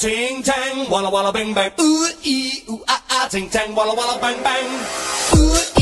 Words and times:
ting 0.00 0.42
tang, 0.42 0.88
walla 0.88 1.10
walla 1.12 1.30
bang 1.30 1.52
bang. 1.52 1.70
Ooh 1.78 2.08
ee 2.24 2.64
ooh 2.72 2.80
ah 2.88 3.02
ah, 3.10 3.28
ting 3.28 3.48
tang, 3.52 3.76
walla 3.76 3.92
walla 3.92 4.16
bang 4.16 4.40
bang. 4.42 4.66
Ooh 5.36 5.79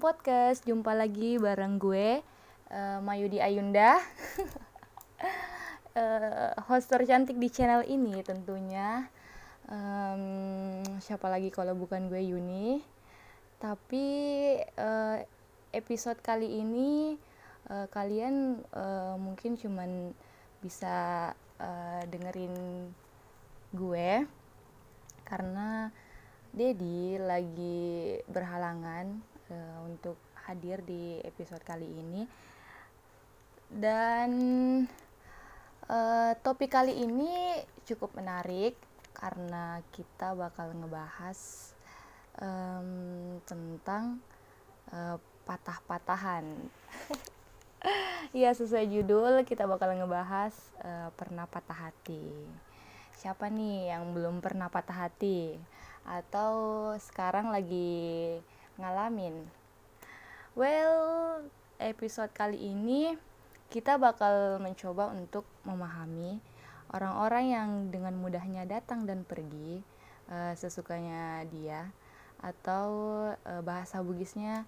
Podcast. 0.00 0.64
Jumpa 0.64 0.96
lagi 0.96 1.36
bareng 1.36 1.76
gue 1.76 2.24
eh, 2.72 2.98
Mayudi 3.04 3.38
Ayunda. 3.38 4.00
Eh, 5.90 6.54
host 6.70 6.86
tercantik 6.86 7.34
di 7.34 7.50
channel 7.50 7.82
ini 7.82 8.22
tentunya. 8.22 9.10
Em, 9.66 10.86
siapa 11.02 11.26
lagi 11.26 11.50
kalau 11.50 11.74
bukan 11.74 12.06
gue 12.06 12.30
Yuni. 12.30 12.78
Tapi 13.58 14.06
eh, 14.62 15.18
episode 15.74 16.22
kali 16.22 16.62
ini 16.62 17.18
eh, 17.74 17.86
kalian 17.90 18.62
eh, 18.70 19.14
mungkin 19.18 19.58
cuman 19.58 20.14
bisa 20.62 21.34
eh, 21.58 22.02
dengerin 22.06 22.54
gue 23.74 24.10
karena 25.26 25.90
Dedi 26.54 27.18
lagi 27.18 28.14
berhalangan 28.30 29.29
eh, 29.50 29.78
untuk 29.84 30.16
hadir 30.48 30.82
di 30.82 31.20
episode 31.22 31.62
kali 31.62 31.86
ini 31.86 32.24
dan 33.70 34.30
eh, 35.86 36.32
topik 36.42 36.74
kali 36.74 37.06
ini 37.06 37.62
cukup 37.86 38.18
menarik 38.18 38.74
karena 39.14 39.84
kita 39.92 40.32
bakal 40.34 40.72
ngebahas 40.74 41.70
em, 42.40 42.88
tentang 43.44 44.18
eh, 44.90 45.16
patah-patahan. 45.46 46.46
Iya 48.30 48.50
sesuai 48.58 48.86
judul 48.86 49.42
kita 49.46 49.66
bakal 49.66 49.94
ngebahas 49.94 50.54
eh, 50.82 51.08
pernah 51.14 51.46
patah 51.46 51.90
hati. 51.90 52.26
Siapa 53.20 53.52
nih 53.52 53.92
yang 53.92 54.16
belum 54.16 54.40
pernah 54.40 54.72
patah 54.72 55.06
hati 55.06 55.54
atau 56.08 56.52
sekarang 56.96 57.52
lagi 57.52 58.40
ngalamin? 58.80 59.44
Well, 60.56 61.44
episode 61.76 62.32
kali 62.32 62.56
ini 62.56 63.14
kita 63.68 64.00
bakal 64.00 64.58
mencoba 64.58 65.12
untuk 65.12 65.44
memahami 65.68 66.40
orang-orang 66.90 67.44
yang 67.52 67.70
dengan 67.92 68.18
mudahnya 68.18 68.66
datang 68.66 69.06
dan 69.06 69.22
pergi 69.22 69.78
eh, 70.32 70.52
sesukanya 70.56 71.44
dia 71.46 71.92
atau 72.40 72.88
eh, 73.46 73.62
bahasa 73.62 74.00
Bugisnya 74.00 74.64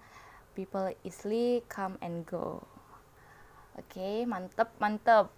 people 0.53 0.93
easily 1.03 1.65
come 1.73 1.97
and 2.05 2.29
go. 2.29 2.61
Oke, 3.81 4.29
mantep 4.29 4.69
mantep. 4.77 5.33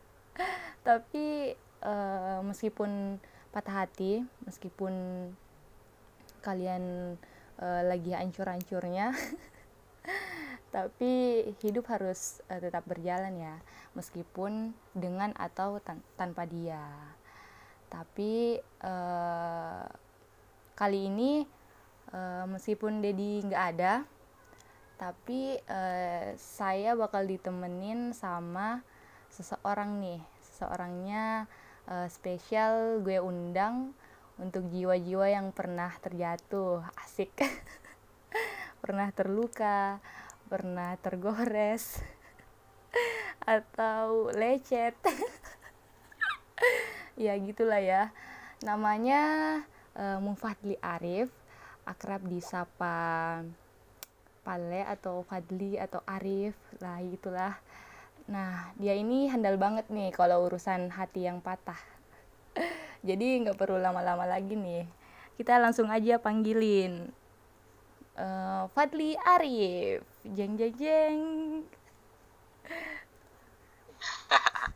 Tapi 0.86 1.58
eh, 1.82 2.38
meskipun 2.46 3.18
patah 3.50 3.84
hati, 3.84 4.22
meskipun 4.46 4.94
kalian 6.46 7.16
eh, 7.60 7.82
lagi 7.86 8.12
hancur-hancurnya, 8.12 9.12
tapi 10.74 11.44
hidup 11.62 11.86
harus 11.92 12.40
eh, 12.52 12.60
tetap 12.60 12.84
berjalan 12.88 13.34
ya, 13.38 13.54
meskipun 13.96 14.74
dengan 14.92 15.32
atau 15.36 15.78
tan- 15.80 16.04
tanpa 16.18 16.44
dia. 16.48 16.82
Tapi 17.88 18.58
eh, 18.62 19.84
kali 20.76 21.00
ini 21.08 21.44
eh, 22.12 22.44
meskipun 22.48 23.00
Dedi 23.00 23.44
nggak 23.46 23.64
ada, 23.76 24.04
tapi 24.96 25.60
eh, 25.60 26.32
saya 26.36 26.96
bakal 26.96 27.28
ditemenin 27.28 28.12
sama 28.16 28.80
seseorang 29.32 30.00
nih. 30.00 30.20
Seseorangnya 30.44 31.44
eh, 31.88 32.08
spesial 32.08 33.00
gue 33.04 33.20
undang 33.20 33.92
untuk 34.36 34.68
jiwa-jiwa 34.68 35.26
yang 35.32 35.50
pernah 35.52 35.92
terjatuh 36.00 36.84
asik. 37.00 37.32
Pernah 38.84 39.10
terluka 39.10 39.98
pernah 40.46 40.94
tergores 41.02 41.98
atau 43.58 44.30
lecet. 44.32 44.94
Ya 47.16 47.32
gitulah 47.40 47.80
ya. 47.80 48.12
Namanya 48.60 49.24
eh, 49.96 50.20
Mufadli 50.20 50.76
Arif 50.84 51.32
akrab 51.86 52.26
disapa 52.26 53.40
Pale 54.42 54.82
atau 54.86 55.22
Fadli 55.22 55.78
atau 55.78 56.02
Arif 56.04 56.58
lah 56.82 56.98
itulah 57.00 57.54
nah 58.26 58.74
dia 58.74 58.98
ini 58.98 59.30
handal 59.30 59.54
banget 59.54 59.86
nih 59.86 60.10
kalau 60.10 60.50
urusan 60.50 60.90
hati 60.90 61.30
yang 61.30 61.38
patah 61.38 61.78
jadi 63.06 63.26
nggak 63.46 63.58
perlu 63.58 63.78
lama-lama 63.78 64.24
lagi 64.26 64.56
nih 64.56 64.84
kita 65.36 65.60
langsung 65.60 65.92
aja 65.92 66.16
panggilin 66.20 67.12
Eh, 68.16 68.64
Fadli 68.72 69.12
Arif 69.28 70.00
jeng 70.24 70.56
jeng 70.56 70.72
jeng 70.80 71.20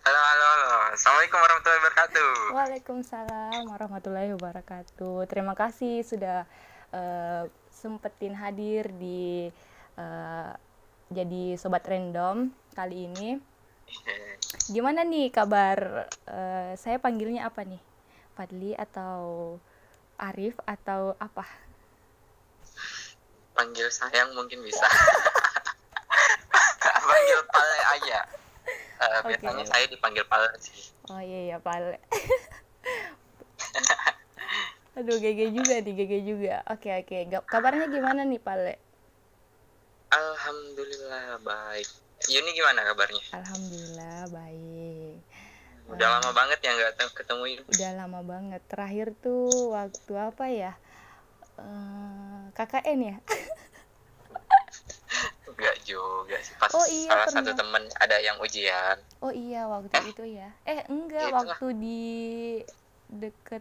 Halo, 0.01 0.21
halo, 0.21 0.45
halo. 0.45 0.71
Assalamualaikum 0.93 1.39
warahmatullahi 1.41 1.81
wabarakatuh. 1.81 2.33
Waalaikumsalam 2.53 3.63
warahmatullahi 3.65 4.31
wabarakatuh. 4.37 5.17
Terima 5.25 5.57
kasih 5.57 6.05
sudah 6.05 6.45
eh, 6.93 7.49
sempetin 7.73 8.37
hadir 8.37 8.93
di 8.93 9.49
eh, 9.97 10.51
jadi 11.09 11.57
sobat 11.57 11.89
random 11.89 12.53
kali 12.77 13.09
ini. 13.09 13.41
Gimana 14.51 15.07
nih 15.07 15.31
kabar? 15.31 16.11
eh, 16.27 16.75
saya 16.75 16.99
panggilnya 16.99 17.47
apa 17.47 17.63
nih? 17.63 17.79
Fadli 18.35 18.75
atau 18.75 19.59
Arif 20.19 20.59
atau 20.67 21.15
apa? 21.23 21.47
Panggil 23.55 23.87
sayang 23.91 24.35
mungkin 24.35 24.59
bisa. 24.67 24.83
Panggil 27.11 27.41
Pale 27.47 27.79
aja. 27.95 28.19
Eh, 29.01 29.19
Oke. 29.23 29.39
Biasanya 29.39 29.65
saya 29.67 29.85
dipanggil 29.87 30.25
Pale 30.27 30.51
sih. 30.59 30.91
Oh 31.11 31.23
iya 31.23 31.39
iya 31.51 31.59
Pale. 31.63 31.99
Aduh 34.99 35.17
GG 35.17 35.55
juga 35.55 35.75
nih 35.81 35.95
GG 35.95 36.13
juga. 36.27 36.57
Oke 36.67 36.91
oke. 36.91 37.19
Ga- 37.31 37.47
Kabarnya 37.47 37.87
gimana 37.87 38.27
nih 38.27 38.43
Pale? 38.43 38.75
Alhamdulillah 40.11 41.39
baik. 41.41 41.87
Yuni 42.31 42.51
gimana 42.53 42.81
kabarnya? 42.85 43.23
Alhamdulillah 43.35 44.31
baik. 44.31 45.19
Udah 45.91 46.09
lama 46.15 46.31
banget 46.31 46.59
ya 46.63 46.71
nggak 46.71 46.95
tem- 46.95 47.11
ketemu 47.13 47.43
Yuni. 47.49 47.65
udah 47.69 47.91
lama 47.97 48.21
banget 48.23 48.63
terakhir 48.65 49.11
tuh 49.19 49.75
waktu 49.75 50.13
apa 50.15 50.47
ya 50.47 50.73
Eh, 51.59 52.43
KKN 52.55 53.01
ya 53.05 53.17
Enggak 55.51 55.77
juga 55.85 56.37
sih. 56.41 56.55
Pas 56.57 56.73
Oh 56.73 56.87
iya, 56.89 57.11
salah 57.11 57.27
pernah. 57.27 57.43
satu 57.45 57.53
temen 57.53 57.83
ada 57.99 58.17
yang 58.19 58.39
ujian. 58.39 58.97
oh 59.21 59.29
iya 59.29 59.69
waktu 59.69 59.93
itu 60.09 60.25
ya 60.31 60.49
eh 60.65 60.81
enggak 60.89 61.29
Itulah. 61.29 61.45
waktu 61.53 61.67
di 61.77 62.03
deket 63.11 63.61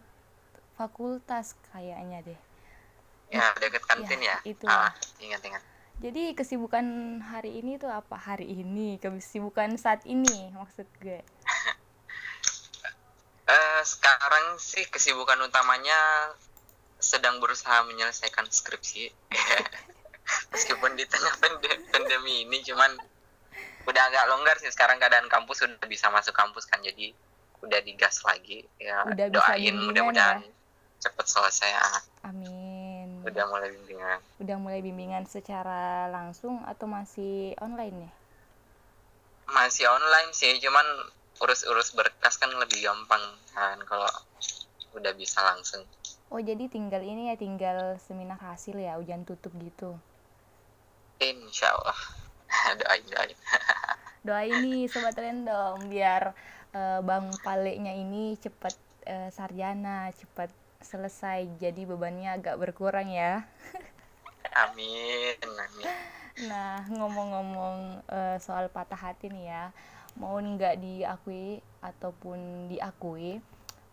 fakultas 0.73 1.51
kayaknya 1.67 2.23
deh 2.23 2.39
Ya 3.29 3.51
deket 3.57 3.83
kantin 3.83 4.21
Ya, 4.21 4.37
ya. 4.39 4.47
itulah. 4.47 4.87
Ah, 4.87 4.91
ingat 5.19 5.41
ingat. 5.43 5.63
Jadi 5.99 6.31
kesibukan 6.31 6.83
hari 7.19 7.59
ini 7.59 7.75
tuh 7.75 7.91
apa? 7.91 8.15
Hari 8.15 8.47
ini 8.47 8.95
kesibukan 9.03 9.75
saat 9.75 10.07
ini 10.07 10.51
maksud 10.55 10.87
gue. 11.03 11.19
Eh, 13.49 13.81
sekarang 13.81 14.61
sih 14.61 14.85
kesibukan 14.87 15.41
utamanya 15.41 15.97
sedang 17.01 17.41
berusaha 17.41 17.81
menyelesaikan 17.89 18.45
skripsi. 18.45 19.09
Meskipun 20.53 20.93
di 20.93 21.09
tengah 21.09 21.33
pande- 21.41 21.81
pandemi 21.89 22.45
ini 22.45 22.61
cuman 22.61 22.93
udah 23.89 24.03
agak 24.13 24.25
longgar 24.29 24.55
sih. 24.61 24.69
Sekarang 24.69 25.01
keadaan 25.01 25.25
kampus 25.27 25.65
udah 25.65 25.87
bisa 25.89 26.13
masuk 26.13 26.31
kampus 26.31 26.69
kan 26.69 26.79
jadi 26.85 27.11
udah 27.65 27.81
digas 27.81 28.21
lagi. 28.21 28.69
Ya 28.77 29.01
Udah 29.03 29.27
doain 29.33 29.75
mudah-mudahan 29.81 30.45
cepet 30.99 31.25
selesai 31.31 31.71
ah. 31.79 31.99
amin 32.27 32.58
udah 33.25 33.45
mulai 33.49 33.69
bimbingan. 33.73 34.19
Udah 34.39 34.57
mulai 34.59 34.79
bimbingan 34.79 35.25
secara 35.27 36.07
langsung 36.07 36.63
atau 36.63 36.87
masih 36.87 37.55
online 37.59 38.07
ya? 38.07 38.11
Masih 39.49 39.85
online 39.89 40.31
sih 40.31 40.55
cuman 40.61 40.85
urus-urus 41.39 41.95
berkas 41.95 42.35
kan 42.35 42.51
lebih 42.55 42.83
gampang 42.83 43.23
kan 43.55 43.79
kalau 43.87 44.09
udah 44.95 45.13
bisa 45.15 45.39
langsung. 45.43 45.83
Oh 46.29 46.37
jadi 46.37 46.69
tinggal 46.69 47.01
ini 47.01 47.33
ya 47.33 47.35
tinggal 47.39 47.97
seminar 47.97 48.37
hasil 48.37 48.77
ya 48.77 48.99
ujian 49.01 49.25
tutup 49.25 49.49
gitu. 49.57 49.97
insya 51.19 51.73
Allah. 51.75 51.99
Doain 52.79 53.05
doain. 53.09 53.37
Doain 54.27 54.55
nih 54.63 54.87
sobat 54.87 55.17
random 55.17 55.89
biar 55.89 56.31
eh, 56.71 56.99
Bang 57.03 57.33
Paleknya 57.43 57.91
ini 57.91 58.37
cepat 58.39 58.75
eh, 59.09 59.29
sarjana, 59.33 60.13
cepat 60.15 60.53
selesai 60.83 61.59
jadi 61.59 61.81
bebannya 61.83 62.29
agak 62.39 62.55
berkurang 62.55 63.11
ya. 63.11 63.43
amin 64.63 65.35
amin 65.65 65.89
Nah, 66.39 66.87
ngomong-ngomong 66.87 67.77
eh, 68.07 68.37
soal 68.39 68.71
patah 68.71 68.95
hati 68.95 69.27
nih 69.27 69.45
ya, 69.51 69.63
mau 70.15 70.39
nggak 70.39 70.79
diakui 70.79 71.59
ataupun 71.83 72.39
diakui, 72.71 73.43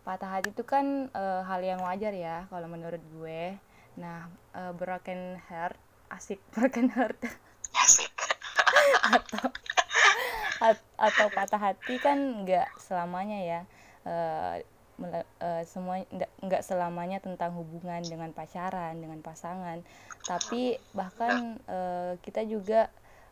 patah 0.07 0.29
hati 0.39 0.49
itu 0.55 0.63
kan 0.63 1.11
eh, 1.11 1.41
hal 1.49 1.61
yang 1.71 1.81
wajar 1.83 2.13
ya 2.15 2.37
kalau 2.51 2.67
menurut 2.71 3.03
gue. 3.15 3.59
Nah, 3.99 4.31
eh, 4.55 4.71
broken 4.79 5.21
heart, 5.51 5.75
asik 6.15 6.39
broken 6.55 6.87
heart 6.95 7.19
asik 7.83 8.11
atau 9.01 9.47
at- 10.57 10.91
atau 10.97 11.27
patah 11.29 11.61
hati 11.61 11.95
kan 12.01 12.17
nggak 12.45 12.67
selamanya 12.79 13.39
ya. 13.51 13.61
Eh, 14.97 15.63
semua 15.69 16.01
nggak 16.41 16.63
selamanya 16.65 17.21
tentang 17.21 17.53
hubungan 17.53 18.01
dengan 18.01 18.33
pacaran 18.33 18.97
dengan 18.97 19.21
pasangan. 19.21 19.81
Tapi 20.25 20.77
bahkan 20.97 21.61
eh, 21.69 22.13
kita 22.21 22.43
juga 22.45 22.89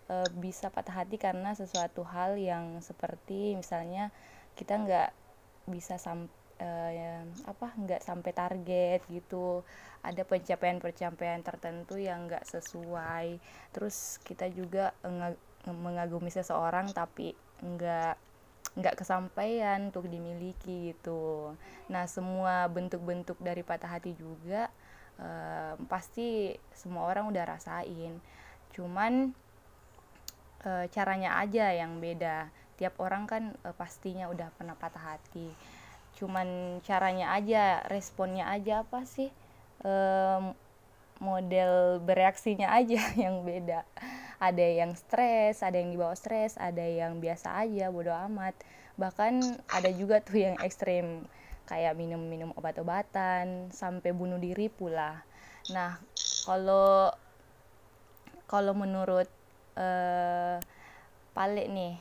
eh, 0.09 0.29
bisa 0.38 0.69
patah 0.69 1.06
hati 1.06 1.17
karena 1.17 1.57
sesuatu 1.57 2.06
hal 2.06 2.38
yang 2.38 2.79
seperti 2.81 3.57
misalnya 3.57 4.13
kita 4.53 4.77
nggak 4.77 5.09
bisa 5.65 5.97
sam 5.97 6.29
eh, 6.62 7.25
apa 7.50 7.73
nggak 7.75 8.01
sampai 8.06 8.31
target 8.31 9.01
gitu. 9.09 9.65
Ada 10.06 10.21
pencapaian-pencapaian 10.21 11.41
tertentu 11.41 11.97
yang 11.97 12.29
nggak 12.29 12.45
sesuai. 12.45 13.41
Terus 13.73 14.21
kita 14.21 14.45
juga 14.53 14.94
enga- 15.01 15.41
mengagumi 15.65 16.29
seseorang 16.29 16.94
tapi 16.94 17.33
nggak 17.65 18.25
nggak 18.75 19.00
kesampaian 19.00 19.89
untuk 19.89 20.07
dimiliki 20.12 20.92
gitu. 20.92 21.56
Nah 21.88 22.06
semua 22.12 22.68
bentuk-bentuk 22.68 23.39
dari 23.39 23.63
patah 23.63 24.00
hati 24.00 24.12
juga 24.19 24.68
eh, 25.19 25.74
pasti 25.88 26.51
semua 26.75 27.07
orang 27.07 27.31
udah 27.31 27.44
rasain. 27.48 28.19
Cuman 28.75 29.31
eh, 30.68 30.86
caranya 30.92 31.39
aja 31.39 31.72
yang 31.72 32.04
beda. 32.04 32.51
Tiap 32.75 33.00
orang 33.00 33.24
kan 33.25 33.44
eh, 33.63 33.75
pastinya 33.75 34.27
udah 34.27 34.51
pernah 34.60 34.75
patah 34.75 35.16
hati. 35.16 35.56
Cuman 36.16 36.80
caranya 36.83 37.36
aja, 37.36 37.83
responnya 37.92 38.48
aja 38.48 38.83
apa 38.88 39.04
sih? 39.04 39.27
Em, 39.83 40.56
model 41.19 42.03
bereaksinya 42.03 42.71
aja 42.75 43.12
yang 43.23 43.44
beda. 43.44 43.83
Ada 44.39 44.65
yang 44.83 44.91
stres 45.00 45.63
ada 45.63 45.79
yang 45.79 45.95
dibawa 45.95 46.15
stres 46.15 46.59
ada 46.59 46.83
yang 46.83 47.23
biasa 47.23 47.56
aja 47.65 47.91
bodo 47.91 48.12
amat. 48.12 48.56
Bahkan 49.00 49.63
ada 49.71 49.89
juga 49.91 50.19
tuh 50.23 50.39
yang 50.39 50.56
ekstrim 50.63 51.23
kayak 51.65 51.97
minum-minum 51.97 52.53
obat-obatan 52.53 53.73
sampai 53.73 54.12
bunuh 54.12 54.38
diri 54.38 54.67
pula. 54.67 55.23
Nah 55.71 55.97
kalau 56.45 57.12
kalau 58.45 58.73
menurut 58.75 59.27
eh 59.75 60.59
Pale 61.35 61.67
nih 61.67 62.00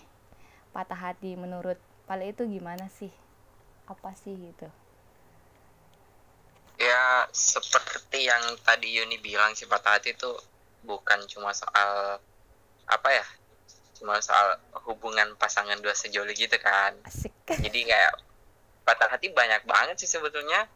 patah 0.71 1.11
hati 1.11 1.35
menurut 1.35 1.75
Pale 2.07 2.31
itu 2.31 2.47
gimana 2.47 2.87
sih? 2.87 3.11
Apa 3.91 4.15
sih 4.15 4.31
gitu 4.39 4.84
ya 6.79 7.27
seperti 7.31 8.27
yang 8.27 8.43
tadi 8.67 8.99
Yuni 8.99 9.23
bilang 9.23 9.55
sih 9.55 9.67
patah 9.71 9.99
hati 9.99 10.15
itu 10.15 10.31
bukan 10.85 11.23
cuma 11.31 11.55
soal 11.55 12.19
apa 12.85 13.09
ya 13.09 13.27
cuma 13.97 14.21
soal 14.21 14.59
hubungan 14.85 15.33
pasangan 15.39 15.79
dua 15.81 15.95
sejoli 15.95 16.35
gitu 16.35 16.59
kan. 16.61 16.93
Asik. 17.07 17.33
Jadi 17.47 17.89
kayak 17.89 18.13
patah 18.85 19.09
hati 19.09 19.33
banyak 19.33 19.65
banget 19.65 19.97
sih 20.03 20.11
sebetulnya. 20.11 20.67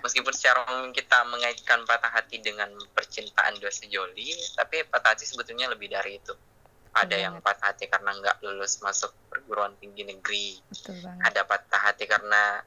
Meskipun 0.00 0.32
secara 0.32 0.64
umum 0.72 0.96
kita 0.96 1.28
mengaitkan 1.28 1.84
patah 1.84 2.08
hati 2.08 2.40
dengan 2.40 2.72
percintaan 2.96 3.60
dua 3.60 3.68
sejoli 3.68 4.32
tapi 4.56 4.80
patah 4.88 5.12
hati 5.12 5.26
sebetulnya 5.26 5.68
lebih 5.68 5.90
dari 5.90 6.20
itu. 6.20 6.32
Ada 6.94 7.16
yang 7.18 7.40
patah 7.44 7.74
hati 7.74 7.90
karena 7.90 8.16
nggak 8.16 8.46
lulus 8.46 8.80
masuk 8.80 9.12
perguruan 9.28 9.74
tinggi 9.80 10.08
negeri. 10.08 10.60
Ada 11.24 11.44
patah 11.44 11.92
hati 11.92 12.04
karena 12.08 12.62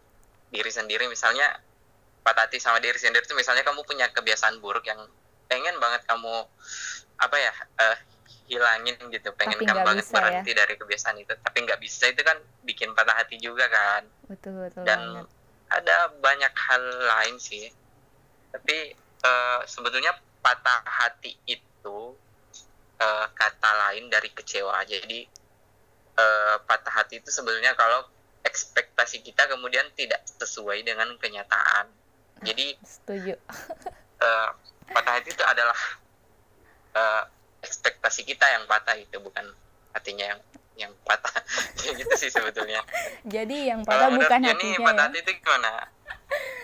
diri 0.51 0.69
sendiri. 0.69 1.07
Misalnya 1.07 1.47
patah 2.21 2.45
hati 2.45 2.61
sama 2.61 2.77
diri 2.77 2.97
sendiri 2.97 3.25
itu 3.25 3.33
misalnya 3.33 3.65
kamu 3.65 3.81
punya 3.85 4.09
kebiasaan 4.13 4.61
buruk 4.61 4.85
yang 4.85 5.01
pengen 5.49 5.75
banget 5.81 6.05
kamu 6.07 6.47
apa 7.21 7.37
ya 7.37 7.53
eh, 7.81 7.97
hilangin 8.51 8.99
gitu 9.11 9.31
pengen 9.39 9.55
Tapi 9.59 9.67
kamu 9.67 9.81
banget 9.87 10.03
bisa 10.03 10.15
ya. 10.15 10.19
berhenti 10.19 10.51
dari 10.51 10.73
kebiasaan 10.75 11.15
itu. 11.23 11.33
Tapi 11.39 11.57
nggak 11.63 11.79
bisa 11.79 12.11
itu 12.11 12.21
kan 12.21 12.37
bikin 12.67 12.91
patah 12.91 13.15
hati 13.15 13.39
juga 13.39 13.65
kan. 13.71 14.03
Betul 14.27 14.67
betul 14.67 14.83
dan 14.83 14.99
banget. 14.99 15.27
ada 15.71 15.97
banyak 16.19 16.53
hal 16.53 16.83
lain 16.83 17.35
sih. 17.39 17.71
Tapi 18.51 18.91
eh, 18.97 19.59
sebetulnya 19.63 20.11
patah 20.43 20.83
hati 20.83 21.39
itu 21.47 21.99
eh, 22.99 23.25
kata 23.31 23.71
lain 23.87 24.11
dari 24.11 24.27
kecewa. 24.35 24.83
Jadi 24.83 25.23
eh, 26.19 26.55
patah 26.67 26.91
hati 26.91 27.23
itu 27.23 27.31
sebetulnya 27.31 27.71
kalau 27.79 28.03
ekspektasi 28.43 29.23
kita 29.23 29.47
kemudian 29.47 29.85
tidak 29.95 30.25
sesuai 30.27 30.81
dengan 30.83 31.13
kenyataan 31.21 32.00
jadi 32.41 32.65
setuju. 32.81 33.33
eh, 34.25 34.49
patah 34.91 35.13
hati 35.17 35.29
itu 35.33 35.43
adalah 35.45 35.79
eh, 36.97 37.23
ekspektasi 37.61 38.25
kita 38.25 38.45
yang 38.49 38.63
patah 38.65 38.97
itu 38.97 39.17
bukan 39.21 39.45
hatinya 39.93 40.25
yang 40.35 40.39
yang 40.77 40.91
patah. 41.05 41.31
Kayak 41.77 42.05
gitu 42.05 42.13
sih 42.17 42.29
sebetulnya. 42.33 42.81
Jadi 43.25 43.69
yang 43.69 43.85
patah 43.85 44.09
kalau 44.09 44.17
bukan 44.17 44.41
hatinya 44.41 44.79
patah 44.81 44.95
ya? 44.97 45.07
hati 45.09 45.17
itu 45.21 45.31
gimana? 45.41 45.71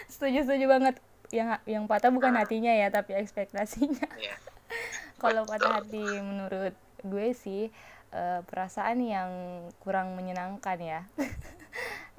Setuju 0.09 0.39
setuju 0.45 0.65
banget. 0.67 0.95
Yang 1.29 1.49
yang 1.67 1.83
patah 1.85 2.09
bukan 2.09 2.33
hatinya 2.33 2.71
ya 2.73 2.87
tapi 2.89 3.13
ekspektasinya. 3.13 4.07
Ya 4.17 4.35
kalau 5.23 5.43
patah 5.45 5.81
hati 5.83 6.03
menurut 6.21 6.75
gue 7.05 7.27
sih 7.37 7.69
eh, 8.11 8.39
perasaan 8.47 8.99
yang 9.03 9.29
kurang 9.81 10.17
menyenangkan 10.17 10.77
ya. 10.81 11.01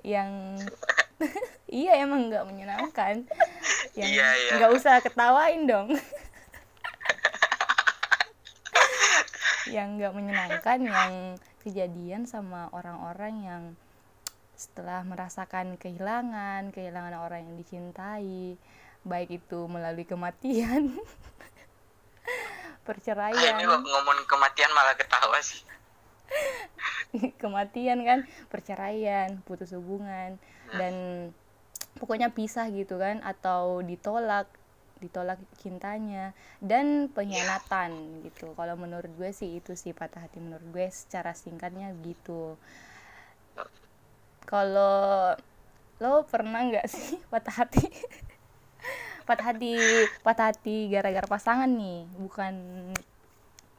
Yang 0.06 0.62
iya 1.82 1.98
emang 2.00 2.30
nggak 2.30 2.46
menyenangkan. 2.46 3.26
Yang 3.98 4.10
Iya, 4.14 4.28
iya. 4.38 4.52
nggak 4.58 4.72
usah 4.74 5.02
ketawain 5.02 5.66
dong. 5.66 5.88
Yang 9.74 9.88
nggak 10.00 10.12
menyenangkan 10.16 10.78
yang 10.80 11.36
kejadian 11.60 12.24
sama 12.24 12.72
orang-orang 12.72 13.34
yang 13.44 13.62
setelah 14.56 15.04
merasakan 15.04 15.76
kehilangan 15.78 16.72
kehilangan 16.72 17.14
orang 17.20 17.46
yang 17.46 17.54
dicintai 17.60 18.56
baik 19.06 19.38
itu 19.38 19.70
melalui 19.70 20.02
kematian 20.02 20.88
ini 20.88 21.04
perceraian 22.88 23.60
kok 23.60 23.84
ngomong 23.84 24.18
kematian 24.24 24.70
malah 24.72 24.96
ketawa 24.96 25.38
sih. 25.44 25.60
Kematian 27.40 28.04
kan 28.04 28.18
perceraian 28.48 29.40
putus 29.44 29.76
hubungan 29.76 30.40
dan 30.76 30.94
pokoknya 31.96 32.30
pisah 32.30 32.68
gitu 32.70 33.00
kan 33.00 33.24
atau 33.24 33.80
ditolak 33.80 34.46
ditolak 34.98 35.38
cintanya 35.62 36.34
dan 36.58 37.06
pengkhianatan 37.14 38.22
gitu. 38.26 38.50
Kalau 38.58 38.74
menurut 38.74 39.10
gue 39.14 39.30
sih 39.30 39.62
itu 39.62 39.78
sih 39.78 39.94
patah 39.94 40.26
hati 40.26 40.42
menurut 40.42 40.66
gue 40.74 40.86
secara 40.90 41.32
singkatnya 41.32 41.94
gitu. 42.02 42.58
Kalau 44.42 45.34
lo 45.98 46.12
pernah 46.26 46.66
nggak 46.66 46.86
sih 46.90 47.18
patah 47.32 47.64
hati? 47.64 47.86
Patah 49.22 49.54
hati 49.54 49.76
patah 50.24 50.50
hati 50.50 50.88
gara-gara 50.88 51.28
pasangan 51.28 51.70
nih 51.70 52.08
bukan 52.18 52.54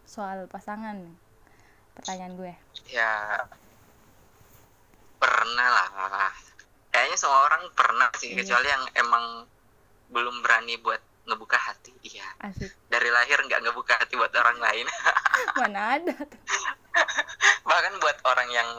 soal 0.08 0.48
pasangan. 0.48 1.03
Pertanyaan 2.00 2.34
gue. 2.39 2.53
Ya 2.88 3.43
pernah 5.19 5.67
lah 5.67 6.31
kayaknya 6.89 7.15
semua 7.15 7.46
orang 7.46 7.63
pernah 7.72 8.10
sih 8.15 8.29
Iya. 8.29 8.38
kecuali 8.39 8.67
yang 8.67 8.84
emang 8.96 9.25
belum 10.10 10.41
berani 10.41 10.75
buat 10.77 10.98
ngebuka 11.24 11.55
hati. 11.55 11.93
Iya. 12.01 12.25
Asik. 12.41 12.74
Dari 12.88 13.10
lahir 13.10 13.38
nggak 13.39 13.62
ngebuka 13.62 13.93
hati 13.96 14.13
buat 14.13 14.34
orang 14.34 14.58
lain. 14.58 14.86
Mana 15.60 15.81
ada 15.96 16.15
bahkan 17.69 17.93
buat 18.00 18.17
orang 18.24 18.50
yang 18.50 18.69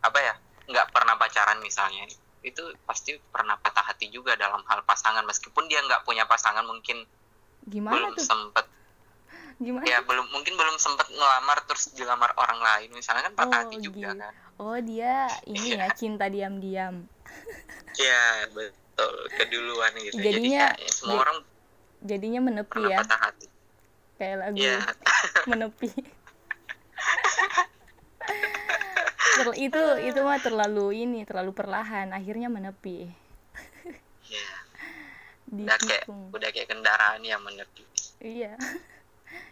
apa 0.00 0.18
ya 0.18 0.34
nggak 0.66 0.90
pernah 0.90 1.14
pacaran 1.14 1.58
misalnya 1.58 2.04
itu 2.40 2.62
pasti 2.84 3.14
pernah 3.28 3.54
patah 3.56 3.82
hati 3.84 4.08
juga 4.08 4.34
dalam 4.34 4.62
hal 4.64 4.82
pasangan. 4.82 5.22
Meskipun 5.24 5.66
dia 5.66 5.78
nggak 5.80 6.02
punya 6.02 6.24
pasangan 6.24 6.62
mungkin 6.62 7.02
gimana 7.64 7.94
belum 7.96 8.14
tuh? 8.14 8.24
sempet. 8.24 8.66
Gimana 9.58 9.82
ya 9.84 9.98
belum 10.00 10.30
mungkin 10.30 10.54
belum 10.54 10.78
sempet 10.78 11.10
ngelamar 11.10 11.58
terus 11.64 11.90
dilamar 11.92 12.30
orang 12.36 12.58
lain. 12.58 12.90
Misalnya 12.92 13.26
kan 13.26 13.34
patah 13.34 13.50
Oh, 13.56 13.62
hati 13.66 13.76
juga 13.80 14.14
kan. 14.14 14.34
Oh 14.56 14.78
dia 14.78 15.26
ini 15.44 15.74
Iya. 15.74 15.82
ya 15.82 15.88
cinta 15.92 16.26
diam-diam 16.26 17.06
ya 17.96 18.22
betul. 18.48 19.14
Keduluan 19.32 19.92
gitu. 19.98 20.16
Jadinya- 20.16 20.70
jadi 20.70 20.78
kayak 20.78 20.92
semua 20.92 21.16
orang 21.22 21.38
jadinya 22.00 22.40
menepi 22.42 22.80
ya. 22.84 22.98
hati. 23.02 23.46
Kayak 24.14 24.36
lagu 24.40 24.56
Iya. 24.56 24.78
menepi. 25.50 25.90
Itu 29.56 29.82
itu 30.02 30.18
mah 30.20 30.38
terlalu 30.38 30.86
ini 30.98 31.22
terlalu 31.22 31.52
perlahan. 31.52 32.10
Akhirnya 32.10 32.48
menepi. 32.48 33.06
Iya. 34.28 34.50
udah 35.48 35.78
kayak 35.80 36.04
udah 36.06 36.48
kayak 36.52 36.68
kendaraan 36.68 37.22
yang 37.22 37.40
menepi. 37.40 37.80
Iya. 38.20 38.58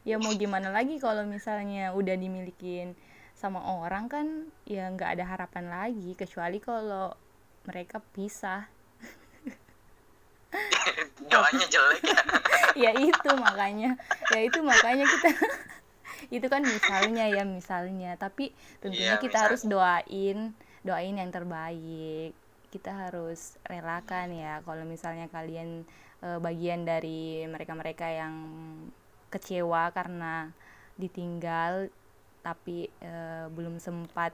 Ya 0.03 0.17
mau 0.17 0.33
gimana 0.33 0.69
lagi 0.69 0.99
kalau 0.99 1.25
misalnya 1.25 1.93
udah 1.93 2.15
dimilikin 2.15 2.93
sama 3.33 3.61
orang 3.81 4.07
kan 4.07 4.27
ya 4.65 4.89
nggak 4.89 5.17
ada 5.17 5.25
harapan 5.25 5.67
lagi. 5.67 6.13
Kecuali 6.13 6.59
kalau 6.59 7.15
mereka 7.67 7.99
pisah. 8.15 8.71
Doanya 11.31 11.67
jelek. 11.67 12.03
Ya 12.07 12.21
ya 12.89 12.91
itu 12.95 13.31
makanya. 13.35 13.99
Ya 14.33 14.41
itu 14.47 14.59
makanya 14.63 15.05
kita 15.05 15.29
itu 16.37 16.47
kan 16.47 16.63
misalnya 16.63 17.27
ya 17.27 17.43
misalnya. 17.43 18.15
Tapi 18.17 18.55
tentunya 18.79 19.19
Iya, 19.19 19.23
kita 19.23 19.51
harus 19.51 19.67
doain 19.67 20.55
doain 20.87 21.19
yang 21.19 21.35
terbaik. 21.35 22.33
Kita 22.71 23.11
harus 23.11 23.59
relakan 23.67 24.31
ya 24.31 24.63
kalau 24.63 24.87
misalnya 24.87 25.27
kalian 25.27 25.83
eh, 26.23 26.39
bagian 26.39 26.87
dari 26.87 27.43
mereka-mereka 27.51 28.07
yang 28.07 28.35
kecewa 29.29 29.91
karena 29.91 30.55
ditinggal 30.97 31.91
tapi 32.47 32.87
eh, 33.03 33.51
belum 33.51 33.83
sempat 33.83 34.31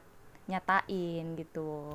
nyatain 0.46 1.32
gitu 1.38 1.88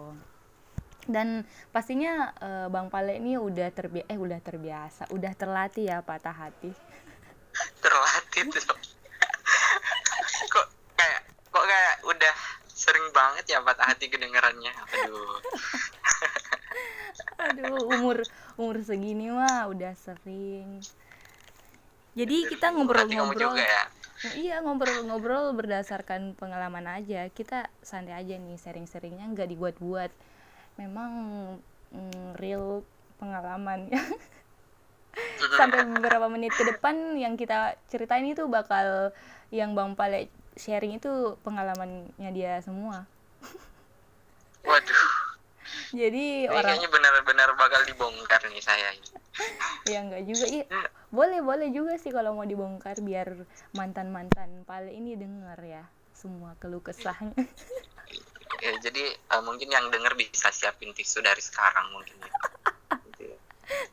dan 1.07 1.47
pastinya 1.73 2.35
eh, 2.37 2.67
Bang 2.67 2.91
Pale 2.91 3.17
ini 3.17 3.39
udah 3.39 3.71
terbi 3.71 4.03
eh 4.05 4.19
udah 4.19 4.39
terbiasa, 4.43 5.09
udah 5.11 5.33
terlatih 5.33 5.89
ya 5.89 5.97
patah 6.03 6.35
hati. 6.35 6.71
terlatih 7.83 8.53
tuh 8.53 8.61
kok 10.53 10.67
kayak 10.93 11.21
kok 11.49 11.65
kayak 11.65 11.95
udah 12.05 12.35
sering 12.69 13.09
banget 13.09 13.57
ya 13.57 13.65
patah 13.65 13.89
hati 13.89 14.05
kedengarannya 14.13 14.69
aduh 14.93 15.41
Aduh, 17.37 17.89
umur 17.97 18.21
umur 18.57 18.77
segini 18.81 19.29
mah 19.29 19.69
udah 19.69 19.93
sering. 19.97 20.81
Jadi 22.17 22.49
kita 22.49 22.73
ngobrol-ngobrol. 22.73 23.57
ya 23.57 23.85
Iya, 24.33 24.65
ngobrol-ngobrol 24.65 25.53
berdasarkan 25.53 26.33
pengalaman 26.33 26.89
aja. 26.89 27.29
Kita 27.29 27.69
santai 27.85 28.17
aja 28.17 28.33
nih, 28.33 28.57
sharing-sharingnya 28.57 29.29
nggak 29.37 29.49
dibuat-buat. 29.53 30.09
Memang 30.77 31.11
mm, 31.93 32.37
real 32.37 32.85
pengalaman 33.17 33.89
ya. 33.89 34.01
Sampai 35.57 35.81
beberapa 35.81 36.29
menit 36.29 36.53
ke 36.53 36.63
depan 36.65 37.17
yang 37.17 37.33
kita 37.33 37.73
ceritain 37.89 38.25
itu 38.29 38.45
bakal 38.45 39.09
yang 39.49 39.73
Bang 39.73 39.97
Pale 39.97 40.29
sharing 40.57 40.97
itu 41.01 41.37
pengalamannya 41.41 42.29
dia 42.33 42.61
semua. 42.61 43.05
waduh. 44.65 45.05
Jadi 45.95 46.45
ini 46.45 46.51
orang 46.51 46.75
kayaknya 46.75 46.89
benar-benar 46.91 47.49
bakal 47.55 47.81
dibongkar 47.87 48.41
nih 48.51 48.63
saya 48.63 48.91
ya 49.91 49.99
nggak 50.03 50.23
juga. 50.27 50.45
Iya 50.45 50.65
boleh 51.07 51.39
boleh 51.39 51.71
juga 51.71 51.95
sih 51.95 52.11
kalau 52.11 52.35
mau 52.35 52.43
dibongkar 52.43 52.99
biar 52.99 53.47
mantan 53.71 54.11
mantan 54.11 54.67
Pale 54.67 54.91
ini 54.91 55.15
denger 55.15 55.59
ya 55.63 55.83
semua 56.11 56.59
keluh 56.59 56.83
kesahnya 56.83 57.31
ya, 58.61 58.73
jadi 58.81 59.03
eh, 59.13 59.41
mungkin 59.43 59.69
yang 59.69 59.87
denger 59.89 60.13
bisa 60.17 60.49
siapin 60.53 60.93
tisu 60.93 61.21
dari 61.21 61.41
sekarang 61.41 61.93
mungkin 61.93 62.15
ya. 62.21 62.31
Gitu 63.11 63.21
ya. 63.33 63.37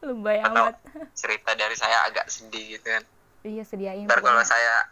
lebay 0.06 0.38
atau 0.40 0.70
amat. 0.70 0.76
cerita 1.18 1.50
dari 1.58 1.74
saya 1.74 2.06
agak 2.06 2.30
sedih 2.30 2.78
gitu 2.78 2.86
kan. 2.88 3.04
Iya 3.44 3.62
sediain 3.66 4.08
ntar 4.08 4.24
kalau 4.24 4.40
saya 4.40 4.88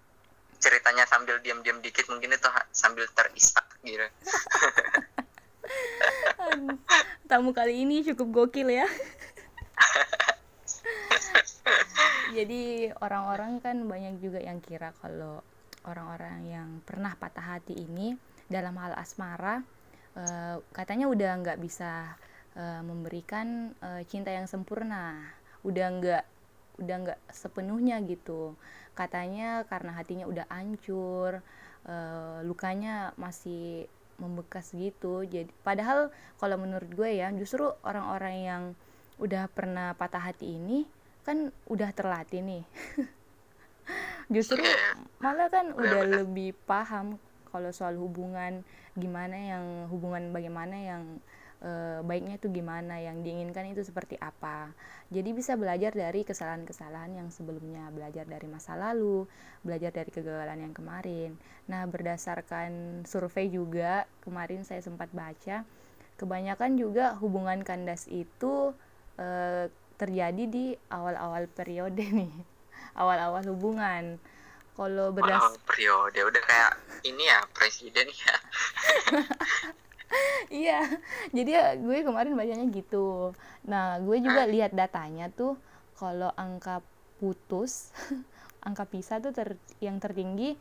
ceritanya 0.62 1.08
sambil 1.10 1.42
diam-diam 1.42 1.82
dikit 1.82 2.06
mungkin 2.06 2.36
itu 2.36 2.48
sambil 2.70 3.08
terisak 3.10 3.66
gitu. 3.82 4.06
Aduh, 6.42 6.78
tamu 7.26 7.50
kali 7.50 7.82
ini 7.82 8.06
cukup 8.06 8.30
gokil 8.30 8.70
ya. 8.70 8.86
Jadi 12.32 12.88
orang-orang 13.02 13.60
kan 13.60 13.76
banyak 13.84 14.22
juga 14.22 14.40
yang 14.40 14.62
kira 14.62 14.94
kalau 15.02 15.44
orang-orang 15.84 16.40
yang 16.48 16.68
pernah 16.86 17.12
patah 17.18 17.58
hati 17.58 17.74
ini 17.76 18.14
dalam 18.52 18.76
hal 18.76 18.92
asmara 19.00 19.64
eh, 20.14 20.56
katanya 20.76 21.09
udah 21.09 21.30
nggak 21.40 21.59
bisa 21.59 22.12
eh, 22.54 22.82
memberikan 22.85 23.73
eh, 23.80 24.02
cinta 24.04 24.28
yang 24.28 24.44
sempurna. 24.44 25.16
Udah 25.64 25.87
nggak 25.88 26.25
udah 26.85 26.97
nggak 27.09 27.21
sepenuhnya 27.32 28.00
gitu. 28.04 28.54
Katanya 28.92 29.64
karena 29.66 29.97
hatinya 29.97 30.28
udah 30.28 30.47
hancur 30.52 31.40
eh, 31.88 32.38
lukanya 32.44 33.16
masih 33.16 33.88
membekas 34.21 34.76
gitu. 34.76 35.25
Jadi 35.25 35.50
padahal 35.64 36.12
kalau 36.37 36.61
menurut 36.61 36.90
gue 36.92 37.11
ya 37.18 37.32
justru 37.32 37.66
orang-orang 37.82 38.37
yang 38.38 38.62
udah 39.21 39.49
pernah 39.50 39.94
patah 39.97 40.32
hati 40.32 40.59
ini 40.59 40.85
kan 41.23 41.54
udah 41.71 41.90
terlatih 41.94 42.42
nih. 42.42 42.64
Justru 44.35 44.62
malah 45.18 45.50
kan 45.50 45.75
udah 45.75 46.23
lebih 46.23 46.54
paham 46.66 47.18
kalau 47.52 47.71
soal 47.71 48.00
hubungan 48.00 48.64
gimana 48.97 49.37
yang 49.37 49.64
hubungan 49.92 50.32
bagaimana 50.32 50.76
yang 50.80 51.02
eh, 51.61 52.00
baiknya 52.02 52.40
itu 52.40 52.49
gimana 52.49 52.99
yang 52.99 53.21
diinginkan 53.21 53.71
itu 53.71 53.85
seperti 53.85 54.16
apa. 54.18 54.73
Jadi 55.12 55.30
bisa 55.37 55.54
belajar 55.54 55.92
dari 55.92 56.25
kesalahan-kesalahan 56.25 57.12
yang 57.21 57.28
sebelumnya 57.28 57.92
belajar 57.92 58.25
dari 58.25 58.49
masa 58.49 58.75
lalu 58.75 59.28
belajar 59.61 59.92
dari 59.92 60.11
kegagalan 60.11 60.64
yang 60.64 60.75
kemarin. 60.75 61.37
Nah 61.68 61.85
berdasarkan 61.87 63.04
survei 63.04 63.52
juga 63.52 64.09
kemarin 64.25 64.64
saya 64.64 64.80
sempat 64.80 65.12
baca 65.12 65.62
kebanyakan 66.16 66.78
juga 66.78 67.18
hubungan 67.21 67.62
kandas 67.66 68.06
itu 68.09 68.73
eh, 69.21 69.68
terjadi 70.00 70.44
di 70.49 70.75
awal-awal 70.90 71.47
periode 71.47 72.02
nih 72.18 72.35
awal-awal 72.97 73.42
hubungan 73.49 74.18
kalau 74.72 75.12
berdas 75.12 75.40
Wow, 75.40 75.56
periode 75.68 76.18
udah 76.22 76.42
kayak 76.44 76.72
ini 77.04 77.24
ya 77.28 77.40
presiden 77.52 78.06
ya 78.08 78.36
Iya, 80.52 80.92
jadi 81.32 81.50
ya 81.56 81.64
gue 81.80 82.04
kemarin 82.04 82.36
bacanya 82.36 82.68
gitu. 82.68 83.32
Nah, 83.64 83.96
gue 84.04 84.20
juga 84.20 84.44
lihat 84.44 84.76
datanya 84.76 85.32
tuh 85.32 85.56
kalau 85.96 86.28
angka 86.36 86.84
putus, 87.16 87.96
angka 88.66 88.84
pisah 88.84 89.24
tuh 89.24 89.32
ter- 89.32 89.56
yang 89.80 89.96
tertinggi 89.96 90.52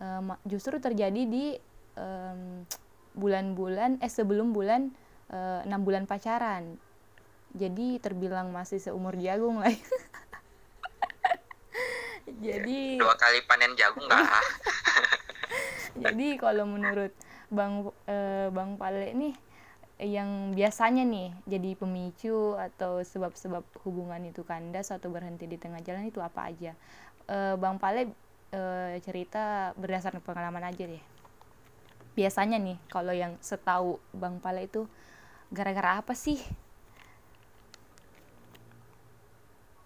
ma- 0.00 0.40
justru 0.48 0.80
terjadi 0.80 1.22
di 1.28 1.52
bulan-bulan 3.14 4.00
eh 4.00 4.08
sebelum 4.08 4.56
bulan 4.56 4.88
eh, 5.28 5.60
enam 5.68 5.84
bulan 5.84 6.08
pacaran. 6.08 6.80
Jadi 7.54 8.00
terbilang 8.00 8.50
masih 8.50 8.80
seumur 8.80 9.14
jagung 9.20 9.60
lah. 9.60 9.68
jadi 12.42 12.98
dua 12.98 13.14
kali 13.14 13.42
panen 13.46 13.74
jagung 13.78 14.06
nggak 14.06 14.22
Jadi 15.94 16.34
kalau 16.42 16.66
menurut 16.66 17.14
Bang 17.54 17.94
eh, 18.10 18.50
Bang 18.50 18.74
Pale 18.74 19.14
nih 19.14 19.34
yang 20.02 20.50
biasanya 20.50 21.06
nih 21.06 21.30
jadi 21.46 21.78
pemicu 21.78 22.58
atau 22.58 22.98
sebab-sebab 23.06 23.62
hubungan 23.86 24.18
itu 24.26 24.42
kandas 24.42 24.90
atau 24.90 25.06
berhenti 25.06 25.46
di 25.46 25.54
tengah 25.54 25.78
jalan 25.86 26.10
itu 26.10 26.18
apa 26.18 26.50
aja? 26.50 26.74
Eh, 27.30 27.54
Bang 27.54 27.78
Pale 27.78 28.10
eh, 28.50 28.98
cerita 29.06 29.70
berdasarkan 29.78 30.18
pengalaman 30.18 30.66
aja 30.66 30.82
deh. 30.82 31.02
Biasanya 32.18 32.58
nih 32.58 32.78
kalau 32.90 33.14
yang 33.14 33.38
setahu 33.38 34.02
Bang 34.10 34.42
Pale 34.42 34.66
itu 34.66 34.90
gara-gara 35.54 36.02
apa 36.02 36.18
sih? 36.18 36.42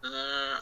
Hmm, 0.00 0.56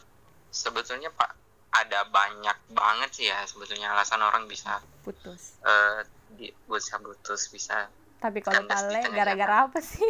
sebetulnya 0.51 1.07
pak 1.15 1.46
ada 1.77 2.05
banyak 2.05 2.57
banget 2.69 3.09
sih 3.11 3.25
ya 3.25 3.41
sebetulnya 3.43 3.91
alasan 3.91 4.19
orang 4.19 4.45
bisa 4.45 4.77
Putus. 5.01 5.55
eh 5.61 6.01
di 6.33 6.49
bisa 6.65 6.97
putus 6.97 7.47
bisa 7.47 7.87
Tapi 8.17 8.41
kalau 8.41 8.65
tengah 8.65 9.07
gara-gara 9.07 9.55
apa 9.63 9.77
sih? 9.77 10.01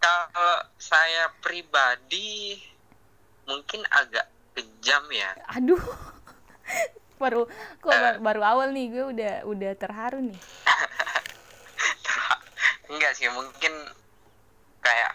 kalau 0.00 0.52
saya 0.76 1.30
pribadi 1.38 2.58
mungkin 3.44 3.82
agak 3.90 4.26
kejam 4.54 5.02
ya 5.10 5.30
Aduh. 5.52 5.80
baru 7.14 7.46
kok 7.78 7.94
ba- 7.94 8.18
baru 8.18 8.40
awal 8.42 8.68
nih 8.70 8.86
gue 8.90 9.04
udah 9.06 9.32
udah 9.46 9.70
terharu 9.76 10.18
nih. 10.20 10.36
enggak 12.90 13.12
sih 13.14 13.28
mungkin 13.28 13.72
kayak 14.80 15.12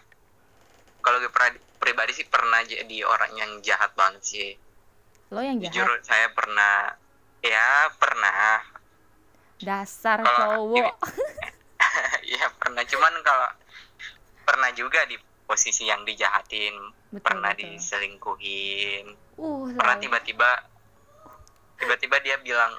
kalau 1.00 1.18
gue 1.18 1.30
pra- 1.30 1.60
pribadi 1.80 2.12
sih 2.14 2.28
pernah 2.28 2.62
jadi 2.68 2.98
orang 3.08 3.32
yang 3.40 3.52
jahat 3.64 3.96
banget 3.96 4.22
sih. 4.22 4.50
Lo 5.32 5.40
yang 5.40 5.58
jujur 5.64 5.88
jahat. 5.88 6.06
saya 6.06 6.28
pernah 6.36 6.94
ya 7.42 7.90
pernah. 7.96 8.62
Dasar 9.60 10.22
Kalau 10.22 10.70
cowok. 10.70 10.94
Iya 12.30 12.46
pernah. 12.62 12.86
Cuman 12.86 13.14
kalau 13.26 13.50
pernah 14.46 14.70
juga 14.78 15.02
di 15.10 15.18
posisi 15.50 15.90
yang 15.90 16.06
dijahatin 16.06 16.78
Betul, 17.10 17.26
pernah 17.26 17.52
betul. 17.58 17.74
diselingkuhin. 17.74 19.06
Uh 19.42 19.74
pernah 19.74 19.98
tiba-tiba 19.98 20.50
tiba-tiba 21.80 22.22
dia 22.22 22.38
bilang 22.44 22.78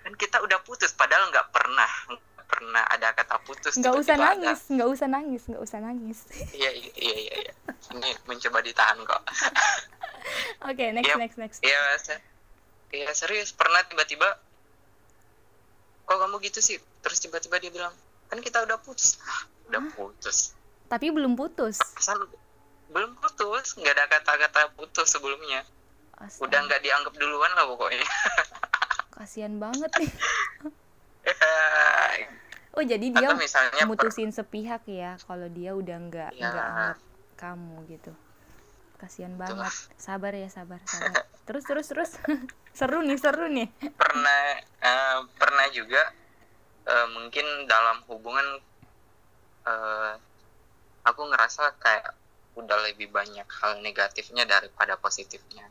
kan 0.00 0.12
kita 0.16 0.40
udah 0.40 0.60
putus 0.64 0.96
padahal 0.96 1.28
nggak 1.28 1.52
pernah 1.52 1.90
nggak 2.08 2.46
pernah 2.46 2.84
ada 2.88 3.12
kata 3.16 3.36
putus 3.44 3.74
nggak 3.80 3.96
usah 3.96 4.16
nangis 4.20 4.60
nggak 4.68 4.88
usah 4.88 5.08
nangis 5.08 5.42
nggak 5.48 5.62
usah 5.64 5.78
nangis. 5.80 6.18
Iya 6.56 6.70
iya 6.72 6.92
iya 6.96 7.16
iya 7.20 7.34
iya. 7.44 7.52
Ini 7.90 8.10
mencoba 8.24 8.58
ditahan 8.60 8.96
kok. 9.00 9.22
Oke 10.68 10.84
next 10.90 11.04
Iya. 11.04 11.16
next 11.16 11.36
next. 11.36 11.58
Iya 11.60 11.80
se- 11.98 12.24
iya 12.90 13.10
serius. 13.10 13.50
Pernah 13.50 13.84
tiba-tiba 13.84 14.28
kok 16.04 16.16
kamu 16.16 16.40
gitu 16.40 16.60
sih? 16.60 16.76
Terus 17.00 17.18
tiba-tiba 17.18 17.56
dia 17.58 17.68
bilang 17.70 17.92
kan 18.26 18.38
kita 18.38 18.62
udah 18.62 18.78
putus. 18.78 19.20
Ah, 19.20 19.42
udah 19.68 19.82
putus. 19.92 20.56
Tapi 20.86 21.08
belum 21.08 21.34
putus? 21.34 21.76
Asal 21.94 22.24
belum 22.88 23.16
putus. 23.16 23.74
Nggak 23.74 23.94
ada 23.94 24.04
kata-kata 24.10 24.72
putus 24.72 25.08
sebelumnya. 25.08 25.64
Astaga, 26.14 26.40
udah 26.40 26.58
nggak 26.62 26.80
dianggap 26.80 27.14
duluan 27.14 27.52
lah 27.52 27.66
pokoknya. 27.66 28.06
Kasihan 29.14 29.58
banget 29.58 29.90
nih. 29.94 30.10
Oh 32.74 32.82
jadi 32.82 33.06
dia 33.06 33.30
atau 33.30 33.38
misalnya 33.38 33.70
per- 33.78 33.86
mutusin 33.86 34.34
sepihak 34.34 34.82
ya 34.84 35.14
kalau 35.22 35.46
dia 35.46 35.72
udah 35.72 35.94
nggak 35.94 36.30
Iya. 36.34 36.42
nggak 36.42 36.66
anggap 36.66 36.96
kamu 37.34 37.84
gitu. 37.90 38.14
Kasihan 38.98 39.34
banget. 39.36 39.68
Sabar 39.98 40.32
ya 40.32 40.48
sabar 40.48 40.80
sabar. 40.86 41.26
Terus 41.44 41.64
terus 41.68 41.86
terus. 41.92 42.10
Seru 42.78 43.06
nih 43.06 43.14
seru 43.14 43.46
nih. 43.46 43.70
Pernah 43.94 44.42
eh, 44.82 45.18
pernah 45.38 45.66
juga 45.70 46.02
eh, 46.90 47.06
mungkin 47.14 47.70
dalam 47.70 48.02
hubungan 48.10 48.58
eh, 49.62 50.12
aku 51.06 51.22
ngerasa 51.30 51.78
kayak 51.78 52.18
udah 52.58 52.78
lebih 52.90 53.14
banyak 53.14 53.46
hal 53.46 53.78
negatifnya 53.78 54.42
daripada 54.42 54.98
positifnya. 54.98 55.70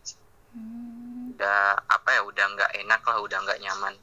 Hmm, 0.55 1.35
udah 1.35 1.75
apa 1.89 2.09
ya 2.15 2.21
udah 2.23 2.45
nggak 2.55 2.71
enak 2.87 3.01
lah 3.03 3.17
udah 3.19 3.39
nggak 3.43 3.59
nyaman. 3.59 3.95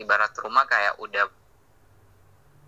Ibarat 0.00 0.32
rumah 0.40 0.64
kayak 0.64 0.96
udah 0.96 1.28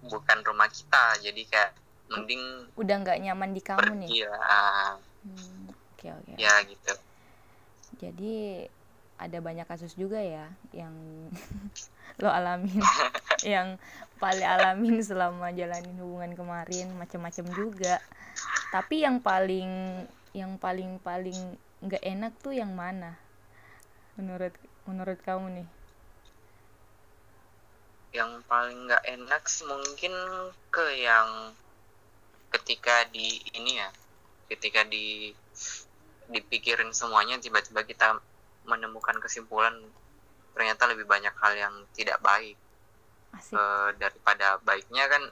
bukan 0.03 0.39
rumah 0.43 0.69
kita 0.69 1.23
jadi 1.23 1.43
kayak 1.47 1.73
mending 2.13 2.43
udah 2.77 2.97
nggak 3.05 3.19
nyaman 3.21 3.51
di 3.57 3.63
kamu 3.65 3.91
nih? 4.07 4.13
Lah 4.29 4.97
Hmm, 5.23 5.71
oke 5.71 6.07
oke. 6.19 6.35
Ya 6.35 6.59
gitu. 6.67 6.93
Jadi 8.03 8.67
ada 9.23 9.39
banyak 9.39 9.67
kasus 9.71 9.95
juga 9.95 10.19
ya 10.19 10.51
yang 10.75 10.95
lo 12.23 12.29
alamin 12.29 12.83
yang 13.47 13.79
paling 14.19 14.43
alamin 14.43 14.99
selama 14.99 15.55
jalanin 15.55 15.95
hubungan 16.03 16.35
kemarin 16.35 16.91
macam-macam 16.99 17.47
juga. 17.55 18.03
Tapi 18.75 19.07
yang 19.07 19.23
paling 19.23 19.71
yang 20.35 20.59
paling 20.59 20.99
paling 20.99 21.39
nggak 21.85 22.03
enak 22.03 22.33
tuh 22.43 22.57
yang 22.57 22.75
mana? 22.75 23.15
Menurut 24.19 24.59
menurut 24.91 25.19
kamu 25.23 25.63
nih? 25.63 25.69
Yang 28.13 28.45
paling 28.51 28.91
nggak 28.91 29.05
enak 29.07 29.43
sih 29.47 29.65
mungkin 29.65 30.13
ke 30.75 30.85
yang 31.01 31.55
ketika 32.53 33.09
di 33.09 33.41
ini 33.57 33.81
ya 33.81 33.89
ketika 34.53 34.85
di 34.85 35.33
dipikirin 36.29 36.93
semuanya 36.93 37.41
tiba-tiba 37.41 37.85
kita 37.85 38.21
menemukan 38.69 39.19
kesimpulan 39.19 39.75
ternyata 40.53 40.85
lebih 40.89 41.09
banyak 41.09 41.33
hal 41.41 41.53
yang 41.57 41.75
tidak 41.97 42.21
baik. 42.21 42.57
Asik. 43.33 43.57
Eh, 43.57 43.89
daripada 43.97 44.61
baiknya 44.61 45.09
kan 45.09 45.23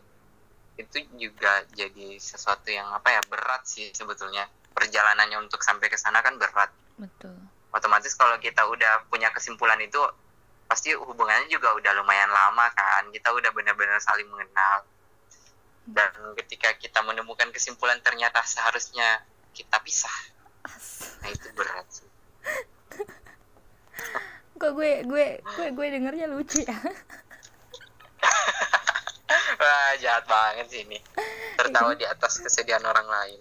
itu 0.81 1.05
juga 1.21 1.61
jadi 1.77 2.17
sesuatu 2.17 2.73
yang 2.73 2.89
apa 2.97 3.13
ya 3.13 3.23
berat 3.29 3.63
sih 3.69 3.93
sebetulnya. 3.93 4.49
Perjalanannya 4.73 5.45
untuk 5.45 5.61
sampai 5.61 5.93
ke 5.93 6.01
sana 6.01 6.25
kan 6.25 6.41
berat. 6.41 6.73
Betul. 6.97 7.37
Otomatis 7.71 8.17
kalau 8.17 8.41
kita 8.41 8.65
udah 8.65 9.05
punya 9.13 9.29
kesimpulan 9.31 9.77
itu 9.85 10.01
pasti 10.65 10.97
hubungannya 10.97 11.53
juga 11.53 11.77
udah 11.77 11.93
lumayan 12.01 12.33
lama 12.33 12.73
kan. 12.73 13.13
Kita 13.13 13.29
udah 13.37 13.53
benar-benar 13.53 14.01
saling 14.01 14.27
mengenal 14.33 14.89
dan 15.91 16.11
ketika 16.39 16.71
kita 16.79 17.03
menemukan 17.03 17.51
kesimpulan 17.51 17.99
ternyata 18.03 18.43
seharusnya 18.47 19.23
kita 19.51 19.83
pisah. 19.83 20.19
Nah 21.23 21.31
itu 21.31 21.49
berat 21.55 21.87
sih. 21.91 22.09
Kok 24.61 24.73
gue 24.77 25.03
gue 25.09 25.27
gue 25.43 25.67
gue 25.75 25.87
dengernya 25.91 26.27
lucu 26.31 26.63
ya? 26.63 26.75
Wah 29.61 29.93
jahat 29.99 30.25
banget 30.31 30.67
sih 30.71 30.87
ini. 30.87 31.03
Tertawa 31.59 31.95
di 31.99 32.07
atas 32.07 32.39
kesedihan 32.39 32.85
orang 32.87 33.09
lain. 33.09 33.41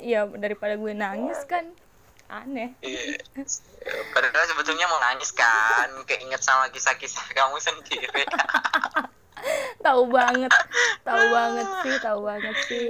Ya 0.00 0.24
daripada 0.26 0.80
gue 0.80 0.94
nangis 0.96 1.44
kan 1.44 1.68
aneh. 2.24 2.72
Iya. 2.80 3.20
padahal 4.16 4.48
sebetulnya 4.48 4.88
mau 4.88 4.96
nangis 4.96 5.28
kan 5.36 5.92
keinget 6.08 6.40
sama 6.40 6.72
kisah-kisah 6.72 7.20
kamu 7.36 7.60
sendiri 7.60 8.08
tahu 9.84 10.08
banget. 10.08 10.52
Tahu 11.04 11.24
banget 11.30 11.66
sih 11.84 11.96
tahu 12.00 12.20
banget 12.24 12.56
sih. 12.68 12.88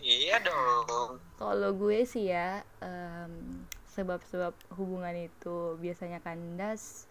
Iya 0.00 0.42
dong. 0.44 1.20
Kalau 1.36 1.70
gue 1.76 2.04
sih 2.04 2.32
ya 2.32 2.64
em, 2.84 3.64
sebab-sebab 3.96 4.52
hubungan 4.76 5.16
itu 5.16 5.80
biasanya 5.80 6.20
kandas. 6.20 7.08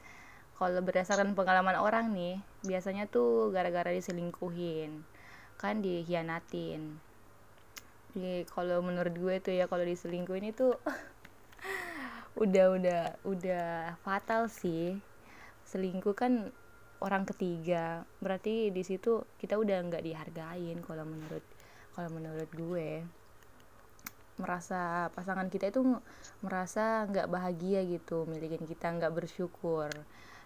Kalau 0.55 0.79
berdasarkan 0.79 1.35
pengalaman 1.35 1.75
orang 1.75 2.15
nih 2.15 2.39
biasanya 2.63 3.11
tuh 3.11 3.51
gara-gara 3.51 3.91
diselingkuhin 3.91 5.03
kan 5.59 5.81
dihianatin. 5.81 6.99
Jadi 8.15 8.47
kalau 8.47 8.79
menurut 8.79 9.11
gue 9.11 9.35
tuh 9.43 9.51
ya 9.51 9.67
kalau 9.67 9.83
diselingkuhin 9.83 10.55
itu 10.55 10.71
udah 12.43 12.65
udah 12.79 13.01
udah 13.27 13.99
fatal 14.05 14.47
sih. 14.47 14.99
Selingkuh 15.67 16.15
kan 16.15 16.55
orang 17.01 17.27
ketiga. 17.27 18.03
Berarti 18.19 18.69
di 18.71 18.83
situ 18.85 19.23
kita 19.39 19.59
udah 19.59 19.77
nggak 19.89 20.03
dihargain 20.05 20.79
kalau 20.85 21.03
menurut 21.03 21.43
kalau 21.95 22.09
menurut 22.11 22.49
gue. 22.51 23.03
Merasa 24.35 25.07
pasangan 25.15 25.47
kita 25.47 25.71
itu 25.71 25.79
merasa 26.43 27.07
nggak 27.07 27.31
bahagia 27.31 27.87
gitu 27.87 28.27
milikin 28.27 28.67
kita 28.67 28.91
nggak 28.91 29.15
bersyukur. 29.15 29.87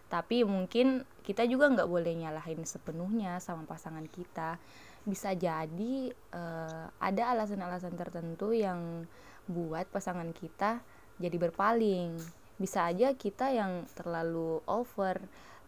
Tapi 0.10 0.46
mungkin 0.46 1.06
kita 1.22 1.46
juga 1.46 1.70
nggak 1.70 1.90
boleh 1.90 2.14
nyalahin 2.18 2.66
sepenuhnya 2.66 3.42
sama 3.42 3.66
pasangan 3.66 4.06
kita. 4.10 4.58
Bisa 5.06 5.34
jadi 5.34 6.14
eh, 6.14 6.86
ada 6.90 7.24
alasan-alasan 7.34 7.98
tertentu 7.98 8.54
yang 8.54 9.10
buat 9.50 9.90
pasangan 9.90 10.30
kita 10.38 10.82
jadi 11.18 11.38
berpaling. 11.50 12.18
Bisa 12.62 12.86
aja 12.86 13.14
kita 13.18 13.50
yang 13.50 13.90
terlalu 13.98 14.62
over 14.70 15.18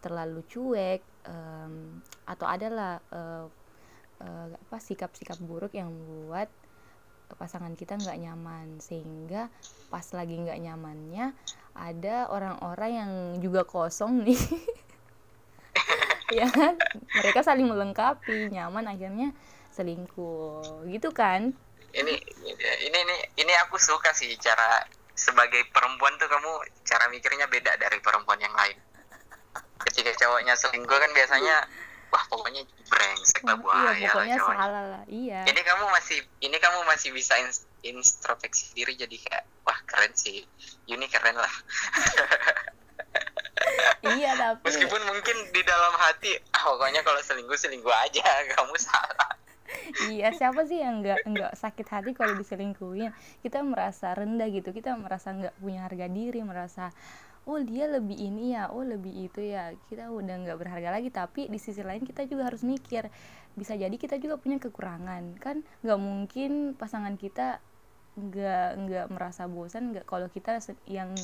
terlalu 0.02 0.42
cuek 0.50 1.02
em, 1.30 2.02
atau 2.26 2.46
adalah 2.50 2.98
eh, 3.14 3.46
eh, 4.26 4.48
apa 4.58 4.78
sikap-sikap 4.82 5.38
buruk 5.40 5.78
yang 5.78 5.94
buat 5.94 6.50
pasangan 7.38 7.78
kita 7.78 7.96
nggak 8.02 8.20
nyaman. 8.20 8.82
Sehingga 8.82 9.48
pas 9.94 10.04
lagi 10.12 10.36
nggak 10.36 10.60
nyamannya 10.60 11.32
ada 11.78 12.28
orang-orang 12.28 12.92
yang 12.92 13.12
juga 13.40 13.64
kosong 13.64 14.26
nih. 14.26 14.42
Ya 16.32 16.48
kan? 16.48 16.80
Mereka 17.12 17.44
saling 17.44 17.68
melengkapi 17.68 18.56
nyaman 18.56 18.88
akhirnya 18.88 19.36
selingkuh. 19.76 20.88
Gitu 20.88 21.12
kan? 21.12 21.52
Ini 21.92 22.14
ini 22.80 23.00
ini 23.04 23.16
ini 23.36 23.54
aku 23.68 23.76
suka 23.76 24.16
sih 24.16 24.32
cara 24.40 24.80
sebagai 25.12 25.68
perempuan 25.76 26.16
tuh 26.16 26.32
kamu 26.32 26.52
cara 26.88 27.12
mikirnya 27.12 27.52
beda 27.52 27.76
dari 27.76 28.00
perempuan 28.00 28.40
yang 28.40 28.56
lain 28.56 28.80
ketika 29.90 30.12
cowoknya 30.22 30.54
selingkuh 30.58 30.98
kan 30.98 31.12
biasanya 31.16 31.56
wah 32.12 32.24
pokoknya 32.28 32.62
brengsek 32.92 33.42
lah 33.48 33.56
buaya 33.56 33.96
iya 33.96 34.12
lah 34.12 34.14
pokoknya 34.20 34.38
cowoknya. 34.38 34.60
salah 34.60 34.84
lah 34.84 35.04
iya. 35.08 35.42
Ini 35.48 35.62
kamu 35.64 35.86
masih 35.96 36.20
ini 36.44 36.58
kamu 36.60 36.80
masih 36.84 37.10
bisa 37.16 37.34
introspeksi 37.82 38.76
diri 38.76 38.94
jadi 39.00 39.16
kayak 39.16 39.44
wah 39.64 39.80
keren 39.88 40.12
sih. 40.14 40.44
Yuni 40.86 41.08
keren 41.08 41.40
lah. 41.40 41.54
Iya 44.02 44.34
tapi 44.34 44.66
meskipun 44.66 45.02
mungkin 45.06 45.38
di 45.54 45.62
dalam 45.62 45.94
hati 45.94 46.34
ah 46.58 46.74
pokoknya 46.74 47.06
kalau 47.06 47.22
selingkuh 47.22 47.54
selingkuh 47.54 47.94
aja 47.94 48.26
kamu 48.58 48.76
salah. 48.82 49.32
Iya 50.12 50.36
siapa 50.36 50.68
sih 50.68 50.84
yang 50.84 51.00
nggak 51.00 51.24
nggak 51.24 51.54
sakit 51.56 51.88
hati 51.88 52.12
kalau 52.18 52.34
diselingkuhin? 52.36 53.14
Kita 53.46 53.62
merasa 53.64 54.12
rendah 54.18 54.50
gitu 54.52 54.74
kita 54.76 54.98
merasa 54.98 55.32
nggak 55.32 55.56
punya 55.62 55.88
harga 55.88 56.08
diri 56.12 56.42
merasa 56.44 56.92
oh 57.50 57.60
dia 57.62 57.90
lebih 57.90 58.18
ini 58.18 58.54
ya 58.54 58.70
oh 58.70 58.86
lebih 58.86 59.30
itu 59.30 59.42
ya. 59.42 59.74
Kita 59.90 60.10
udah 60.12 60.36
nggak 60.46 60.58
berharga 60.58 60.90
lagi 60.94 61.10
tapi 61.10 61.50
di 61.50 61.58
sisi 61.58 61.82
lain 61.82 62.06
kita 62.06 62.26
juga 62.30 62.50
harus 62.50 62.62
mikir. 62.62 63.10
Bisa 63.58 63.74
jadi 63.76 63.94
kita 63.96 64.18
juga 64.22 64.38
punya 64.38 64.58
kekurangan. 64.62 65.38
Kan 65.42 65.66
nggak 65.82 66.00
mungkin 66.00 66.52
pasangan 66.78 67.16
kita 67.18 67.60
nggak 68.12 68.70
nggak 68.86 69.06
merasa 69.08 69.48
bosan 69.48 69.96
nggak 69.96 70.04
kalau 70.04 70.28
kita 70.28 70.60
yang 70.84 71.16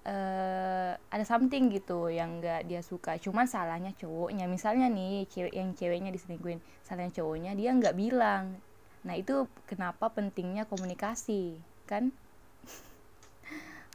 eh 0.00 0.92
ada 0.96 1.24
something 1.28 1.68
gitu 1.70 2.08
yang 2.08 2.40
nggak 2.40 2.68
dia 2.68 2.80
suka. 2.80 3.16
Cuman 3.20 3.44
salahnya 3.48 3.92
cowoknya. 3.96 4.48
Misalnya 4.48 4.88
nih 4.88 5.28
cewek 5.28 5.54
yang 5.54 5.72
ceweknya 5.76 6.10
diselingkuhin 6.12 6.60
salahnya 6.84 7.12
cowoknya 7.20 7.52
dia 7.56 7.70
nggak 7.76 7.96
bilang. 7.96 8.56
Nah 9.04 9.14
itu 9.16 9.48
kenapa 9.64 10.12
pentingnya 10.12 10.68
komunikasi 10.68 11.56
kan 11.88 12.12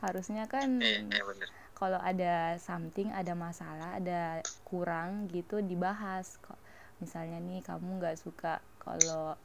harusnya 0.05 0.45
kan 0.45 0.69
Iya, 0.79 1.01
iya 1.09 1.23
bener. 1.25 1.47
kalau 1.75 1.99
ada 1.99 2.55
something 2.61 3.09
ada 3.11 3.33
masalah 3.35 3.97
ada 3.99 4.21
kurang 4.63 5.27
gitu 5.33 5.59
dibahas 5.59 6.37
kok. 6.39 6.57
Misalnya 7.01 7.37
nih 7.43 7.59
kamu 7.65 7.99
nggak 7.99 8.17
suka 8.23 8.53
kalau 8.79 9.35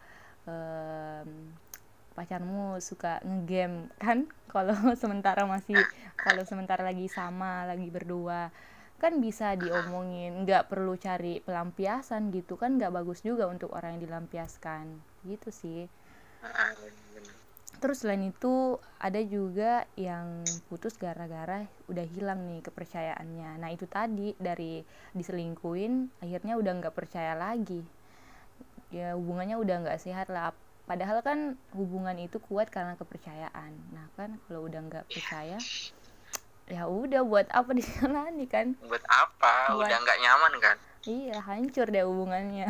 em, 0.46 1.29
pacarmu 2.14 2.79
suka 2.79 3.18
ngegame 3.27 3.88
kan? 3.99 4.27
Kalau 4.55 4.75
sementara 4.99 5.46
masih 5.46 5.79
kalau 6.18 6.42
sementara 6.42 6.83
lagi 6.83 7.07
sama 7.07 7.62
lagi 7.70 7.87
berdua 7.87 8.51
kan 8.99 9.23
bisa 9.23 9.55
diomongin. 9.55 10.42
Nggak 10.42 10.66
perlu 10.66 10.99
cari 10.99 11.38
pelampiasan 11.38 12.35
gitu 12.35 12.59
kan 12.59 12.75
nggak 12.77 12.90
bagus 12.90 13.23
juga 13.23 13.46
untuk 13.46 13.70
orang 13.70 13.94
yang 13.96 14.11
dilampiaskan. 14.11 14.85
Gitu 15.23 15.49
sih. 15.55 15.87
Ah. 16.42 16.75
Terus 17.81 18.05
selain 18.05 18.29
itu 18.29 18.77
ada 19.01 19.16
juga 19.25 19.88
yang 19.97 20.45
putus 20.69 21.01
gara-gara 21.01 21.64
udah 21.88 22.05
hilang 22.05 22.45
nih 22.45 22.61
kepercayaannya. 22.61 23.57
Nah 23.57 23.73
itu 23.73 23.88
tadi 23.88 24.37
dari 24.37 24.85
diselingkuin 25.16 26.21
akhirnya 26.21 26.61
udah 26.61 26.73
nggak 26.77 26.93
percaya 26.93 27.33
lagi. 27.33 27.81
Ya 28.93 29.16
hubungannya 29.16 29.57
udah 29.57 29.77
nggak 29.81 29.97
sehat 29.97 30.29
lah. 30.29 30.53
Padahal 30.85 31.25
kan 31.25 31.57
hubungan 31.73 32.21
itu 32.21 32.37
kuat 32.37 32.69
karena 32.69 33.01
kepercayaan. 33.01 33.73
Nah 33.97 34.07
kan 34.12 34.37
kalau 34.45 34.69
udah 34.69 34.81
nggak 34.85 35.07
percaya, 35.09 35.57
ya 36.69 36.85
udah 36.85 37.25
buat 37.25 37.49
apa 37.49 37.73
dijalani 37.81 38.45
kan? 38.45 38.77
Buat 38.85 39.09
apa? 39.09 39.73
Buat- 39.73 39.88
Udah 39.88 39.99
nggak 40.05 40.19
nyaman 40.21 40.53
kan? 40.61 40.77
Iya 41.09 41.40
hancur 41.49 41.88
deh 41.88 42.05
hubungannya. 42.05 42.69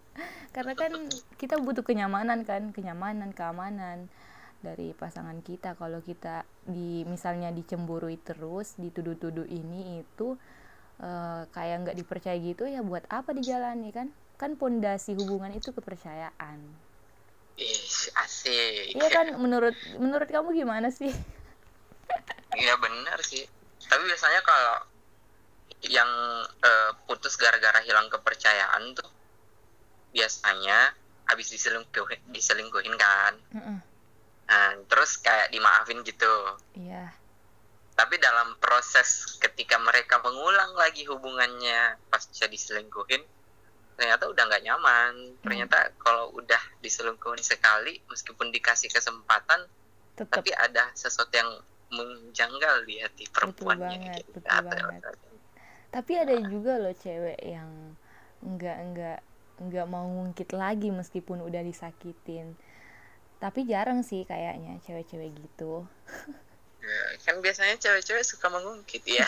Karena 0.56 0.72
kan 0.72 0.92
kita 1.36 1.60
butuh 1.60 1.84
kenyamanan 1.84 2.48
kan, 2.48 2.72
kenyamanan, 2.72 3.36
keamanan 3.36 4.08
dari 4.58 4.90
pasangan 4.94 5.38
kita. 5.42 5.78
Kalau 5.78 6.02
kita 6.02 6.42
di 6.66 7.06
misalnya 7.06 7.54
dicemburui 7.54 8.18
terus, 8.18 8.74
dituduh-tuduh 8.76 9.46
ini 9.46 10.02
itu 10.02 10.34
eh, 11.02 11.42
kayak 11.50 11.76
nggak 11.86 11.98
dipercaya 11.98 12.36
gitu 12.38 12.66
ya 12.66 12.82
buat 12.82 13.06
apa 13.10 13.30
dijalani 13.34 13.90
kan? 13.94 14.10
Kan 14.38 14.54
pondasi 14.54 15.18
hubungan 15.18 15.50
itu 15.54 15.74
kepercayaan. 15.74 16.58
Ih, 17.58 17.90
asik. 18.22 18.94
Iya 18.94 19.08
kan 19.10 19.34
menurut 19.34 19.74
menurut 19.98 20.30
kamu 20.30 20.54
gimana 20.54 20.94
sih? 20.94 21.10
Iya 22.54 22.74
bener 22.78 23.18
sih. 23.26 23.42
Tapi 23.88 24.02
biasanya 24.06 24.40
kalau 24.46 24.78
yang 25.86 26.10
eh, 26.62 26.90
putus 27.06 27.38
gara-gara 27.38 27.82
hilang 27.82 28.10
kepercayaan 28.10 28.94
tuh 28.94 29.10
biasanya 30.10 30.94
habis 31.28 31.52
diselingkuhin, 31.52 32.18
diselingkuhin 32.32 32.94
kan. 32.96 33.34
Heeh. 33.54 33.78
Nah, 34.48 34.80
terus 34.88 35.20
kayak 35.20 35.52
dimaafin 35.52 36.00
gitu. 36.02 36.34
Iya. 36.74 37.12
Tapi 37.92 38.14
dalam 38.16 38.56
proses 38.62 39.36
ketika 39.42 39.76
mereka 39.82 40.22
mengulang 40.22 40.72
lagi 40.78 41.04
hubungannya 41.04 41.98
pasca 42.08 42.48
diselingkuhin, 42.48 43.20
ternyata 43.98 44.24
udah 44.30 44.42
nggak 44.48 44.64
nyaman. 44.64 45.12
Ternyata 45.44 45.92
kalau 46.00 46.32
udah 46.32 46.62
diselingkuhin 46.80 47.42
sekali, 47.44 48.00
meskipun 48.08 48.54
dikasih 48.54 48.88
kesempatan, 48.88 49.66
Tetap 50.16 50.40
tapi 50.42 50.50
ada 50.54 50.88
sesuatu 50.96 51.34
yang 51.34 51.50
menjanggal 51.92 52.84
di 52.84 53.00
hati 53.00 53.24
perempuannya 53.32 53.88
banget, 53.88 54.24
gitu. 54.24 54.38
betul 54.40 54.60
banget. 54.68 55.00
ya. 55.00 55.12
tapi 55.88 56.12
ada 56.20 56.34
juga 56.44 56.72
loh 56.76 56.92
cewek 56.92 57.40
yang 57.40 57.70
enggak 58.44 58.76
enggak 58.76 59.18
enggak 59.58 59.86
mau 59.88 60.04
ngungkit 60.04 60.52
lagi 60.52 60.92
meskipun 60.92 61.40
udah 61.40 61.64
disakitin 61.64 62.54
tapi 63.38 63.64
jarang 63.64 64.02
sih 64.02 64.22
kayaknya 64.22 64.78
cewek-cewek 64.82 65.34
gitu 65.34 65.86
Ya, 66.78 67.04
kan 67.20 67.38
biasanya 67.38 67.76
cewek-cewek 67.76 68.22
suka 68.22 68.48
mengungkit 68.48 69.02
ya. 69.04 69.20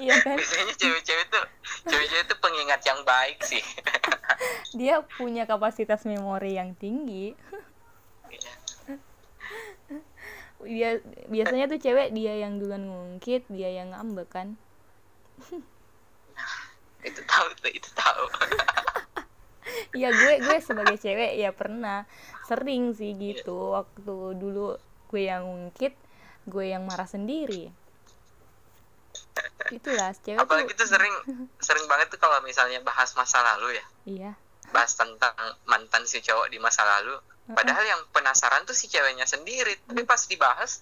iya 0.00 0.16
kan 0.20 0.36
biasanya 0.38 0.72
cewek-cewek 0.72 1.26
tuh 1.28 1.44
cewek-cewek 1.84 2.24
tuh 2.24 2.38
pengingat 2.40 2.80
yang 2.82 3.00
baik 3.02 3.36
sih. 3.42 3.60
dia 4.78 5.00
punya 5.18 5.44
kapasitas 5.44 6.04
memori 6.04 6.56
yang 6.56 6.72
tinggi 6.72 7.36
Iya. 8.32 8.52
dia 10.62 10.90
biasanya 11.28 11.68
tuh 11.68 11.76
cewek 11.76 12.14
dia 12.14 12.38
yang 12.38 12.56
duluan 12.56 12.86
ngungkit 12.86 13.44
dia 13.50 13.68
yang 13.68 13.92
ngambek 13.92 14.30
kan 14.30 14.48
itu 17.02 17.20
tahu 17.26 17.46
itu 17.68 17.90
tahu. 17.92 18.24
Iya 19.92 20.08
gue 20.08 20.32
gue 20.40 20.56
sebagai 20.64 20.96
cewek 20.96 21.36
ya 21.36 21.52
pernah. 21.52 22.08
Sering 22.48 22.96
sih 22.96 23.12
gitu. 23.16 23.76
Waktu 23.76 24.36
dulu 24.40 24.76
gue 25.12 25.22
yang 25.22 25.44
ngungkit 25.44 25.94
gue 26.48 26.64
yang 26.64 26.88
marah 26.88 27.06
sendiri. 27.06 27.68
Itulah 29.68 30.16
cewek 30.16 30.40
Apalagi 30.40 30.72
tuh 30.72 30.84
tuh 30.84 30.88
sering 30.96 31.14
sering 31.60 31.84
banget 31.86 32.08
tuh 32.08 32.20
kalau 32.20 32.40
misalnya 32.42 32.80
bahas 32.80 33.12
masa 33.14 33.44
lalu 33.54 33.76
ya. 33.76 33.86
iya. 34.08 34.32
Bahas 34.72 34.96
tentang 34.96 35.36
mantan 35.68 36.08
si 36.08 36.24
cowok 36.24 36.48
di 36.48 36.56
masa 36.56 36.82
lalu. 36.88 37.14
Padahal 37.52 37.84
yang 37.84 38.00
penasaran 38.14 38.64
tuh 38.64 38.72
si 38.72 38.88
ceweknya 38.88 39.28
sendiri. 39.28 39.76
Tapi 39.84 40.02
pas 40.08 40.24
dibahas 40.24 40.80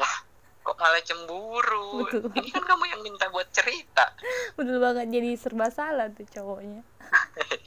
wah 0.00 0.14
kok 0.62 0.78
malah 0.78 1.02
cemburu? 1.04 2.06
Betul. 2.06 2.32
ini 2.38 2.48
kan 2.48 2.64
kamu 2.64 2.84
yang 2.96 3.00
minta 3.04 3.28
buat 3.28 3.50
cerita. 3.52 4.14
Betul 4.56 4.80
banget 4.80 5.12
jadi 5.12 5.30
serba 5.36 5.68
salah 5.68 6.08
tuh 6.08 6.24
cowoknya 6.32 6.80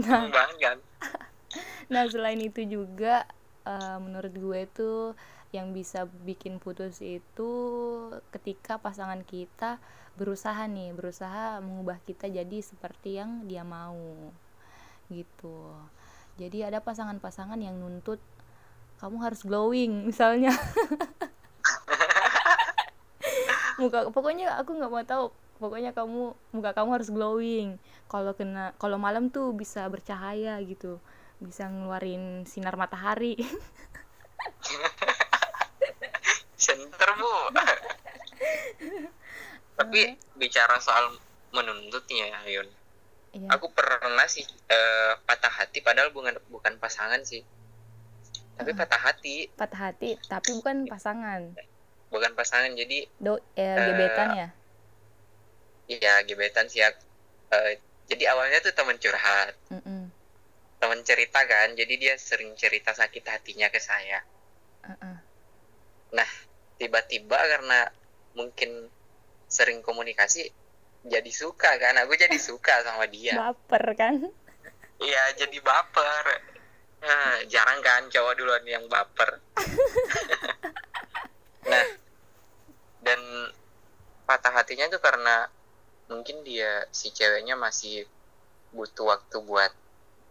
nah. 0.00 0.28
banget 0.28 0.56
kan? 0.60 0.78
Nah 1.92 2.08
selain 2.08 2.40
itu 2.40 2.64
juga 2.64 3.28
eh, 3.64 3.98
menurut 4.00 4.34
gue 4.34 4.60
tuh 4.72 5.00
yang 5.54 5.70
bisa 5.70 6.10
bikin 6.26 6.58
putus 6.58 6.98
itu 6.98 7.50
ketika 8.34 8.82
pasangan 8.82 9.22
kita 9.22 9.78
berusaha 10.18 10.66
nih 10.66 10.90
berusaha 10.90 11.62
mengubah 11.62 12.02
kita 12.02 12.26
jadi 12.26 12.58
seperti 12.58 13.22
yang 13.22 13.46
dia 13.46 13.62
mau 13.62 14.34
gitu. 15.10 15.74
Jadi 16.34 16.66
ada 16.66 16.82
pasangan-pasangan 16.82 17.62
yang 17.62 17.78
nuntut 17.78 18.18
kamu 18.98 19.22
harus 19.22 19.46
glowing 19.46 20.10
misalnya. 20.10 20.50
Muka 23.78 24.10
pokoknya 24.10 24.58
aku 24.58 24.74
nggak 24.74 24.90
mau 24.90 25.06
tahu 25.06 25.30
pokoknya 25.58 25.94
kamu 25.94 26.34
muka 26.54 26.70
kamu 26.74 26.90
harus 27.00 27.10
glowing. 27.10 27.78
Kalau 28.10 28.34
kena 28.34 28.74
kalau 28.78 28.98
malam 28.98 29.30
tuh 29.30 29.54
bisa 29.54 29.86
bercahaya 29.86 30.58
gitu. 30.62 30.98
Bisa 31.38 31.70
ngeluarin 31.70 32.46
sinar 32.46 32.74
matahari. 32.74 33.38
Center 36.64 37.10
bu. 37.18 37.34
Tapi 39.78 40.00
bicara 40.38 40.78
soal 40.78 41.18
menuntutnya 41.54 42.30
Yun. 42.50 42.68
Iya. 43.34 43.50
aku 43.50 43.66
pernah 43.74 44.30
sih 44.30 44.46
eh, 44.46 45.12
patah 45.26 45.50
hati 45.50 45.82
padahal 45.82 46.14
bukan 46.14 46.38
bukan 46.54 46.78
pasangan 46.78 47.18
sih. 47.26 47.42
Tapi 48.54 48.70
patah 48.70 49.02
hati. 49.02 49.50
Patah 49.58 49.90
hati 49.90 50.14
tapi 50.30 50.54
bukan 50.54 50.86
pasangan. 50.86 51.58
Bukan 52.14 52.30
pasangan 52.38 52.70
jadi 52.78 53.10
do 53.18 53.42
eh, 53.58 53.90
gebetan 53.90 54.38
ya 54.38 54.48
ya 55.88 56.22
gebetan 56.24 56.68
sih. 56.68 56.82
Eh, 56.84 57.72
jadi 58.08 58.32
awalnya 58.36 58.60
tuh 58.60 58.72
teman 58.72 58.96
curhat. 59.00 59.54
Mm-mm. 59.72 60.10
teman 60.74 61.00
cerita 61.00 61.40
kan 61.48 61.72
jadi 61.72 61.96
dia 61.96 62.14
sering 62.20 62.52
cerita 62.60 62.92
sakit 62.92 63.24
hatinya 63.24 63.72
ke 63.72 63.80
saya. 63.80 64.20
Uh-uh. 64.84 65.16
nah 66.12 66.28
tiba-tiba 66.76 67.40
karena 67.40 67.88
mungkin 68.36 68.92
sering 69.48 69.80
komunikasi 69.80 70.52
jadi 71.08 71.32
suka 71.32 71.80
kan. 71.80 71.96
Aku 72.04 72.12
jadi 72.20 72.36
suka 72.52 72.84
sama 72.84 73.08
dia. 73.08 73.32
Baper 73.32 73.84
kan? 73.96 74.28
Iya 75.00 75.22
jadi 75.40 75.56
baper. 75.64 76.26
Nah, 77.04 77.44
jarang 77.52 77.84
kan 77.84 78.08
cowok 78.12 78.32
duluan 78.36 78.64
yang 78.68 78.84
baper. 78.88 79.40
Nah 81.64 81.84
dan 83.04 83.20
patah 84.24 84.52
hatinya 84.52 84.88
tuh 84.88 85.00
karena 85.00 85.48
mungkin 86.06 86.44
dia 86.44 86.84
si 86.92 87.08
ceweknya 87.10 87.56
masih 87.56 88.04
butuh 88.70 89.06
waktu 89.08 89.36
buat 89.40 89.72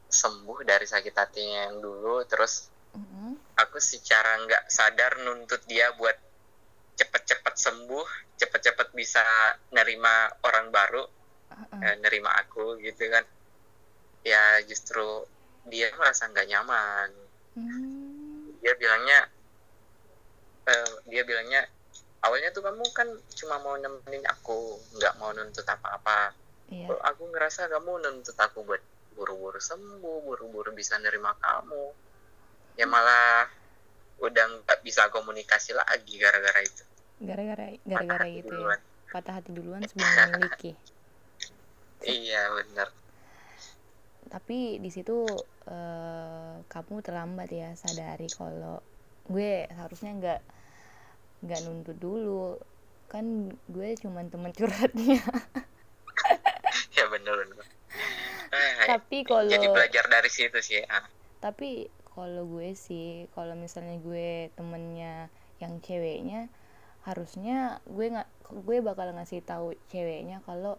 sembuh 0.07 0.61
dari 0.61 0.85
sakit 0.85 1.15
hatinya 1.15 1.71
yang 1.71 1.81
dulu 1.81 2.21
terus 2.29 2.69
Mm-mm. 2.93 3.33
aku 3.57 3.81
secara 3.81 4.37
nggak 4.45 4.69
sadar 4.69 5.17
nuntut 5.25 5.65
dia 5.65 5.89
buat 5.97 6.13
cepet-cepet 6.93 7.55
sembuh 7.57 8.07
cepet-cepet 8.37 8.93
bisa 8.93 9.23
nerima 9.73 10.29
orang 10.45 10.69
baru 10.69 11.01
Uh-uh. 11.49 11.81
eh, 11.81 11.95
nerima 12.01 12.29
aku 12.37 12.77
gitu 12.77 13.09
kan 13.09 13.25
ya 14.21 14.61
justru 14.65 15.25
dia 15.65 15.89
merasa 15.97 16.29
nggak 16.29 16.49
nyaman 16.49 17.09
Hmm. 17.53 18.49
dia 18.65 18.73
bilangnya 18.73 19.29
eh, 20.65 20.89
dia 21.05 21.21
bilangnya 21.21 21.61
awalnya 22.23 22.49
tuh 22.55 22.63
kamu 22.63 22.83
kan 22.95 23.07
cuma 23.35 23.59
mau 23.59 23.75
nemenin 23.75 24.23
aku 24.25 24.79
nggak 24.95 25.13
mau 25.19 25.35
nuntut 25.35 25.67
apa-apa. 25.67 26.31
Iya. 26.71 26.87
Aku 27.13 27.29
ngerasa 27.29 27.67
kamu 27.67 27.99
nuntut 27.99 28.37
aku 28.39 28.63
buat 28.63 28.79
buru-buru 29.13 29.59
sembuh 29.59 30.23
buru-buru 30.23 30.71
bisa 30.71 30.95
nerima 30.97 31.35
kamu. 31.37 31.91
Ya 32.79 32.87
malah 32.87 33.45
udah 34.23 34.63
nggak 34.63 34.79
bisa 34.81 35.11
komunikasi 35.11 35.75
lagi 35.75 36.15
gara-gara 36.15 36.63
itu. 36.63 36.83
Gara-gara 37.19 37.65
gara-gara 37.83 38.27
itu 38.31 38.47
ya? 38.47 38.51
duluan. 38.51 38.79
patah 39.13 39.37
hati 39.37 39.51
duluan 39.53 39.81
sebelum 39.85 40.09
memiliki. 40.33 40.71
Iya 42.01 42.41
bener. 42.55 42.89
Tapi 44.31 44.81
di 44.81 44.89
situ 44.89 45.27
eh, 45.69 46.55
kamu 46.65 46.95
terlambat 47.03 47.51
ya 47.51 47.69
sadari 47.77 48.25
kalau 48.31 48.81
gue 49.29 49.69
harusnya 49.69 50.11
nggak 50.17 50.41
nggak 51.43 51.59
nuntut 51.67 51.97
dulu. 51.99 52.57
Kan 53.11 53.51
gue 53.69 53.89
cuman 53.99 54.31
teman 54.31 54.55
curhatnya. 54.55 55.21
Ya 56.97 57.05
bener 57.09 57.33
bener. 57.37 57.65
Eh, 58.53 58.85
tapi 58.85 59.25
kalau 59.25 59.49
jadi 59.49 59.65
belajar 59.65 60.05
dari 60.05 60.29
situ 60.29 60.61
sih 60.61 60.85
ah. 60.85 61.05
tapi 61.41 61.89
kalau 62.13 62.45
gue 62.45 62.77
sih 62.77 63.25
kalau 63.33 63.57
misalnya 63.57 63.97
gue 63.97 64.53
temennya 64.53 65.33
yang 65.57 65.81
ceweknya 65.81 66.53
harusnya 67.03 67.81
gue 67.89 68.13
nggak 68.13 68.29
gue 68.63 68.77
bakal 68.85 69.09
ngasih 69.17 69.41
tahu 69.41 69.73
ceweknya 69.89 70.45
kalau 70.45 70.77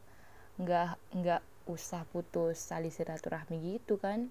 nggak 0.63 0.95
nggak 1.19 1.43
usah 1.67 2.07
putus 2.15 2.63
tali 2.71 2.95
silaturahmi 2.95 3.59
gitu 3.77 3.99
kan 3.99 4.31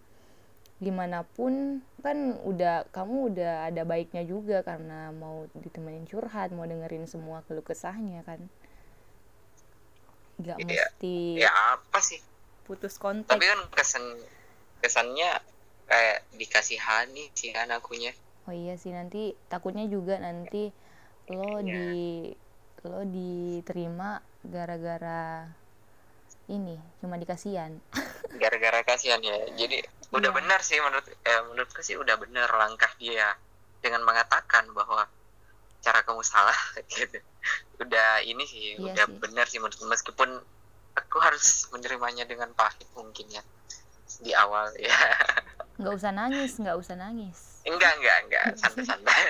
gimana 0.78 1.24
pun 1.24 1.80
kan 2.02 2.38
udah 2.42 2.90
kamu 2.90 3.32
udah 3.32 3.54
ada 3.68 3.84
baiknya 3.84 4.24
juga 4.24 4.62
karena 4.62 5.12
mau 5.12 5.46
ditemenin 5.54 6.04
curhat 6.04 6.52
mau 6.52 6.66
dengerin 6.66 7.06
semua 7.06 7.46
keluh 7.46 7.64
kesahnya 7.64 8.22
kan 8.24 8.42
nggak 10.42 10.58
Iya. 10.60 10.66
mesti 10.66 11.16
ya 11.40 11.52
apa 11.78 12.00
sih 12.00 12.20
putus 12.64 12.98
kontak 12.98 13.32
tapi 13.32 13.46
kan 13.46 13.62
kesan 13.72 14.04
kesannya 14.82 15.40
kayak 15.86 16.26
dikasihani 16.34 17.30
sih 17.34 17.52
kan 17.52 17.70
akunya 17.70 18.12
Oh 18.44 18.52
iya 18.52 18.76
sih 18.76 18.92
nanti 18.92 19.32
takutnya 19.48 19.88
juga 19.88 20.20
nanti 20.20 20.68
lo 21.32 21.60
Iya. 21.60 21.64
di 21.64 21.88
lo 22.84 23.08
diterima 23.08 24.20
gara-gara 24.44 25.48
ini 26.44 26.76
cuma 27.00 27.16
dikasihan. 27.16 27.80
gara-gara 28.42 28.84
kasihan 28.84 29.24
ya 29.24 29.48
jadi 29.56 29.80
udah 30.13 30.30
Iya. 30.30 30.36
benar 30.36 30.60
sih 30.62 30.78
menurut 30.78 31.06
eh, 31.10 31.41
menurutku 31.43 31.82
sih 31.82 31.95
udah 31.95 32.15
benar 32.15 32.49
langkah 32.52 32.89
dia 32.95 33.34
dengan 33.80 34.02
mengatakan 34.02 34.69
bahwa 34.71 35.10
cara 35.80 35.99
kamu 36.02 36.21
salah 36.21 36.56
gitu 36.93 37.17
udah 37.78 38.21
ini 38.21 38.43
sih 38.43 38.63
Iya 38.76 38.93
udah 38.93 39.06
sih. 39.06 39.17
benar 39.19 39.45
sih 39.45 39.58
menurutku 39.58 39.84
meskipun 39.84 40.30
aku 40.93 41.17
harus 41.17 41.65
menerimanya 41.69 42.23
dengan 42.23 42.54
pahit 42.54 42.86
mungkin 42.93 43.26
ya 43.28 43.41
di 44.19 44.32
awal 44.32 44.69
ya 44.80 44.93
nggak 45.73 45.89
usah 45.91 46.13
nangis, 46.13 46.62
nggak 46.62 46.78
usah 46.78 46.93
nangis. 46.93 47.65
enggak 47.65 47.91
enggak 47.97 48.17
enggak 48.23 48.45
santai-santai 48.62 49.21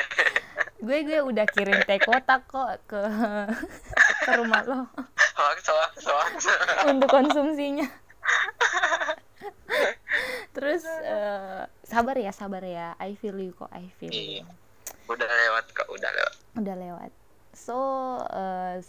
Gue 0.83 0.99
gue 1.01 1.23
udah 1.23 1.47
kirim 1.47 1.79
teh 1.87 1.95
kotak 1.97 2.43
kok 2.45 2.83
ke 2.83 2.99
ke 4.19 4.31
rumah 4.35 4.59
lo 4.67 4.83
hoax 5.33 5.63
hoax 5.63 5.93
hoax 6.03 6.35
untuk 6.83 7.07
konsumsinya. 7.07 7.87
Terus 10.55 10.83
eh, 10.85 11.63
sabar 11.83 12.15
ya, 12.17 12.31
sabar 12.31 12.63
ya. 12.63 12.93
I 12.99 13.15
feel 13.17 13.37
you 13.37 13.53
kok, 13.53 13.71
I 13.73 13.89
feel 13.97 14.11
you. 14.11 14.41
Iya. 14.41 14.45
udah 15.03 15.27
lewat 15.27 15.65
kok 15.75 15.87
udah 15.91 16.11
lewat 16.15 16.35
udah 16.63 16.75
lewat 16.79 17.11
so 17.51 17.75
eh, 18.31 18.79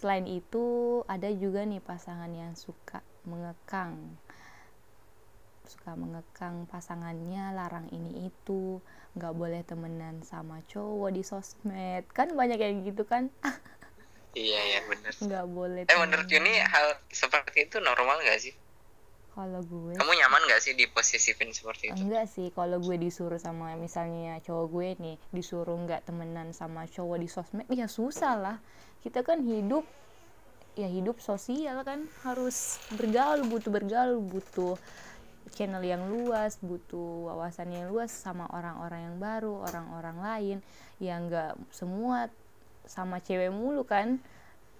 selain 0.00 0.24
itu 0.24 0.64
ada 1.04 1.28
juga 1.28 1.62
nih 1.68 1.82
pasangan 1.84 2.32
yang 2.32 2.56
suka 2.56 3.04
mengekang 3.28 4.16
suka 5.68 5.92
mengekang 5.92 6.64
pasangannya 6.64 7.52
larang 7.52 7.84
ini 7.92 8.32
itu 8.32 8.80
nggak 9.12 9.34
boleh 9.36 9.60
temenan 9.68 10.24
sama 10.24 10.64
cowok 10.72 11.12
di 11.12 11.20
sosmed 11.20 12.08
kan 12.16 12.32
banyak 12.32 12.56
yang 12.56 12.80
gitu 12.88 13.04
kan 13.04 13.28
iya 14.32 14.78
ya 14.78 14.80
benar 14.88 15.12
nggak 15.12 15.46
boleh 15.52 15.82
eh 15.84 15.98
menurut. 16.00 16.24
Yuni 16.32 16.64
hal 16.64 16.96
seperti 17.12 17.68
itu 17.68 17.76
normal 17.84 18.24
nggak 18.24 18.40
sih 18.40 18.56
kalau 19.38 19.62
gue 19.62 19.94
kamu 19.94 20.12
nyaman 20.18 20.42
nggak 20.50 20.62
sih 20.66 20.74
diposisifin 20.74 21.54
seperti 21.54 21.94
itu? 21.94 22.02
Enggak 22.02 22.26
sih 22.26 22.50
kalau 22.50 22.82
gue 22.82 22.98
disuruh 22.98 23.38
sama 23.38 23.78
misalnya 23.78 24.42
cowok 24.42 24.66
gue 24.66 24.88
nih 24.98 25.16
disuruh 25.30 25.78
nggak 25.78 26.10
temenan 26.10 26.50
sama 26.50 26.90
cowok 26.90 27.22
di 27.22 27.28
sosmed 27.30 27.70
ya 27.70 27.86
susah 27.86 28.34
lah. 28.34 28.56
Kita 28.98 29.22
kan 29.22 29.46
hidup 29.46 29.86
ya 30.74 30.90
hidup 30.90 31.22
sosial 31.22 31.86
kan 31.86 32.10
harus 32.26 32.82
bergaul 32.98 33.46
butuh 33.46 33.70
bergaul 33.70 34.18
butuh 34.18 34.74
channel 35.54 35.86
yang 35.86 36.10
luas 36.10 36.58
butuh 36.58 37.30
wawasan 37.30 37.70
yang 37.70 37.94
luas 37.94 38.10
sama 38.10 38.50
orang-orang 38.50 39.06
yang 39.06 39.16
baru 39.22 39.62
orang-orang 39.70 40.16
lain 40.18 40.58
yang 40.98 41.30
nggak 41.30 41.54
semua 41.70 42.26
sama 42.90 43.22
cewek 43.22 43.54
mulu 43.54 43.86
kan. 43.86 44.18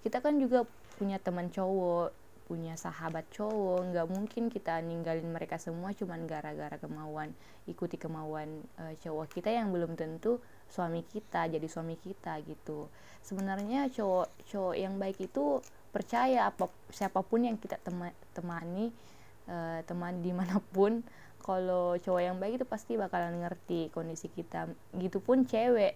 Kita 0.03 0.19
kan 0.19 0.35
juga 0.35 0.67
punya 0.99 1.15
teman 1.15 1.47
cowok 1.47 2.11
punya 2.49 2.73
sahabat 2.73 3.29
cowok 3.29 3.93
nggak 3.93 4.07
mungkin 4.09 4.49
kita 4.49 4.81
ninggalin 4.81 5.29
mereka 5.29 5.61
semua 5.61 5.93
cuman 5.93 6.25
gara-gara 6.25 6.81
kemauan 6.81 7.29
ikuti 7.69 8.01
kemauan 8.01 8.65
eh, 8.81 8.97
cowok 8.97 9.37
kita 9.37 9.53
yang 9.53 9.69
belum 9.69 9.93
tentu 9.93 10.41
suami 10.65 11.05
kita 11.05 11.45
jadi 11.45 11.67
suami 11.69 11.93
kita 12.01 12.41
gitu. 12.49 12.89
Sebenarnya 13.21 13.93
cowok 13.93 14.49
cowok 14.49 14.75
yang 14.81 14.97
baik 14.97 15.21
itu 15.21 15.61
percaya 15.93 16.49
apa 16.49 16.65
siapa 16.89 17.21
pun 17.21 17.45
yang 17.45 17.61
kita 17.61 17.77
tema- 17.85 18.17
temani 18.33 18.89
eh, 19.45 19.85
teman 19.85 20.17
di 20.25 20.33
mana 20.33 20.57
pun 20.73 21.05
kalau 21.45 22.01
cowok 22.01 22.21
yang 22.25 22.37
baik 22.41 22.61
itu 22.61 22.65
pasti 22.65 22.97
bakalan 22.97 23.45
ngerti 23.45 23.93
kondisi 23.93 24.25
kita. 24.25 24.65
Gitu 24.97 25.21
pun 25.21 25.45
cewek. 25.45 25.93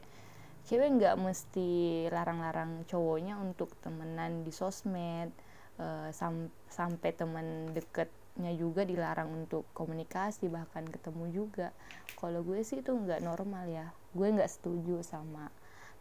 Cewek 0.70 0.90
nggak 1.02 1.18
mesti 1.18 2.08
larang-larang 2.14 2.86
cowoknya 2.86 3.42
untuk 3.42 3.74
temenan 3.82 4.46
di 4.46 4.54
sosmed 4.54 5.34
eh, 5.80 6.10
sam- 6.12 6.54
sampai 6.70 7.14
teman 7.14 7.74
deketnya 7.74 8.52
juga 8.54 8.86
dilarang 8.86 9.30
untuk 9.34 9.66
komunikasi 9.74 10.50
bahkan 10.50 10.86
ketemu 10.86 11.26
juga. 11.30 11.74
Kalau 12.14 12.42
gue 12.42 12.62
sih 12.62 12.82
itu 12.82 12.92
nggak 12.94 13.22
normal 13.22 13.66
ya. 13.68 13.88
Gue 14.14 14.30
nggak 14.30 14.50
setuju 14.50 15.02
sama 15.02 15.50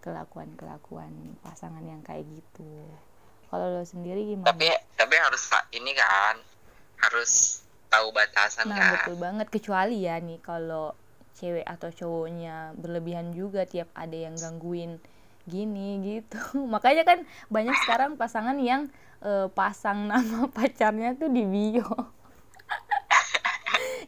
kelakuan-kelakuan 0.02 1.38
pasangan 1.40 1.82
yang 1.82 2.02
kayak 2.02 2.26
gitu. 2.28 2.68
Kalau 3.48 3.68
lo 3.68 3.85
sendiri 3.85 4.26
gimana? 4.26 4.50
Tapi 4.50 4.68
tapi 4.96 5.14
harus 5.16 5.44
ini 5.72 5.92
kan 5.94 6.37
harus 6.98 7.62
tahu 7.88 8.11
batasan 8.11 8.68
Nah, 8.68 8.78
kan. 8.78 8.90
betul 8.96 9.16
banget. 9.20 9.46
Kecuali 9.48 10.02
ya 10.04 10.16
nih 10.18 10.40
kalau 10.40 10.96
cewek 11.32 11.64
atau 11.64 11.88
cowoknya 11.90 12.76
berlebihan 12.76 13.32
juga 13.32 13.64
tiap 13.64 13.88
ada 13.96 14.14
yang 14.14 14.37
gangguin 14.37 15.00
gini 15.46 16.00
gitu. 16.02 16.38
Makanya 16.74 17.02
kan 17.07 17.18
banyak 17.50 17.74
sekarang 17.87 18.14
pasangan 18.14 18.57
yang 18.59 18.88
eh, 19.22 19.48
pasang 19.52 20.07
nama 20.11 20.46
pacarnya 20.50 21.14
tuh 21.18 21.31
di 21.31 21.44
bio. 21.46 21.88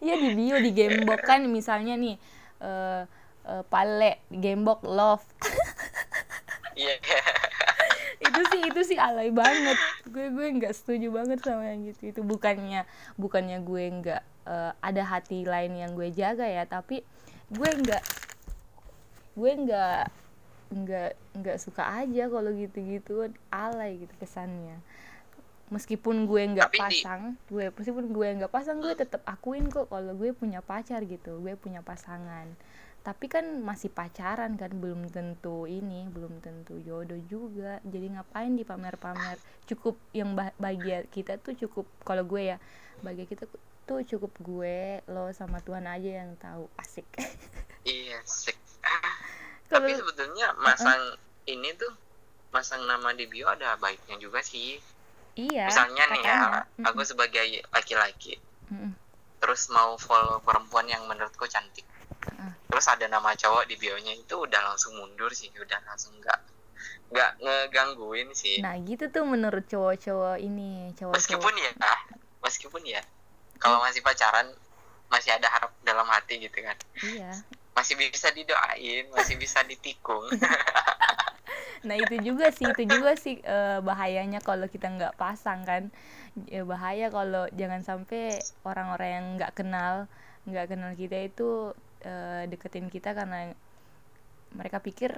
Iya 0.05 0.21
di 0.21 0.37
bio 0.37 0.61
di 0.61 0.71
gembok 0.77 1.25
kan. 1.25 1.41
Misalnya 1.49 1.97
nih 1.97 2.21
eh 2.61 3.03
eh, 3.49 3.63
pale 3.73 4.21
gembok 4.29 4.85
love. 4.85 5.25
Iya. 6.77 7.01
Itu 8.21 8.41
sih 8.53 8.61
itu 8.69 8.81
sih 8.85 8.99
alay 9.01 9.33
banget. 9.33 9.79
Gue 10.05 10.29
gue 10.29 10.47
nggak 10.61 10.77
setuju 10.77 11.09
banget 11.09 11.41
sama 11.41 11.73
yang 11.73 11.89
gitu. 11.89 12.13
Itu 12.13 12.21
bukannya 12.21 12.85
bukannya 13.17 13.65
gue 13.65 13.85
nggak 14.05 14.23
eh, 14.45 14.73
ada 14.77 15.03
hati 15.09 15.49
lain 15.49 15.73
yang 15.73 15.97
gue 15.97 16.13
jaga 16.13 16.45
ya. 16.45 16.69
Tapi 16.69 17.01
gue 17.49 17.71
nggak 17.73 18.03
gue 19.35 19.53
nggak 19.67 20.24
nggak 20.75 21.11
nggak 21.39 21.57
suka 21.57 21.87
aja 21.97 22.27
kalau 22.27 22.51
gitu-gitu 22.51 23.31
alay 23.49 24.03
gitu 24.03 24.15
kesannya. 24.19 24.83
Meskipun 25.65 26.27
gue 26.27 26.43
nggak 26.53 26.69
Tapi 26.69 26.77
di- 26.77 26.83
pasang 26.83 27.23
gue 27.47 27.67
meskipun 27.71 28.05
gue 28.11 28.29
nggak 28.37 28.53
pasang 28.53 28.79
gue 28.79 28.93
tetap 28.93 29.23
akuin 29.25 29.67
kok 29.67 29.89
kalau 29.89 30.13
gue 30.13 30.31
punya 30.31 30.61
pacar 30.61 31.01
gitu 31.03 31.39
gue 31.39 31.55
punya 31.55 31.81
pasangan. 31.81 32.51
Tapi 33.01 33.29
kan 33.29 33.45
masih 33.61 33.89
pacaran 33.89 34.57
kan 34.57 34.73
belum 34.73 35.09
tentu 35.09 35.65
ini 35.65 36.09
belum 36.09 36.41
tentu 36.41 36.81
jodoh 36.81 37.21
juga. 37.25 37.77
Jadi 37.83 38.13
ngapain 38.13 38.53
dipamer-pamer? 38.53 39.37
Cukup 39.65 39.95
yang 40.11 40.33
ba- 40.33 40.57
bahagia 40.57 41.05
kita 41.07 41.37
tuh 41.37 41.53
cukup 41.55 41.87
kalau 42.01 42.25
gue 42.25 42.51
ya 42.51 42.57
bahagia 43.01 43.25
kita 43.25 43.45
tuh 43.85 44.01
cukup 44.03 44.33
gue 44.41 44.79
lo 45.07 45.29
sama 45.31 45.61
Tuhan 45.61 45.85
aja 45.85 46.25
yang 46.25 46.35
tahu. 46.37 46.67
Asik. 46.77 47.07
Iya 47.85 48.17
sih 48.25 48.57
kalau 48.81 49.13
tapi 49.75 49.91
sebetulnya 49.99 50.47
masang 50.63 51.19
ini 51.51 51.75
tuh 51.75 51.91
masang 52.55 52.87
nama 52.87 53.11
di 53.11 53.27
bio 53.27 53.51
ada 53.51 53.75
baiknya 53.83 54.15
juga 54.23 54.39
sih. 54.41 54.79
Iya 55.35 55.67
misalnya 55.67 56.05
nih 56.15 56.23
ya 56.23 56.37
katanya. 56.39 56.87
aku 56.95 57.03
sebagai 57.03 57.47
laki-laki 57.75 58.39
Mm-mm. 58.71 58.95
terus 59.43 59.67
mau 59.75 59.99
follow 59.99 60.39
perempuan 60.47 60.87
yang 60.87 61.03
menurutku 61.11 61.51
cantik. 61.51 61.83
Heeh. 62.31 62.53
terus 62.71 62.87
ada 62.87 63.11
nama 63.11 63.35
cowok 63.35 63.67
di 63.67 63.75
bionya 63.75 64.15
itu 64.15 64.35
udah 64.39 64.61
langsung 64.63 64.95
mundur 64.97 65.35
sih 65.35 65.51
udah 65.59 65.77
langsung 65.85 66.15
nggak 66.23 66.39
nggak 67.11 67.31
ngegangguin 67.43 68.31
sih. 68.33 68.63
Nah 68.63 68.79
gitu 68.87 69.11
tuh 69.11 69.27
menurut 69.27 69.67
cowok-cowok 69.67 70.39
ini 70.39 70.95
cowok-cowok. 70.95 71.19
Meskipun 71.19 71.55
ya 71.59 71.71
meskipun 72.41 72.83
ya 72.87 73.03
kalau 73.59 73.83
masih 73.83 74.01
pacaran 74.07 74.47
masih 75.11 75.35
ada 75.35 75.51
harap 75.51 75.75
dalam 75.83 76.07
hati 76.07 76.39
gitu 76.39 76.59
kan. 76.63 76.79
Iya 77.03 77.31
masih 77.75 77.99
bisa 77.99 78.31
didoain 78.31 79.11
masih 79.11 79.35
bisa 79.37 79.61
ditikung 79.67 80.31
Nah 81.85 82.01
itu 82.01 82.17
juga 82.25 82.49
sih, 82.49 82.65
itu 82.65 82.83
juga 82.89 83.13
sih 83.15 83.39
eh, 83.45 83.79
bahayanya 83.85 84.41
kalau 84.41 84.67
kita 84.67 84.89
nggak 84.89 85.15
pasang 85.21 85.63
kan. 85.69 85.93
Ya, 86.51 86.67
bahaya 86.67 87.13
kalau 87.13 87.47
jangan 87.55 87.85
sampai 87.87 88.41
orang-orang 88.67 89.11
yang 89.13 89.27
nggak 89.39 89.53
kenal, 89.55 89.95
nggak 90.49 90.67
kenal 90.75 90.91
kita 90.97 91.29
itu 91.29 91.77
eh, 92.03 92.49
deketin 92.49 92.89
kita 92.89 93.13
karena 93.13 93.53
mereka 94.57 94.81
pikir, 94.81 95.13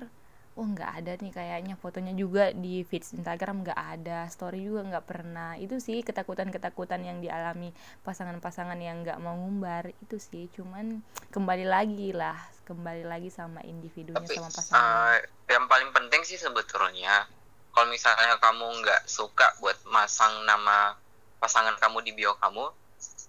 oh 0.57 0.64
nggak 0.64 0.90
ada 1.05 1.12
nih 1.21 1.33
kayaknya 1.37 1.75
fotonya 1.77 2.16
juga 2.16 2.49
di 2.57 2.81
feed 2.81 3.21
Instagram 3.21 3.61
nggak 3.61 3.77
ada, 3.77 4.25
story 4.33 4.64
juga 4.64 4.88
nggak 4.88 5.05
pernah. 5.05 5.53
Itu 5.61 5.77
sih 5.79 6.01
ketakutan-ketakutan 6.01 7.05
yang 7.05 7.21
dialami 7.21 7.77
pasangan-pasangan 8.03 8.81
yang 8.81 9.05
nggak 9.05 9.21
mau 9.21 9.37
ngumbar 9.37 9.92
itu 10.01 10.16
sih. 10.16 10.49
Cuman 10.57 11.05
kembali 11.29 11.69
lagi 11.69 12.16
lah, 12.16 12.40
kembali 12.64 13.05
lagi 13.05 13.29
sama 13.29 13.61
individunya 13.69 14.16
tapi 14.16 14.35
sama 14.35 14.49
pasangan. 14.49 14.81
eh, 14.81 15.16
yang 15.53 15.69
paling 15.69 15.90
penting 15.92 16.25
sih 16.25 16.40
sebetulnya 16.40 17.29
kalau 17.77 17.92
misalnya 17.92 18.40
kamu 18.40 18.66
nggak 18.81 19.05
suka 19.05 19.53
buat 19.61 19.77
masang 19.92 20.49
nama 20.49 20.97
pasangan 21.37 21.77
kamu 21.77 22.01
di 22.01 22.16
bio 22.16 22.33
kamu 22.40 22.73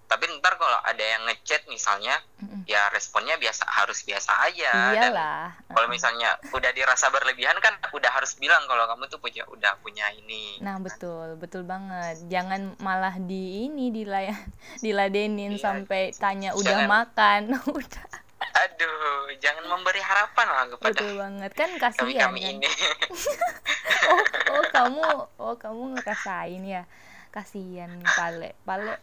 tapi 0.08 0.24
ntar 0.34 0.56
kalau 0.56 0.80
ada 0.82 0.98
yang 0.98 1.20
ngechat 1.22 1.68
misalnya 1.68 2.16
Mm-mm. 2.38 2.64
ya 2.64 2.88
responnya 2.88 3.36
biasa 3.36 3.60
harus 3.68 4.00
biasa 4.00 4.32
aja 4.42 4.72
dan 4.90 5.12
Iyalah. 5.12 5.52
kalau 5.68 5.84
misalnya 5.86 6.32
udah 6.48 6.72
dirasa 6.72 7.06
berlebihan 7.08 7.54
kan 7.58 7.76
udah 7.90 8.08
harus 8.08 8.32
bilang 8.34 8.64
kalau 8.64 8.84
kamu 8.86 9.04
tuh 9.06 9.16
punya 9.18 9.44
udah 9.46 9.76
punya 9.78 10.08
ini 10.14 10.56
Nah 10.58 10.76
betul, 10.78 11.36
betul 11.36 11.62
banget. 11.62 12.24
Jangan 12.26 12.74
malah 12.78 13.14
di 13.14 13.64
ini 13.64 13.88
dilayan, 13.90 14.34
diladenin 14.84 15.54
Iya. 15.54 15.62
sampai 15.62 16.10
tanya 16.12 16.50
udah 16.52 16.72
Jangan. 16.74 16.88
makan, 16.88 17.40
udah. 17.78 18.06
aduh 18.38 19.28
jangan 19.36 19.66
memberi 19.66 19.98
harapan 19.98 20.46
lah 20.48 20.64
kepada 20.68 20.94
Betul 20.94 21.10
banget 21.16 21.50
kan 21.52 21.68
kami 21.68 21.78
kasihan 21.84 22.22
kami 22.24 22.40
kan. 22.40 22.52
ini 22.54 22.68
Oh, 24.08 24.22
oh 24.52 24.64
kamu, 24.68 25.02
oh 25.36 25.54
kamu 25.54 25.82
ngerasain 25.94 26.62
ya. 26.64 26.82
Kasihan 27.28 27.92
Pale, 28.08 28.56
Pale. 28.64 28.96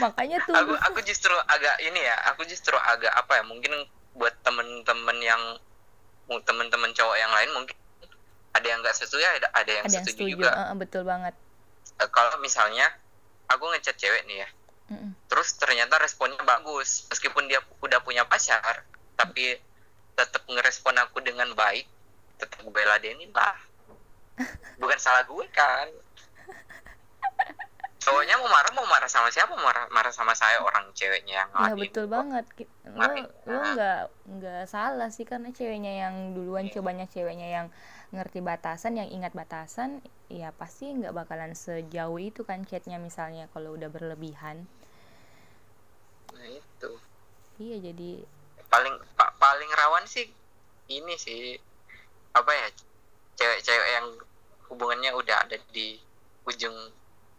Makanya 0.00 0.38
tuh 0.46 0.54
aku 0.54 0.72
aku 0.78 0.98
justru 1.04 1.34
agak 1.50 1.76
ini 1.84 2.00
ya 2.00 2.16
aku 2.32 2.46
justru 2.48 2.74
agak 2.78 3.12
apa 3.12 3.40
ya 3.40 3.44
mungkin 3.44 3.72
buat 4.16 4.32
temen-temen 4.46 5.18
yang 5.20 5.42
temen-temen 6.28 6.90
cowok 6.96 7.16
yang 7.18 7.32
lain 7.34 7.50
mungkin 7.52 7.76
ada 8.52 8.66
yang 8.68 8.80
nggak 8.80 8.96
setuju 8.96 9.24
ada 9.24 9.48
ada 9.52 9.70
yang 9.72 9.84
ada 9.84 10.00
setuju, 10.00 10.12
setuju, 10.12 10.32
juga. 10.38 10.50
eh, 10.52 10.76
betul 10.76 11.02
banget. 11.04 11.34
Eh, 12.00 12.08
kalau 12.08 12.36
misalnya 12.40 12.88
aku 13.52 13.68
ngechat 13.72 13.96
cewek 14.00 14.24
nih 14.24 14.44
ya 14.44 14.48
terus 15.28 15.56
ternyata 15.56 15.96
responnya 15.96 16.40
bagus 16.44 17.08
meskipun 17.08 17.48
dia 17.48 17.60
udah 17.80 18.00
punya 18.04 18.28
pacar 18.28 18.84
tapi 19.16 19.56
tetap 20.12 20.44
ngerespon 20.44 20.96
aku 21.00 21.24
dengan 21.24 21.48
baik 21.56 21.88
tetap 22.36 22.60
gue 22.60 22.84
ladenin 22.84 23.32
lah 23.32 23.56
bukan 24.76 24.98
salah 25.00 25.24
gue 25.24 25.46
kan 25.54 25.88
cowoknya 28.02 28.34
mau 28.34 28.50
marah 28.50 28.72
mau 28.74 28.86
marah 28.86 29.06
sama 29.06 29.30
siapa 29.30 29.54
mau 29.54 29.62
marah 29.62 29.86
marah 29.88 30.10
sama 30.10 30.34
saya 30.34 30.58
orang 30.58 30.90
ceweknya 30.90 31.46
yang 31.46 31.50
Iya 31.50 31.54
ngeladenin 31.54 31.82
betul 31.86 32.06
banget. 32.10 32.44
Lo 32.82 33.06
lo 33.46 33.58
nggak 33.72 34.00
nggak 34.26 34.62
salah 34.66 35.08
sih 35.08 35.22
karena 35.22 35.54
ceweknya 35.54 35.92
yang 36.02 36.34
duluan 36.34 36.66
Iya. 36.66 36.74
cobanya 36.78 37.06
ceweknya 37.06 37.48
yang 37.48 37.66
ngerti 38.12 38.44
batasan, 38.44 38.98
yang 39.00 39.08
ingat 39.08 39.32
batasan, 39.32 40.02
ya 40.28 40.52
pasti 40.52 40.92
nggak 40.92 41.16
bakalan 41.16 41.56
sejauh 41.56 42.20
itu 42.20 42.44
kan 42.44 42.66
chatnya 42.66 43.00
misalnya 43.00 43.48
kalau 43.54 43.72
udah 43.72 43.88
berlebihan. 43.88 44.66
nah 46.32 46.48
itu 46.48 46.90
Iya 47.56 47.92
jadi 47.92 48.24
paling 48.66 48.94
pa- 49.14 49.36
paling 49.36 49.68
rawan 49.76 50.08
sih 50.08 50.26
ini 50.88 51.14
sih 51.14 51.60
apa 52.32 52.48
ya 52.50 52.66
cewek-cewek 53.36 53.88
yang 53.92 54.06
hubungannya 54.66 55.12
udah 55.12 55.44
ada 55.44 55.60
di 55.70 56.00
ujung 56.42 56.72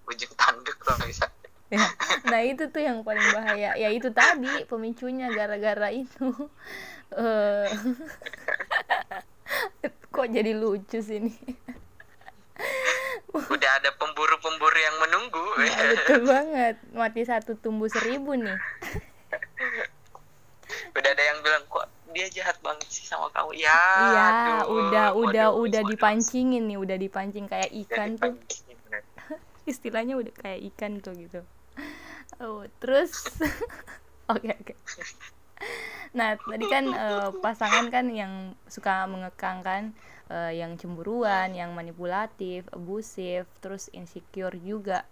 ujung 0.06 0.34
tanduk 0.34 0.76
kalau 0.78 1.04
bisa 1.04 1.26
ya. 1.68 1.82
Nah 2.24 2.42
itu 2.42 2.68
tuh 2.68 2.80
yang 2.80 3.02
paling 3.02 3.24
bahaya. 3.32 3.74
Ya 3.74 3.90
itu 3.90 4.10
tadi 4.10 4.64
pemicunya 4.64 5.30
gara-gara 5.30 5.90
itu. 5.90 6.30
Eh, 7.14 7.70
Kok 10.10 10.28
jadi 10.28 10.50
lucu 10.52 10.98
sih 10.98 11.22
ini? 11.22 11.30
udah 13.30 13.72
ada 13.78 13.90
pemburu-pemburu 13.94 14.74
yang 14.76 14.98
menunggu 15.00 15.46
Nah, 15.56 15.78
betul 15.90 16.22
banget. 16.24 16.76
Mati 16.92 17.22
satu 17.22 17.54
tumbuh 17.54 17.86
seribu 17.86 18.34
nih. 18.34 18.58
udah 20.94 21.10
ada 21.12 21.24
yang 21.24 21.38
bilang 21.42 21.64
kok 21.68 21.86
dia 22.10 22.30
jahat 22.30 22.58
banget 22.62 22.86
sih 22.88 23.06
sama 23.06 23.30
kamu 23.30 23.58
ya 23.58 23.74
Iya, 23.74 24.22
aduh, 24.22 24.66
udah 24.70 25.08
udah 25.14 25.48
udah 25.54 25.82
dipancingin 25.84 26.66
nih, 26.66 26.78
udah 26.78 26.98
dipancing 26.98 27.46
kayak 27.46 27.70
ikan 27.86 28.18
tuh. 28.18 28.34
dipancing. 28.34 28.73
Istilahnya 29.64 30.20
udah 30.20 30.34
kayak 30.36 30.62
ikan 30.74 31.00
tuh 31.00 31.16
gitu. 31.16 31.42
Oh, 32.42 32.66
terus 32.82 33.14
Oke, 34.32 34.56
oke. 34.56 34.74
Nah, 36.16 36.40
tadi 36.40 36.66
kan 36.72 36.86
eh, 36.88 37.30
pasangan 37.44 37.86
kan 37.92 38.08
yang 38.08 38.56
suka 38.72 39.04
mengekang 39.04 39.60
kan 39.60 39.84
eh, 40.32 40.64
yang 40.64 40.80
cemburuan, 40.80 41.52
yang 41.52 41.76
manipulatif, 41.76 42.64
abusif, 42.72 43.44
terus 43.60 43.92
insecure 43.92 44.56
juga. 44.64 45.04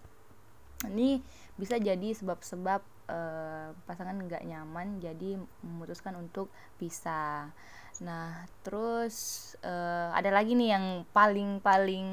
Ini 0.87 1.19
bisa 1.59 1.75
jadi 1.75 2.15
sebab-sebab 2.15 2.81
eh, 3.11 3.69
pasangan 3.83 4.15
nggak 4.15 4.47
nyaman, 4.47 5.03
jadi 5.03 5.35
memutuskan 5.65 6.15
untuk 6.15 6.47
pisah. 6.79 7.51
Nah, 8.01 8.47
terus 8.65 9.15
eh, 9.61 10.09
ada 10.17 10.29
lagi 10.33 10.57
nih 10.57 10.69
yang 10.73 10.85
paling-paling 11.13 12.07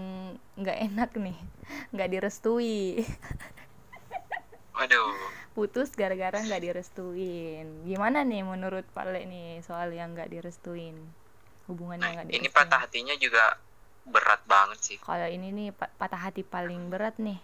nggak 0.60 0.78
enak 0.90 1.10
nih, 1.16 1.38
nggak 1.94 2.08
direstui. 2.12 3.02
waduh 4.74 5.32
Putus 5.56 5.90
gara-gara 5.98 6.38
nggak 6.38 6.62
direstuin. 6.62 7.66
Gimana 7.88 8.18
nih 8.22 8.42
menurut 8.46 8.86
Pale 8.96 9.26
nih 9.26 9.58
soal 9.66 9.90
yang 9.92 10.14
nggak 10.14 10.30
direstuin? 10.34 10.96
Hubungannya 11.66 12.08
nggak 12.14 12.28
ini 12.32 12.48
direstuin. 12.48 12.54
patah 12.56 12.80
hatinya 12.84 13.14
juga 13.18 13.44
berat 14.08 14.40
banget 14.48 14.78
sih 14.80 14.98
Kalau 15.06 15.28
ini 15.36 15.48
nih 15.58 15.68
pa- 15.78 15.92
patah 16.00 16.20
hati 16.30 16.42
paling 16.54 16.82
berat 16.92 17.14
nih. 17.26 17.38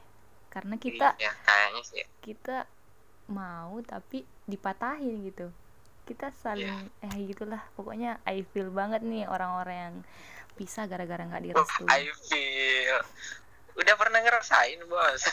Karena 0.53 0.75
kita 0.85 1.09
iya 1.21 1.33
kayaknya 1.47 1.83
sih 1.91 2.05
kita 2.25 2.65
mau 3.31 3.75
tapi 3.93 4.19
dipatahin 4.51 5.15
gitu 5.29 5.49
kita 6.05 6.29
saling 6.37 6.69
Iya. 7.01 7.07
eh 7.07 7.17
gitulah. 7.27 7.63
Pokoknya 7.75 8.21
I 8.23 8.45
feel 8.47 8.69
banget 8.69 9.01
nih 9.01 9.25
orang-orang 9.25 9.77
yang 9.77 9.97
pisah 10.55 10.85
gara-gara 10.85 11.21
nggak 11.21 11.41
Oh, 11.55 11.65
direstui 11.65 11.89
I 11.89 12.05
feel. 12.23 12.99
Udah 13.75 13.95
pernah 13.95 14.21
ngerasain 14.21 14.81
bos? 14.85 15.23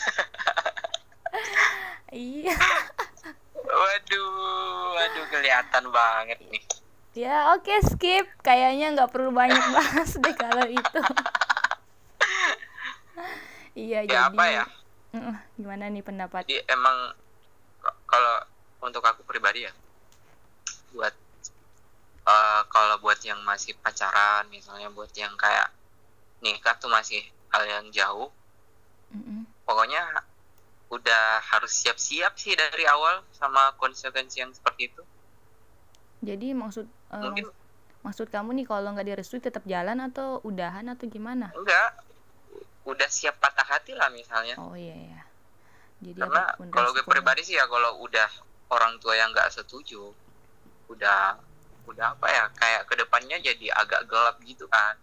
Iya. 2.12 2.52
Waduh 3.56 4.28
waduh 4.92 5.26
kelihatan 5.30 5.88
banget 5.88 6.44
nih. 6.46 6.60
Ya 7.14 7.56
oke 7.56 7.72
skip. 7.86 8.28
Kayaknya 8.42 8.92
nggak 8.92 9.12
perlu 9.12 9.32
banyak 9.32 9.64
bahas 9.76 10.12
deh 10.14 10.36
kalau 10.36 10.68
itu. 10.68 11.02
Iya 13.72 14.04
ya 14.04 14.28
jadi 14.28 14.28
apa 14.28 14.44
ya 14.46 14.64
gimana 15.56 15.88
nih 15.88 16.04
pendapat? 16.04 16.44
Jadi 16.44 16.60
emang 16.68 17.16
kalau 18.04 18.36
untuk 18.82 19.00
aku 19.00 19.24
pribadi 19.24 19.64
ya 19.64 19.72
buat 20.94 21.14
eh, 22.34 22.62
kalau 22.74 22.96
buat 23.04 23.20
yang 23.30 23.40
masih 23.50 23.74
pacaran 23.84 24.44
misalnya 24.56 24.88
buat 24.98 25.12
yang 25.24 25.34
kayak 25.44 25.68
nikah 26.44 26.76
tuh 26.82 26.92
masih 26.98 27.22
hal 27.54 27.64
yang 27.74 27.86
jauh 27.98 28.30
Mm-mm. 29.16 29.46
pokoknya 29.68 30.02
udah 30.96 31.24
harus 31.52 31.74
siap-siap 31.82 32.34
sih 32.44 32.54
dari 32.64 32.86
awal 32.96 33.16
sama 33.40 33.64
konsekuensi 33.82 34.38
yang 34.44 34.52
seperti 34.58 34.82
itu. 34.92 35.04
Jadi 36.22 36.48
maksud 36.54 36.86
mungkin 37.18 37.46
maks- 37.46 37.58
maksud 38.06 38.28
kamu 38.34 38.50
nih 38.62 38.66
kalau 38.70 38.88
nggak 38.94 39.08
direstui 39.10 39.42
tetap 39.42 39.64
jalan 39.74 39.98
atau 40.08 40.28
udahan 40.50 40.86
atau 40.94 41.06
gimana? 41.10 41.48
Enggak. 41.58 41.90
Udah 42.92 43.10
siap 43.18 43.36
patah 43.44 43.68
hati 43.72 43.94
lah 44.00 44.10
misalnya. 44.20 44.58
Oh 44.60 44.74
iya 44.76 44.96
ya 45.12 45.20
jadi 46.04 46.22
karena 46.22 46.42
kalau 46.74 46.90
gue 46.96 47.04
pribadi 47.12 47.42
sih 47.48 47.56
ya 47.60 47.66
kalau 47.74 47.92
udah 48.06 48.30
orang 48.76 48.94
tua 49.02 49.14
yang 49.20 49.30
nggak 49.34 49.50
setuju 49.56 50.16
udah 50.92 51.40
udah 51.88 52.14
apa 52.14 52.28
ya 52.28 52.44
kayak 52.54 52.82
ke 52.86 52.94
depannya 52.96 53.38
jadi 53.38 53.68
agak 53.76 54.06
gelap 54.06 54.38
gitu 54.44 54.68
kan. 54.68 54.96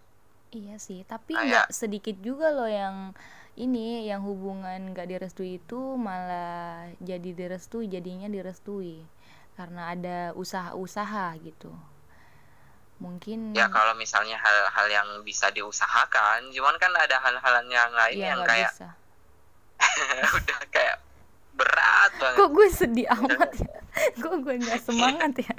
Iya 0.48 0.80
sih, 0.80 1.04
tapi 1.04 1.32
Kayak- 1.32 1.44
nggak 1.44 1.68
sedikit 1.70 2.16
juga 2.18 2.48
loh 2.48 2.64
yang 2.64 3.12
ini 3.54 4.06
yang 4.06 4.22
hubungan 4.22 4.94
nggak 4.94 5.10
direstui 5.10 5.58
itu 5.58 5.76
malah 5.96 6.88
jadi 7.00 7.30
direstui, 7.34 7.88
jadinya 7.88 8.28
direstui. 8.28 9.04
karena 9.58 9.90
ada 9.90 10.18
usaha-usaha 10.38 11.34
gitu. 11.42 11.74
Mungkin 13.02 13.58
ya 13.58 13.66
kalau 13.66 13.90
misalnya 13.94 14.38
hal-hal 14.38 14.86
yang 14.86 15.08
bisa 15.22 15.50
diusahakan 15.50 16.54
cuman 16.54 16.78
kan 16.78 16.94
ada 16.94 17.18
hal-hal 17.18 17.66
yang 17.66 17.90
lain 17.90 18.16
iya 18.22 18.38
yang 18.38 18.46
kayak 18.46 18.70
bisa. 18.70 18.94
udah 20.38 20.58
kayak 20.70 21.02
berat 21.54 22.10
banget. 22.22 22.38
Kok 22.38 22.50
gue 22.54 22.68
sedih 22.70 23.06
amat 23.18 23.50
ya? 23.52 23.74
Kok 24.22 24.34
gue 24.46 24.54
nggak 24.62 24.78
semangat 24.78 25.32
ya 25.42 25.54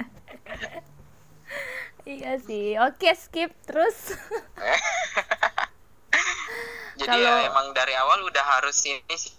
iya 2.08 2.38
sih. 2.40 2.76
Oke 2.80 3.12
skip. 3.16 3.50
Terus? 3.66 4.14
Jadi 7.00 7.08
kalau- 7.08 7.40
ya 7.40 7.48
emang 7.48 7.72
dari 7.72 7.94
awal 7.96 8.20
udah 8.28 8.44
harus 8.58 8.76
ini 8.84 9.16
sih. 9.16 9.32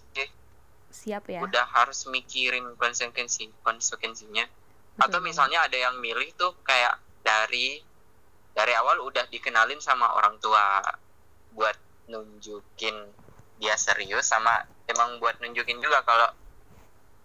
Siap 0.92 1.24
ya. 1.30 1.40
Udah 1.40 1.64
harus 1.72 2.04
mikirin 2.10 2.76
konsekuensi 2.76 3.48
konsekuensinya. 3.64 4.44
Atau 5.00 5.24
Betul. 5.24 5.28
misalnya 5.32 5.64
ada 5.64 5.78
yang 5.78 5.96
milih 5.98 6.36
tuh 6.36 6.52
kayak 6.62 7.00
dari 7.24 7.80
dari 8.52 8.72
awal 8.76 9.00
udah 9.08 9.24
dikenalin 9.32 9.80
sama 9.80 10.12
orang 10.12 10.36
tua 10.36 10.84
buat 11.56 11.72
nunjukin 12.12 12.92
dia 13.56 13.78
serius 13.78 14.28
sama 14.28 14.68
emang 14.84 15.16
buat 15.16 15.40
nunjukin 15.40 15.80
juga 15.80 16.04
kalau 16.04 16.28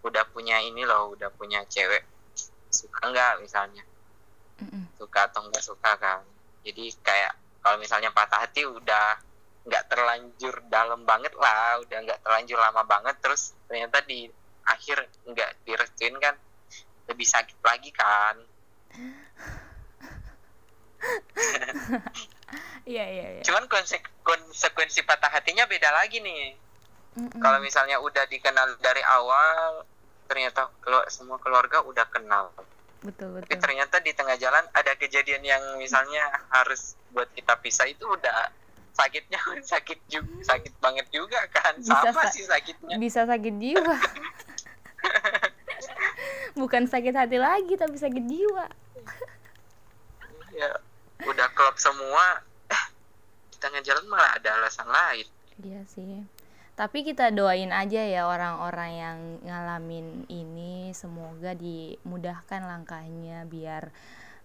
udah 0.07 0.23
punya 0.31 0.63
ini 0.63 0.87
loh 0.87 1.11
udah 1.11 1.27
punya 1.35 1.65
cewek 1.67 2.05
suka 2.77 3.01
nggak 3.09 3.41
misalnya? 3.41 3.81
Mm-mm. 4.57 4.89
suka 4.97 5.29
atau 5.29 5.41
nggak 5.45 5.65
suka 5.65 5.91
kan? 5.97 6.21
Jadi 6.61 6.93
kayak 7.01 7.33
kalau 7.61 7.77
misalnya 7.77 8.13
patah 8.13 8.45
hati 8.45 8.65
udah 8.65 9.17
nggak 9.67 9.83
terlanjur 9.91 10.63
dalam 10.69 11.03
banget 11.03 11.33
lah 11.35 11.81
udah 11.81 11.97
nggak 12.05 12.21
terlanjur 12.23 12.55
lama 12.55 12.87
banget 12.87 13.17
terus 13.19 13.51
ternyata 13.67 13.99
di 14.05 14.29
akhir 14.63 14.97
nggak 15.25 15.51
direstuin 15.67 16.15
kan 16.17 16.37
lebih 17.07 17.25
sakit 17.25 17.57
lagi 17.61 17.89
kan? 17.91 18.35
Iya 22.87 23.03
iya 23.03 23.27
iya. 23.35 23.41
Cuman 23.43 23.67
konsek- 23.67 24.07
konsekuensi 24.23 25.03
patah 25.03 25.27
hatinya 25.27 25.67
beda 25.67 25.91
lagi 25.91 26.23
nih. 26.23 26.55
Kalau 27.35 27.59
misalnya 27.59 27.99
udah 27.99 28.23
dikenal 28.23 28.79
dari 28.79 29.03
awal 29.03 29.83
ternyata 30.27 30.67
kalau 30.83 31.01
semua 31.07 31.39
keluarga 31.39 31.81
udah 31.87 32.05
kenal. 32.11 32.51
Betul 33.01 33.39
tapi 33.39 33.55
betul. 33.55 33.63
ternyata 33.63 33.95
di 34.03 34.11
tengah 34.11 34.35
jalan 34.35 34.65
ada 34.73 34.91
kejadian 34.99 35.41
yang 35.45 35.63
misalnya 35.79 36.27
harus 36.51 36.99
buat 37.15 37.29
kita 37.31 37.55
pisah 37.63 37.87
itu 37.87 38.03
udah 38.03 38.51
sakitnya 38.97 39.39
sakit 39.71 39.99
juga 40.11 40.27
sakit 40.43 40.73
banget 40.83 41.07
juga 41.09 41.39
kan. 41.49 41.79
Bisa 41.79 42.11
sama 42.11 42.27
sa- 42.27 42.33
sih 42.33 42.43
sakitnya. 42.43 42.95
bisa 42.99 43.23
sakit 43.23 43.55
jiwa. 43.55 43.95
Bukan 46.59 46.89
sakit 46.89 47.13
hati 47.13 47.37
lagi 47.37 47.77
tapi 47.77 47.95
sakit 47.95 48.23
jiwa. 48.25 48.65
Ya 50.57 50.69
udah 51.25 51.47
klop 51.53 51.77
semua 51.77 52.41
eh 52.67 52.83
di 53.53 53.57
tengah 53.61 53.81
jalan 53.85 54.05
malah 54.09 54.35
ada 54.35 54.57
alasan 54.57 54.89
lain. 54.89 55.27
Iya 55.61 55.81
sih. 55.85 56.25
Tapi 56.77 57.01
kita 57.01 57.33
doain 57.33 57.73
aja 57.73 58.05
ya 58.05 58.29
orang-orang 58.29 58.91
yang 58.93 59.17
ngalamin 59.41 60.29
ini 60.29 60.93
semoga 60.93 61.57
dimudahkan 61.57 62.61
langkahnya 62.69 63.49
biar 63.49 63.89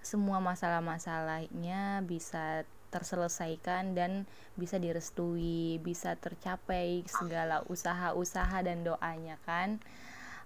semua 0.01 0.41
masalah-masalahnya 0.41 2.01
bisa 2.09 2.65
terselesaikan 2.89 3.93
dan 3.93 4.25
bisa 4.57 4.81
direstui, 4.81 5.77
bisa 5.85 6.17
tercapai 6.17 7.05
segala 7.05 7.69
usaha-usaha 7.69 8.65
dan 8.65 8.81
doanya 8.81 9.37
kan. 9.45 9.77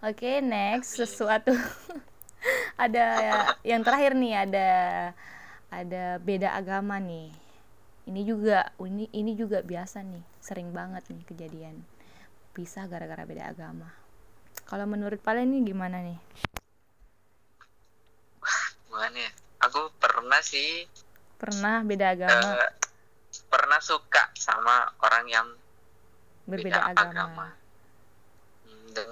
Oke, 0.03 0.43
next 0.43 0.99
sesuatu. 0.99 1.55
Ada 2.83 3.07
yang 3.63 3.87
terakhir 3.87 4.15
nih 4.15 4.35
ada 4.39 4.69
ada 5.73 6.05
beda 6.23 6.55
agama 6.55 6.99
nih. 6.99 7.31
Ini 8.07 8.23
juga 8.23 8.71
ini 8.79 9.11
ini 9.11 9.33
juga 9.35 9.65
biasa 9.67 10.05
nih 10.05 10.36
sering 10.47 10.71
banget 10.71 11.03
nih 11.11 11.27
kejadian 11.27 11.83
pisah 12.55 12.87
gara-gara 12.87 13.27
beda 13.27 13.51
agama. 13.51 13.91
Kalau 14.63 14.87
menurut 14.87 15.19
Palen 15.19 15.51
nih 15.51 15.75
gimana 15.75 15.99
nih? 16.07 16.19
Gimana 18.87 19.17
ya? 19.19 19.33
Aku 19.67 19.91
pernah 19.99 20.39
sih 20.47 20.87
pernah 21.37 21.83
beda 21.83 22.15
agama? 22.15 22.63
eh, 22.63 22.71
pernah 23.51 23.83
suka 23.83 24.31
sama 24.39 24.87
orang 25.03 25.27
yang 25.27 25.47
berbeda 26.47 26.79
beda 26.79 26.95
agama. 26.95 27.11
agama. 27.11 27.49
dan 28.97 29.11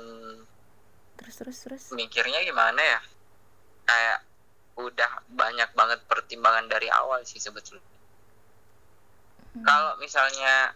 terus 1.20 1.35
terus 1.37 1.59
terus? 1.61 1.85
mikirnya 1.93 2.41
gimana 2.47 2.78
ya? 2.78 3.01
Kayak 3.85 4.18
udah 4.78 5.11
banyak 5.28 5.70
banget 5.74 6.01
pertimbangan 6.07 6.70
dari 6.70 6.87
awal 6.89 7.26
sih 7.26 7.43
sebetulnya. 7.43 7.82
Hmm. 9.55 9.62
kalau 9.62 9.93
misalnya 10.03 10.74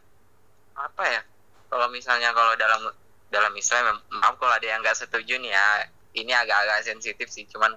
apa 0.81 1.05
ya? 1.05 1.22
Kalau 1.66 1.87
misalnya 1.89 2.31
kalau 2.31 2.55
dalam 2.55 2.83
dalam 3.29 3.53
Islam 3.53 3.85
maaf 4.11 4.35
kalau 4.37 4.53
ada 4.53 4.64
yang 4.64 4.81
nggak 4.81 4.97
setuju 4.97 5.37
nih 5.37 5.51
ya. 5.51 5.66
Ini 6.11 6.33
agak-agak 6.35 6.83
sensitif 6.85 7.29
sih 7.29 7.45
cuman 7.47 7.76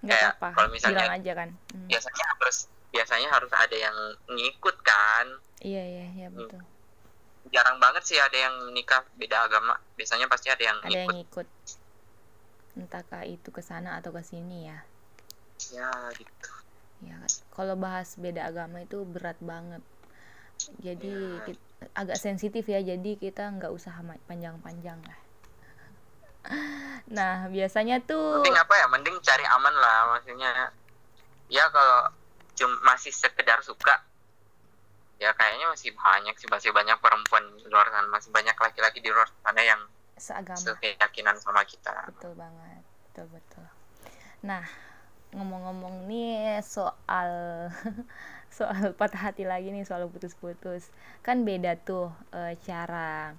nggak 0.00 0.12
kayak 0.12 0.32
apa-apa. 0.36 0.54
kalau 0.54 0.68
misalnya- 0.68 1.00
bilang 1.00 1.16
aja 1.16 1.32
kan. 1.34 1.48
Hmm. 1.72 1.86
biasanya 1.88 2.24
harus 2.30 2.56
biasanya 2.90 3.28
harus 3.30 3.50
ada 3.50 3.76
yang 3.76 3.96
ngikut 4.28 4.76
kan. 4.82 5.26
Iya 5.58 5.82
iya 5.82 6.04
iya 6.12 6.28
Hmm. 6.28 6.36
betul. 6.36 6.62
Jarang 7.46 7.76
banget 7.78 8.02
sih 8.04 8.18
ada 8.18 8.34
yang 8.34 8.54
nikah 8.70 9.04
beda 9.14 9.44
agama. 9.44 9.74
Biasanya 9.94 10.26
pasti 10.26 10.48
ada 10.48 10.60
yang 10.62 10.78
ada 10.78 10.92
yang 10.92 11.08
ngikut. 11.08 11.46
ngikut. 11.46 11.48
Entahkah 12.76 13.22
itu 13.24 13.48
ke 13.48 13.62
sana 13.62 13.96
atau 13.96 14.10
ke 14.10 14.20
sini 14.20 14.66
ya? 14.66 14.78
Ya 15.70 15.88
gitu. 16.12 16.50
Ya 17.00 17.16
kalau 17.50 17.74
bahas 17.74 18.14
beda 18.16 18.44
agama 18.44 18.80
itu 18.80 19.02
berat 19.04 19.38
banget. 19.40 19.80
Jadi 20.78 21.10
Ya. 21.10 21.44
kit- 21.44 21.64
agak 21.94 22.18
sensitif 22.18 22.66
ya 22.66 22.82
jadi 22.82 23.10
kita 23.16 23.54
nggak 23.58 23.70
usah 23.70 23.94
panjang-panjang 24.26 24.98
lah. 25.06 25.20
Nah 27.08 27.48
biasanya 27.48 28.02
tuh 28.04 28.42
mending 28.42 28.58
apa 28.58 28.74
ya? 28.76 28.86
Mending 28.90 29.16
cari 29.24 29.46
aman 29.48 29.74
lah 29.74 30.18
maksudnya. 30.18 30.74
Ya 31.48 31.64
kalau 31.70 32.10
cuma 32.54 32.94
masih 32.94 33.10
sekedar 33.10 33.62
suka 33.62 34.02
ya 35.22 35.30
kayaknya 35.34 35.70
masih 35.70 35.94
banyak 35.94 36.34
sih 36.36 36.48
masih 36.50 36.70
banyak 36.74 36.98
perempuan 36.98 37.42
di 37.54 37.66
luar 37.70 37.86
sana 37.90 38.06
masih 38.10 38.34
banyak 38.34 38.54
laki-laki 38.58 38.98
di 38.98 39.10
luar 39.10 39.30
sana 39.46 39.62
yang 39.62 39.80
seagama. 40.18 40.58
sekeyakinan 40.58 41.36
sama 41.38 41.62
kita. 41.62 42.10
Betul 42.10 42.34
banget 42.34 42.82
betul 43.10 43.26
betul. 43.30 43.66
Nah 44.42 44.62
ngomong-ngomong 45.34 46.06
nih 46.10 46.62
soal 46.62 47.30
soal 48.54 48.94
patah 48.98 49.30
hati 49.30 49.42
lagi 49.42 49.74
nih 49.74 49.82
soal 49.82 50.06
putus-putus. 50.06 50.94
Kan 51.26 51.42
beda 51.42 51.74
tuh 51.82 52.14
eh, 52.30 52.54
cara 52.62 53.34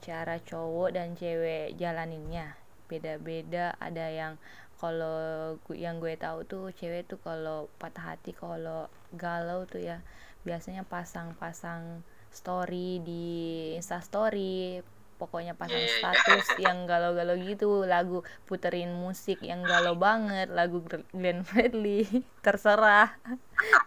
cara 0.00 0.40
cowok 0.40 0.96
dan 0.96 1.12
cewek 1.12 1.76
jalaninnya. 1.76 2.56
Beda-beda 2.88 3.76
ada 3.76 4.08
yang 4.08 4.40
kalau 4.80 5.58
yang 5.74 6.00
gue 6.00 6.14
tahu 6.16 6.46
tuh 6.48 6.64
cewek 6.72 7.04
tuh 7.10 7.20
kalau 7.20 7.68
patah 7.76 8.14
hati 8.14 8.30
kalau 8.32 8.86
galau 9.12 9.66
tuh 9.66 9.82
ya 9.82 10.00
biasanya 10.46 10.86
pasang-pasang 10.86 12.06
story 12.30 13.02
di 13.02 13.26
Insta 13.74 13.98
story 13.98 14.78
pokoknya 15.18 15.52
pasang 15.52 15.76
Iya, 15.76 15.84
iya. 15.84 15.98
status 15.98 16.46
yang 16.64 16.86
galau-galau 16.86 17.34
gitu 17.36 17.82
lagu 17.82 18.22
puterin 18.46 18.94
musik 18.94 19.42
yang 19.42 19.60
galau 19.60 19.92
banget 19.92 20.46
lagu 20.48 20.78
Glenn 21.10 21.42
Fredly 21.42 22.06
terserah. 22.46 23.18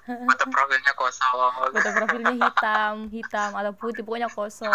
Foto 0.05 0.43
profilnya 0.45 0.93
kosong. 0.93 1.51
Foto 1.71 1.89
profilnya 1.95 2.33
hitam 2.35 2.95
hitam 3.07 3.49
atau 3.55 3.71
putih 3.71 4.03
pokoknya 4.03 4.27
kosong. 4.27 4.69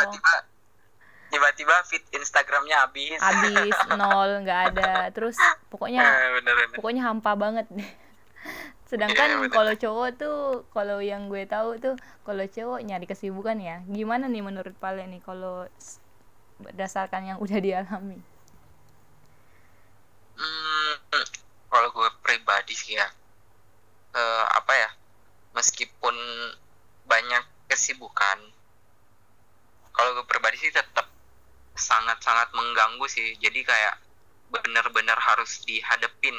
Tiba-tiba 1.26 1.74
feed 1.84 2.06
Instagramnya 2.10 2.86
habis. 2.86 3.18
Habis 3.18 3.76
nol 3.98 4.40
nggak 4.40 4.60
ada. 4.72 5.10
Terus 5.10 5.36
pokoknya 5.68 6.00
Eh, 6.00 6.28
bener-bener 6.40 6.72
pokoknya 6.72 7.02
hampa 7.04 7.34
banget. 7.34 7.66
Iya, 7.68 7.84
sedangkan 8.86 9.42
bener. 9.42 9.50
kalau 9.50 9.74
cowok 9.74 10.08
tuh 10.14 10.38
kalau 10.70 11.02
yang 11.02 11.26
gue 11.26 11.42
tahu 11.44 11.74
tuh 11.76 11.94
kalau 12.22 12.46
cowok 12.46 12.78
nyari 12.80 13.04
kesibukan 13.04 13.58
ya. 13.58 13.82
Gimana 13.84 14.30
nih 14.30 14.40
menurut 14.40 14.72
Pale 14.78 15.02
nih 15.04 15.18
kalau 15.20 15.66
berdasarkan 16.60 17.34
yang 17.34 17.38
udah 17.38 17.58
dialami 17.60 18.20
Hmm, 20.36 20.92
kalau 21.72 21.88
gue 21.96 22.08
pribadi 22.20 22.76
sih 22.76 22.92
ya, 22.92 23.08
eh, 24.12 24.44
apa 24.52 24.72
ya, 24.76 24.90
meskipun 25.56 26.12
banyak 27.08 27.44
kesibukan, 27.72 28.38
kalau 29.96 30.12
gue 30.20 30.26
pribadi 30.28 30.60
sih 30.60 30.68
tetap 30.68 31.08
sangat-sangat 31.72 32.52
mengganggu 32.52 33.08
sih. 33.08 33.32
Jadi 33.40 33.64
kayak 33.64 33.96
bener-bener 34.52 35.16
harus 35.16 35.64
dihadepin, 35.64 36.36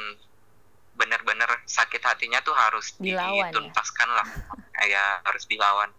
bener-bener 0.94 1.50
sakit 1.66 2.02
hatinya 2.06 2.38
tuh 2.46 2.54
harus 2.54 2.94
Dilawan 3.02 3.50
ya? 3.50 3.50
dituntaskan 3.50 4.10
lah, 4.14 4.28
ya 4.86 5.26
harus 5.26 5.50
dilawan. 5.50 5.90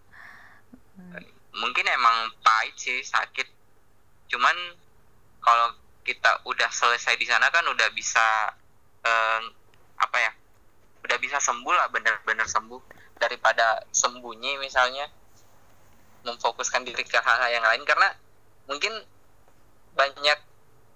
Hmm. 0.95 1.19
Mungkin 1.59 1.87
emang 1.91 2.31
pahit 2.47 2.79
sih 2.79 3.03
sakit, 3.03 3.47
cuman 4.29 4.57
kalau 5.41 5.73
kita 6.05 6.41
udah 6.49 6.69
selesai 6.73 7.17
di 7.21 7.29
sana 7.29 7.53
kan 7.53 7.65
udah 7.69 7.89
bisa 7.93 8.53
eh, 9.05 9.41
apa 9.99 10.17
ya 10.21 10.33
udah 11.05 11.19
bisa 11.21 11.41
sembuh 11.41 11.75
lah 11.75 11.89
bener-bener 11.93 12.45
sembuh. 12.49 12.97
Daripada 13.19 13.83
sembunyi 13.91 14.63
misalnya 14.63 15.11
memfokuskan 16.23 16.87
diri 16.87 17.03
ke 17.03 17.19
hal-hal 17.19 17.51
yang 17.51 17.67
lain. 17.67 17.83
Karena 17.83 18.15
mungkin 18.71 18.95
banyak 19.99 20.39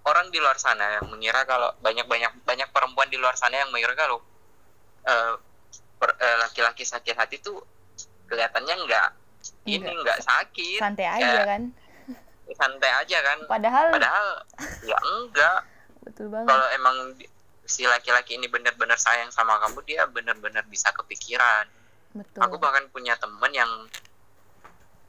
orang 0.06 0.30
di 0.30 0.38
luar 0.38 0.54
sana 0.58 0.98
yang 1.00 1.10
mengira 1.10 1.42
kalau 1.46 1.74
banyak 1.82 2.06
banyak 2.06 2.30
banyak 2.46 2.68
perempuan 2.70 3.10
di 3.10 3.18
luar 3.18 3.34
sana 3.34 3.58
yang 3.58 3.70
mengira 3.74 3.94
kalau 3.98 4.22
eh, 5.06 5.34
eh, 6.02 6.36
laki-laki 6.46 6.86
sakit 6.86 7.14
hati 7.18 7.42
tuh 7.42 7.58
kelihatannya 8.30 8.74
enggak 8.86 9.08
ini 9.66 9.82
Enggak. 9.82 10.22
sakit. 10.22 10.78
santai 10.78 11.06
Ya, 11.06 11.14
aja 11.18 11.40
kan 11.46 11.62
santai 12.50 12.90
aja 12.92 13.18
kan. 13.22 13.38
Padahal 13.46 13.86
padahal 13.90 14.26
ya 14.82 14.98
enggak. 14.98 15.58
Betul 16.02 16.26
banget. 16.28 16.50
Kalau 16.50 16.66
emang 16.74 16.96
si 17.62 17.86
laki-laki 17.86 18.36
ini 18.36 18.50
benar-benar 18.50 18.98
sayang 18.98 19.30
sama 19.30 19.56
kamu 19.62 19.80
dia 19.86 20.02
benar-benar 20.04 20.66
bisa 20.66 20.90
kepikiran. 20.90 21.64
Betul. 22.12 22.40
Aku 22.44 22.58
bahkan 22.58 22.84
punya 22.90 23.14
temen 23.16 23.50
yang 23.50 23.70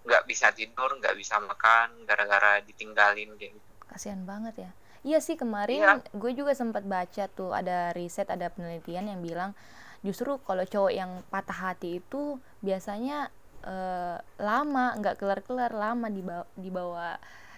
nggak 0.03 0.27
bisa 0.27 0.51
tidur 0.51 0.91
nggak 0.99 1.15
bisa 1.15 1.39
makan 1.39 2.03
gara-gara 2.03 2.59
ditinggalin 2.59 3.39
gitu 3.39 3.55
kasihan 3.87 4.19
banget 4.27 4.67
ya. 4.67 4.71
Iya 5.03 5.19
sih 5.19 5.35
kemarin 5.35 5.79
Iya. 5.79 5.93
gue 6.11 6.31
juga 6.33 6.55
sempat 6.55 6.83
baca 6.83 7.27
tuh 7.29 7.51
ada 7.51 7.91
riset 7.91 8.27
ada 8.27 8.47
penelitian 8.49 9.11
yang 9.11 9.19
bilang 9.19 9.51
justru 9.99 10.39
kalau 10.43 10.63
cowok 10.63 10.91
yang 10.91 11.23
patah 11.27 11.71
hati 11.71 11.99
itu 11.99 12.35
biasanya 12.59 13.31
eh, 13.63 14.17
lama 14.39 14.85
nggak 14.99 15.17
kelar-kelar 15.19 15.71
lama 15.71 16.07
dibawa 16.11 16.45
dibawa 16.55 17.09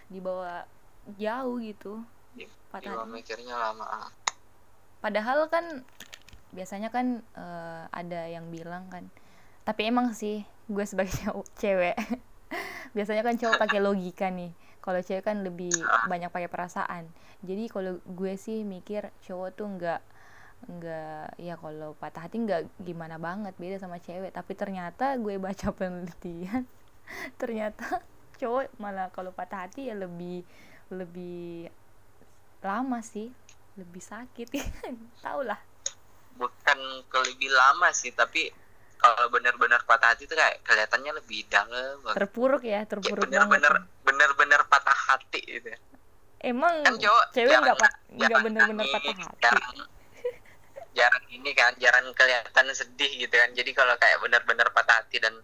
dibawa 0.09 0.53
jauh 1.17 1.57
gitu. 1.61 2.01
Patah 2.69 2.91
Jiwa 2.91 3.03
hati 3.07 3.13
mikirnya 3.13 3.55
lama 3.55 3.85
ah. 3.87 4.09
padahal 4.99 5.47
kan 5.47 5.85
biasanya 6.51 6.91
kan 6.91 7.23
eh, 7.37 7.83
ada 7.89 8.27
yang 8.27 8.51
bilang 8.51 8.89
kan 8.91 9.07
tapi 9.63 9.87
emang 9.87 10.11
sih 10.11 10.43
gue 10.67 10.83
sebagai 10.83 11.15
cewek 11.61 11.95
biasanya 12.91 13.23
kan 13.23 13.39
cowok 13.39 13.55
pakai 13.59 13.79
logika 13.79 14.27
nih 14.27 14.51
kalau 14.85 15.01
cewek 15.01 15.25
kan 15.25 15.41
lebih 15.41 15.73
banyak 16.05 16.29
pakai 16.29 16.45
perasaan. 16.45 17.09
Jadi 17.41 17.73
kalau 17.73 17.97
gue 18.05 18.37
sih 18.37 18.61
mikir 18.61 19.09
cowok 19.25 19.49
tuh 19.57 19.65
nggak 19.65 20.01
nggak 20.65 21.37
ya 21.37 21.55
kalau 21.61 21.93
patah 21.95 22.25
hati 22.25 22.41
nggak 22.41 22.81
gimana 22.81 23.21
banget 23.21 23.53
beda 23.57 23.77
sama 23.77 24.01
cewek. 24.01 24.33
Tapi 24.33 24.53
ternyata 24.57 25.15
gue 25.17 25.37
baca 25.37 25.67
penelitian 25.77 26.65
ternyata 27.37 28.01
cowok 28.41 28.81
malah 28.81 29.13
kalau 29.13 29.29
patah 29.29 29.69
hati 29.69 29.93
ya 29.93 29.95
lebih 29.95 30.41
lebih 30.89 31.69
lama 32.65 32.99
sih 33.05 33.29
lebih 33.77 34.01
sakit. 34.01 34.47
Tau 35.25 35.45
lah. 35.45 35.59
Bukan 36.35 36.79
ke 37.07 37.17
lebih 37.31 37.49
lama 37.53 37.93
sih 37.93 38.11
tapi 38.11 38.49
kalau 38.95 39.29
benar-benar 39.29 39.85
patah 39.85 40.17
hati 40.17 40.25
tuh 40.25 40.33
kayak 40.33 40.65
kelihatannya 40.65 41.11
lebih 41.21 41.45
dalam. 41.47 42.01
Terpuruk 42.15 42.65
ya 42.65 42.83
terpuruk 42.89 43.29
benar-benar 43.29 43.85
banget. 43.85 44.03
benar-benar 44.03 44.61
patah 44.65 44.97
hati 45.13 45.41
gitu 45.45 45.69
emang 46.45 46.75
kan 46.85 46.95
cowok 47.01 47.25
cewek 47.33 47.57
nggak 47.57 47.77
nggak 48.21 48.39
bener-bener 48.45 48.85
patah 48.85 49.15
hati. 49.17 49.41
jarang, 49.41 49.75
jarang 50.95 51.25
ini 51.29 51.51
kan 51.51 51.75
jarang 51.77 52.07
kelihatan 52.15 52.71
sedih 52.71 53.11
gitu 53.27 53.35
kan. 53.35 53.51
Jadi 53.51 53.71
kalau 53.75 53.93
kayak 53.99 54.17
benar-benar 54.23 54.71
patah 54.71 55.03
hati 55.03 55.19
dan 55.19 55.35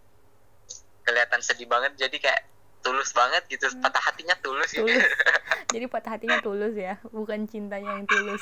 kelihatan 1.03 1.41
sedih 1.43 1.67
banget 1.67 1.93
jadi 1.99 2.17
kayak 2.17 2.41
tulus 2.81 3.13
banget 3.13 3.43
gitu. 3.51 3.69
Patah 3.77 4.01
hatinya 4.01 4.35
tulus, 4.41 4.73
gitu. 4.73 4.87
Hmm. 4.87 4.97
tulus. 4.97 5.05
Jadi 5.73 5.85
patah 5.87 6.11
hatinya 6.17 6.39
tulus 6.41 6.73
ya 6.75 6.97
bukan 7.13 7.45
cintanya 7.45 8.01
yang 8.01 8.07
tulus. 8.09 8.41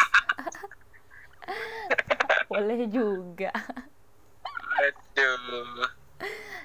Boleh 2.51 2.87
juga. 2.89 3.51
Aduh. 4.79 5.85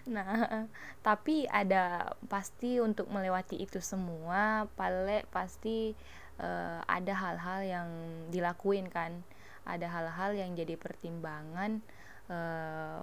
Nah, 0.04 0.68
tapi 1.00 1.48
ada 1.48 2.12
pasti 2.28 2.76
untuk 2.80 3.08
melewati 3.08 3.56
itu 3.56 3.80
semua, 3.80 4.68
Pale 4.76 5.24
pasti 5.32 5.96
eh, 6.40 6.78
ada 6.84 7.12
hal-hal 7.16 7.60
yang 7.64 7.88
dilakuin 8.28 8.92
kan, 8.92 9.24
ada 9.64 9.88
hal-hal 9.88 10.36
yang 10.36 10.52
jadi 10.56 10.76
pertimbangan 10.76 11.80
eh, 12.28 13.00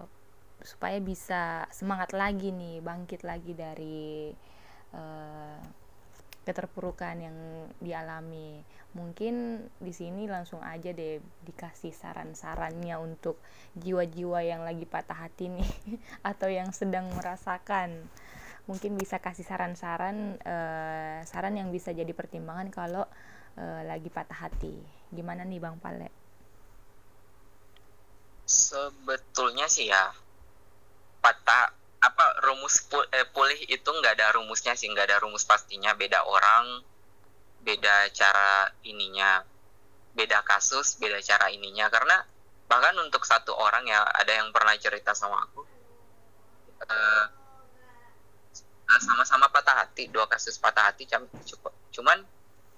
supaya 0.61 0.97
bisa 1.01 1.65
semangat 1.73 2.13
lagi 2.13 2.53
nih, 2.53 2.85
bangkit 2.85 3.25
lagi 3.25 3.53
dari 3.57 4.29
eh, 4.93 5.61
keterpurukan 6.41 7.15
yang 7.21 7.37
dialami. 7.77 8.65
Mungkin 8.97 9.65
di 9.77 9.93
sini 9.93 10.25
langsung 10.25 10.59
aja 10.65 10.89
deh 10.91 11.21
dikasih 11.45 11.93
saran-sarannya 11.93 12.97
untuk 12.97 13.37
jiwa-jiwa 13.77 14.41
yang 14.41 14.65
lagi 14.65 14.83
patah 14.89 15.25
hati 15.27 15.53
nih 15.53 15.69
atau 16.29 16.49
yang 16.49 16.73
sedang 16.73 17.09
merasakan. 17.13 18.09
Mungkin 18.69 18.97
bisa 18.97 19.17
kasih 19.17 19.45
saran-saran 19.45 20.37
eh, 20.41 21.19
saran 21.25 21.57
yang 21.57 21.69
bisa 21.73 21.93
jadi 21.93 22.11
pertimbangan 22.13 22.69
kalau 22.73 23.05
eh, 23.57 23.81
lagi 23.85 24.09
patah 24.09 24.49
hati. 24.49 24.75
Gimana 25.13 25.45
nih 25.45 25.61
Bang 25.61 25.77
Pale? 25.77 26.20
Sebetulnya 28.51 29.71
sih 29.71 29.87
ya 29.87 30.11
patah 31.23 31.71
apa 32.01 32.25
rumus 32.43 32.83
eh, 33.15 33.27
pulih 33.31 33.55
itu 33.71 33.87
nggak 33.87 34.19
ada 34.19 34.35
rumusnya 34.35 34.75
sih 34.75 34.91
nggak 34.91 35.07
ada 35.07 35.17
rumus 35.23 35.47
pastinya. 35.47 35.95
Beda 35.95 36.27
orang 36.27 36.83
beda 37.63 38.09
cara 38.11 38.67
ininya 38.83 39.45
beda 40.11 40.43
kasus 40.43 40.99
beda 40.99 41.23
cara 41.23 41.47
ininya. 41.47 41.87
Karena 41.87 42.19
bahkan 42.67 42.95
untuk 42.99 43.23
satu 43.23 43.55
orang 43.55 43.87
ya 43.87 44.03
ada 44.03 44.31
yang 44.35 44.51
pernah 44.51 44.75
cerita 44.75 45.15
sama 45.15 45.43
aku 45.43 45.61
eh, 46.87 47.25
sama-sama 48.99 49.47
patah 49.47 49.87
hati 49.87 50.11
dua 50.11 50.27
kasus 50.27 50.59
patah 50.59 50.91
hati 50.91 51.07
cukup 51.47 51.71
cuman 51.91 52.23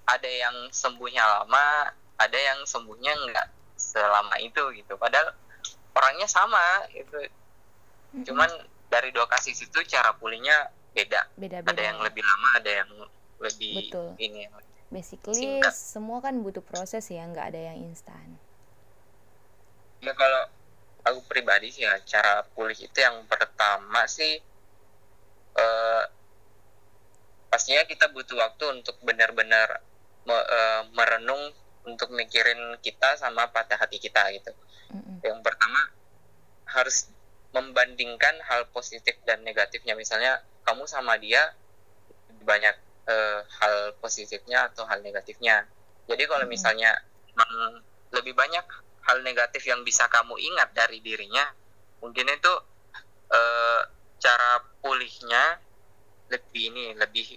ada 0.05 0.29
yang 0.29 0.69
sembuhnya 0.73 1.21
lama 1.21 1.93
ada 2.17 2.37
yang 2.37 2.65
sembuhnya 2.65 3.13
nggak 3.17 3.47
selama 3.83 4.35
itu 4.39 4.61
gitu. 4.79 4.95
Padahal 4.95 5.35
orangnya 5.93 6.27
sama 6.29 6.85
gitu 6.91 7.17
cuman 8.29 8.49
dari 8.89 9.09
dua 9.09 9.25
kasus 9.25 9.57
itu 9.57 9.79
cara 9.89 10.13
pulihnya 10.17 10.69
beda 10.93 11.21
Beda-beda. 11.37 11.73
ada 11.73 11.81
yang 11.81 11.99
lebih 12.05 12.21
lama 12.21 12.49
ada 12.61 12.71
yang 12.83 12.91
lebih 13.41 13.89
Betul. 13.89 14.07
ini 14.21 14.45
Basically 14.93 15.33
singkat. 15.33 15.73
semua 15.73 16.21
kan 16.21 16.37
butuh 16.45 16.61
proses 16.61 17.09
ya, 17.09 17.25
nggak 17.25 17.49
ada 17.49 17.73
yang 17.73 17.81
instan. 17.89 18.37
ya 20.05 20.13
kalau 20.13 20.41
aku 21.01 21.19
pribadi 21.25 21.73
sih 21.73 21.81
ya 21.81 21.97
cara 22.05 22.45
pulih 22.53 22.77
itu 22.77 22.97
yang 23.01 23.25
pertama 23.25 24.05
sih 24.05 24.37
eh 25.57 26.03
pastinya 27.49 27.83
kita 27.85 28.09
butuh 28.13 28.37
waktu 28.37 28.81
untuk 28.81 28.97
benar-benar 29.01 29.69
me- 30.25 30.47
eh, 30.49 30.81
merenung 30.93 31.43
untuk 31.83 32.09
mikirin 32.09 32.57
kita 32.79 33.15
sama 33.15 33.47
patah 33.47 33.75
hati 33.75 33.97
kita 33.97 34.23
gitu 34.31 34.51
Mm-mm. 34.89 35.19
yang 35.21 35.39
pertama 35.39 35.79
harus 36.65 37.11
membandingkan 37.49 38.39
hal 38.43 38.65
positif 38.67 39.13
dan 39.23 39.41
negatifnya 39.41 39.93
misalnya 39.93 40.37
kamu 40.63 40.83
sama 40.85 41.15
dia 41.17 41.53
banyak 42.39 42.75
eh, 43.03 43.39
hal 43.59 43.75
positifnya 43.99 44.67
atau 44.67 44.83
hal 44.83 44.99
negatifnya 44.99 45.67
jadi 46.05 46.23
kalau 46.23 46.43
Mhm. 46.43 46.51
misalnya 46.51 46.91
emang 47.27 47.51
lebih 48.09 48.31
banyak 48.31 48.63
hal 49.03 49.19
negatif 49.21 49.59
yang 49.61 49.83
bisa 49.83 50.07
kamu 50.07 50.35
ingat 50.37 50.71
dari 50.71 50.99
dirinya 50.99 51.43
mungkin 51.99 52.25
itu 52.25 52.53
eh, 53.29 53.81
cara 54.17 54.51
pulihnya 54.79 55.59
lebih 56.29 56.63
ini 56.69 56.95
lebih 56.95 57.27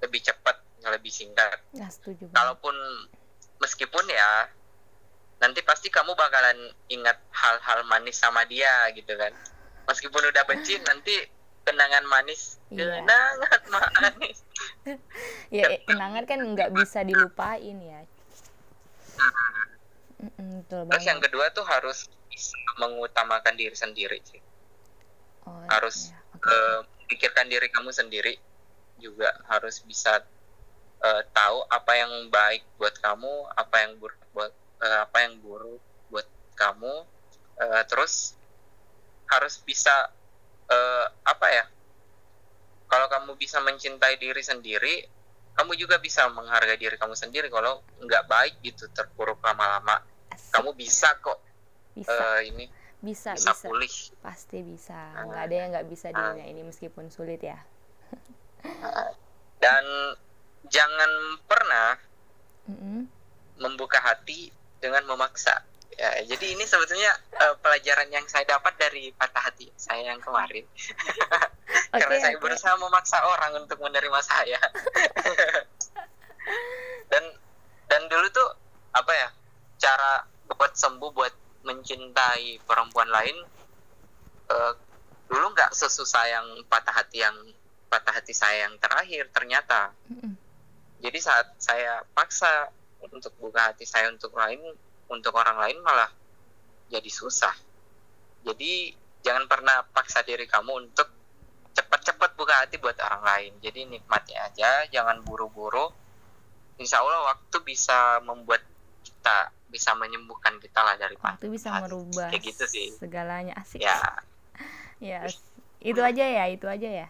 lebih 0.00 0.20
cepat 0.20 0.56
lebih 0.82 1.10
singkat 1.10 1.58
Nah, 1.72 1.86
setuju 1.86 2.26
banget. 2.26 2.34
kalaupun 2.34 2.74
meskipun 3.58 4.04
ya 4.08 4.50
nanti 5.36 5.60
pasti 5.60 5.92
kamu 5.92 6.16
bakalan 6.16 6.56
ingat 6.88 7.20
hal-hal 7.28 7.84
manis 7.84 8.16
sama 8.16 8.44
dia 8.48 8.88
gitu 8.92 9.12
kan. 9.14 9.32
Meskipun 9.86 10.22
udah 10.24 10.42
benci 10.48 10.80
nanti 10.88 11.14
kenangan 11.66 12.06
manis 12.06 12.56
Iya. 12.70 13.02
kenangan 13.02 13.62
manis. 13.74 14.38
Ya 15.50 15.70
eh, 15.70 15.80
kenangan 15.84 16.24
kan 16.24 16.38
nggak 16.42 16.70
bisa 16.72 17.02
dilupain 17.02 17.78
ya. 17.78 18.00
Betul 20.36 20.88
terus 20.88 21.04
yang 21.04 21.20
kedua 21.20 21.52
tuh 21.52 21.62
harus 21.62 22.08
bisa 22.26 22.56
mengutamakan 22.80 23.54
diri 23.54 23.76
sendiri 23.76 24.18
sih. 24.24 24.40
Oh, 25.46 25.62
harus 25.70 26.10
ya, 26.10 26.18
oke. 26.34 26.48
eh, 26.50 26.78
pikirkan 27.06 27.46
diri 27.46 27.70
kamu 27.70 27.94
sendiri 27.94 28.34
juga 28.98 29.30
harus 29.46 29.78
bisa 29.84 30.24
eh, 31.02 31.22
tahu 31.32 31.58
apa 31.68 31.92
yang 31.96 32.12
baik 32.28 32.62
buat 32.78 32.94
kamu 33.00 33.32
apa 33.52 33.76
yang 33.84 33.92
buruk 34.00 34.20
buat 34.32 34.52
eh, 34.80 34.98
apa 35.02 35.16
yang 35.24 35.34
buruk 35.40 35.80
buat 36.08 36.26
kamu 36.54 37.04
Eh, 37.56 37.82
terus 37.88 38.36
harus 39.32 39.56
bisa 39.64 40.12
eh, 40.68 41.06
apa 41.24 41.46
ya 41.48 41.64
kalau 42.84 43.08
kamu 43.08 43.32
bisa 43.40 43.64
mencintai 43.64 44.20
diri 44.20 44.44
sendiri 44.44 45.08
kamu 45.56 45.72
juga 45.80 45.96
bisa 45.96 46.28
menghargai 46.28 46.76
diri 46.76 47.00
kamu 47.00 47.16
sendiri 47.16 47.48
kalau 47.48 47.80
nggak 48.04 48.28
baik 48.28 48.60
gitu 48.60 48.92
terpuruk 48.92 49.40
lama-lama. 49.40 50.04
Kamu 50.52 50.76
bisa 50.76 51.16
kok 51.24 51.40
bisa. 51.96 52.12
eh, 52.12 52.52
ini 52.52 52.68
bisa 53.00 53.32
bisa, 53.32 53.56
bisa. 53.56 53.64
pulih. 53.64 53.94
Pasti 54.20 54.60
bisa. 54.60 55.16
Ah. 55.16 55.24
nggak 55.24 55.42
ada 55.48 55.54
yang 55.56 55.68
nggak 55.72 55.88
bisa 55.88 56.06
di 56.12 56.20
Ah. 56.20 56.36
dunia 56.36 56.44
ini 56.44 56.60
meskipun 56.60 57.08
sulit 57.08 57.40
ya. 57.40 57.56
Dan 59.56 59.84
jangan 60.70 61.40
pernah 61.46 61.98
Mm-mm. 62.66 63.06
membuka 63.62 64.02
hati 64.02 64.50
dengan 64.82 65.06
memaksa 65.06 65.62
ya 65.96 66.12
jadi 66.28 66.52
ini 66.52 66.64
sebetulnya 66.68 67.08
eh, 67.40 67.54
pelajaran 67.64 68.12
yang 68.12 68.26
saya 68.28 68.44
dapat 68.44 68.76
dari 68.76 69.08
patah 69.16 69.48
hati 69.48 69.72
saya 69.80 70.12
yang 70.12 70.20
kemarin 70.20 70.66
Oke, 71.96 71.98
karena 71.98 72.16
saya 72.20 72.36
oke. 72.36 72.42
berusaha 72.44 72.74
memaksa 72.76 73.18
orang 73.24 73.64
untuk 73.64 73.80
menerima 73.80 74.20
saya 74.20 74.60
dan 77.10 77.24
dan 77.88 78.02
dulu 78.12 78.28
tuh 78.28 78.48
apa 78.92 79.12
ya 79.12 79.28
cara 79.80 80.28
buat 80.52 80.76
sembuh 80.76 81.10
buat 81.16 81.34
mencintai 81.64 82.60
perempuan 82.68 83.08
lain 83.08 83.36
eh, 84.52 84.72
dulu 85.26 85.46
nggak 85.56 85.72
sesusah 85.72 86.24
yang 86.28 86.46
patah 86.68 86.92
hati 86.92 87.24
yang 87.24 87.34
patah 87.88 88.14
hati 88.14 88.36
saya 88.36 88.68
yang 88.68 88.76
terakhir 88.76 89.32
ternyata 89.32 89.96
Mm-mm. 90.12 90.36
Jadi 91.00 91.18
saat 91.20 91.46
saya 91.60 92.02
paksa 92.16 92.72
untuk 93.12 93.32
buka 93.38 93.72
hati 93.72 93.84
saya 93.84 94.10
untuk 94.10 94.32
lain 94.34 94.58
untuk 95.06 95.32
orang 95.36 95.60
lain 95.62 95.78
malah 95.84 96.10
jadi 96.90 97.10
susah. 97.10 97.54
Jadi 98.46 98.94
jangan 99.22 99.46
pernah 99.50 99.82
paksa 99.90 100.22
diri 100.22 100.46
kamu 100.46 100.86
untuk 100.86 101.08
cepat-cepat 101.74 102.30
buka 102.38 102.54
hati 102.64 102.78
buat 102.78 102.96
orang 102.98 103.22
lain. 103.22 103.52
Jadi 103.62 103.86
nikmati 103.86 104.34
aja 104.34 104.86
jangan 104.90 105.22
buru-buru. 105.22 105.92
Insya 106.80 107.00
Allah 107.02 107.34
waktu 107.34 107.56
bisa 107.62 108.20
membuat 108.24 108.62
kita 109.04 109.50
bisa 109.66 109.92
menyembuhkan 109.98 110.56
kita 110.62 110.80
lah 110.80 110.94
dari 110.94 111.18
waktu 111.18 111.50
bisa 111.50 111.74
hati. 111.74 111.82
merubah 111.90 112.30
kayak 112.30 112.42
gitu 112.46 112.64
sih. 112.64 112.86
segalanya 112.96 113.54
asik. 113.58 113.82
Ya. 113.82 113.98
Ya 114.96 115.28
itu 115.86 116.00
aja 116.00 116.24
ya 116.24 116.44
itu 116.48 116.66
aja 116.66 116.88
ya 116.88 117.08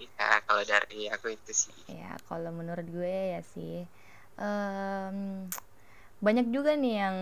ya 0.00 0.40
kalau 0.44 0.62
dari 0.64 1.08
aku 1.08 1.32
itu 1.32 1.52
sih. 1.52 1.76
Ya 1.88 2.16
kalau 2.28 2.52
menurut 2.52 2.84
gue 2.88 3.36
ya 3.36 3.40
sih 3.42 3.88
em, 4.36 5.48
banyak 6.20 6.48
juga 6.52 6.76
nih 6.76 6.94
yang 6.96 7.16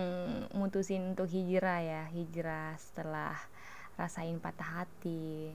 mutusin 0.55 1.15
untuk 1.15 1.27
hijrah 1.27 1.79
ya 1.83 2.03
hijrah 2.11 2.75
setelah 2.79 3.35
rasain 3.95 4.39
patah 4.39 4.83
hati. 4.83 5.51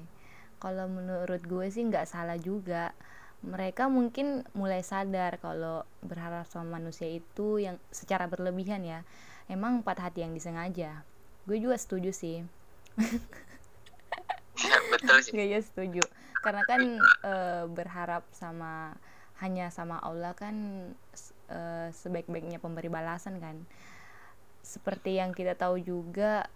Kalau 0.60 0.88
menurut 0.88 1.40
gue 1.44 1.66
sih 1.72 1.84
nggak 1.88 2.08
salah 2.08 2.36
juga 2.36 2.92
mereka 3.40 3.88
mungkin 3.88 4.44
mulai 4.52 4.84
sadar 4.84 5.40
kalau 5.40 5.88
berharap 6.04 6.44
sama 6.52 6.76
manusia 6.76 7.08
itu 7.08 7.56
yang 7.56 7.80
secara 7.88 8.28
berlebihan 8.28 8.84
ya 8.84 9.00
emang 9.48 9.80
patah 9.80 10.12
hati 10.12 10.24
yang 10.24 10.36
disengaja. 10.36 11.00
Gue 11.48 11.56
juga 11.56 11.80
setuju 11.80 12.12
sih. 12.12 12.44
Betul 14.92 15.24
sih. 15.24 15.32
Gak 15.32 15.48
ya 15.48 15.60
setuju 15.64 16.04
karena 16.40 16.64
kan 16.64 16.82
eh, 17.04 17.64
berharap 17.68 18.24
sama 18.32 18.96
hanya 19.40 19.72
sama 19.72 19.96
Allah 20.00 20.32
kan 20.36 20.54
eh, 21.48 21.88
sebaik-baiknya 21.92 22.60
pemberi 22.60 22.88
balasan 22.88 23.40
kan. 23.40 23.64
Seperti 24.60 25.16
yang 25.20 25.32
kita 25.32 25.56
tahu 25.56 25.80
juga 25.80 26.48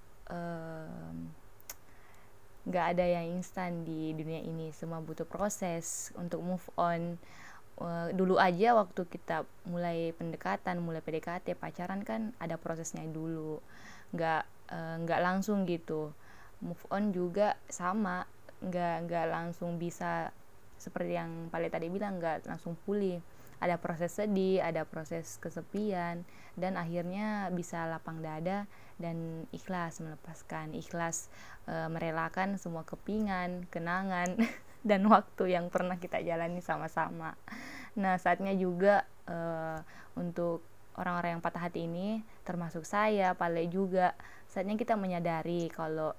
nggak 2.65 2.87
ada 2.97 3.05
yang 3.05 3.37
instan 3.37 3.85
di 3.85 4.17
dunia 4.17 4.41
ini. 4.41 4.73
Semua 4.73 5.05
butuh 5.05 5.29
proses 5.29 6.13
untuk 6.17 6.41
move 6.41 6.65
on. 6.81 7.21
Eh, 7.81 8.09
dulu 8.17 8.41
aja 8.41 8.73
waktu 8.77 9.05
kita 9.05 9.45
mulai 9.69 10.17
pendekatan 10.17 10.81
mulai 10.81 11.05
PDKT 11.05 11.57
pacaran 11.61 12.01
kan 12.05 12.33
ada 12.41 12.57
prosesnya 12.57 13.05
dulu. 13.09 13.61
Nggak 14.17 14.49
nggak 14.75 15.21
langsung 15.21 15.69
gitu. 15.69 16.13
Move 16.65 16.85
on 16.89 17.13
juga 17.13 17.61
sama 17.69 18.25
nggak 18.71 18.97
nggak 19.09 19.27
langsung 19.31 19.77
bisa 19.77 20.33
seperti 20.77 21.17
yang 21.17 21.49
Pale 21.49 21.73
tadi 21.73 21.89
bilang 21.89 22.21
nggak 22.21 22.49
langsung 22.49 22.77
pulih. 22.85 23.21
Ada 23.63 23.81
proses 23.81 24.13
sedih 24.13 24.61
ada 24.61 24.85
proses 24.85 25.41
kesepian 25.41 26.27
dan 26.59 26.77
akhirnya 26.77 27.49
bisa 27.55 27.87
lapang 27.89 28.21
dada 28.21 28.69
dan 29.01 29.49
ikhlas 29.51 30.05
melepaskan 30.05 30.77
ikhlas 30.77 31.33
eh, 31.71 31.89
merelakan 31.89 32.61
semua 32.61 32.85
kepingan 32.85 33.65
kenangan 33.73 34.37
dan 34.89 35.01
waktu 35.09 35.57
yang 35.57 35.73
pernah 35.73 35.97
kita 35.97 36.21
jalani 36.21 36.61
sama-sama. 36.61 37.39
Nah 37.97 38.21
saatnya 38.21 38.53
juga 38.53 39.07
eh, 39.25 39.79
untuk 40.19 40.61
orang-orang 40.95 41.39
yang 41.39 41.43
patah 41.43 41.67
hati 41.67 41.91
ini 41.91 42.23
termasuk 42.47 42.87
saya 42.87 43.35
Pale 43.35 43.67
juga 43.67 44.15
saatnya 44.47 44.79
kita 44.79 44.95
menyadari 44.95 45.67
kalau 45.73 46.15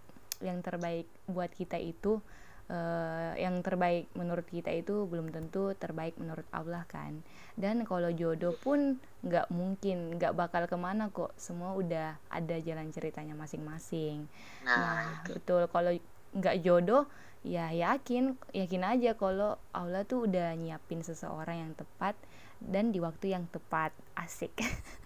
yang 0.46 0.62
terbaik 0.62 1.10
buat 1.26 1.50
kita 1.50 1.82
itu 1.82 2.22
eh, 2.70 3.32
yang 3.42 3.62
terbaik 3.66 4.10
menurut 4.18 4.46
kita 4.50 4.70
itu 4.74 5.06
belum 5.10 5.30
tentu 5.34 5.74
terbaik 5.78 6.16
menurut 6.22 6.46
Allah 6.54 6.86
kan? 6.86 7.22
Dan 7.58 7.84
kalau 7.86 8.10
jodoh 8.14 8.54
pun 8.58 9.02
nggak 9.26 9.50
mungkin 9.50 10.18
nggak 10.22 10.34
bakal 10.38 10.64
ke 10.70 10.78
mana 10.78 11.10
kok. 11.10 11.34
Semua 11.38 11.74
udah 11.74 12.18
ada 12.30 12.56
jalan 12.62 12.90
ceritanya 12.94 13.34
masing-masing. 13.38 14.30
Nah 14.66 14.76
nah 14.78 15.06
betul. 15.26 15.66
Kalau 15.70 15.92
nggak 16.36 16.58
jodoh 16.62 17.08
ya 17.46 17.70
yakin 17.70 18.34
yakin 18.58 18.84
aja 18.84 19.14
kalau 19.14 19.56
Allah 19.70 20.02
tuh 20.02 20.26
udah 20.26 20.58
nyiapin 20.58 21.06
seseorang 21.06 21.62
yang 21.62 21.74
tepat 21.78 22.18
dan 22.62 22.90
di 22.90 23.00
waktu 23.02 23.34
yang 23.38 23.46
tepat. 23.54 23.94
Asik 24.18 24.58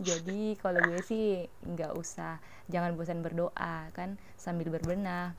jadi 0.00 0.58
kalau 0.58 0.82
gue 0.90 1.00
sih 1.06 1.46
nggak 1.62 1.94
usah 1.94 2.42
jangan 2.66 2.98
bosan 2.98 3.22
berdoa 3.22 3.90
kan 3.94 4.18
sambil 4.34 4.70
berbenah. 4.72 5.36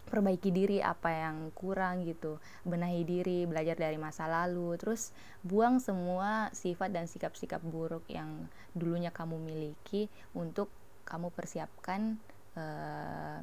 Perbaiki 0.00 0.50
diri 0.50 0.82
apa 0.82 1.12
yang 1.12 1.54
kurang 1.54 2.02
gitu. 2.02 2.42
Benahi 2.66 3.06
diri 3.06 3.46
belajar 3.46 3.78
dari 3.78 3.94
masa 3.94 4.26
lalu. 4.26 4.74
Terus 4.74 5.14
buang 5.46 5.78
semua 5.78 6.50
sifat 6.50 6.90
dan 6.90 7.06
sikap-sikap 7.06 7.62
buruk 7.62 8.02
yang 8.10 8.50
dulunya 8.74 9.14
kamu 9.14 9.38
miliki 9.38 10.10
untuk 10.34 10.66
kamu 11.06 11.30
persiapkan 11.30 12.18
eh, 12.58 13.38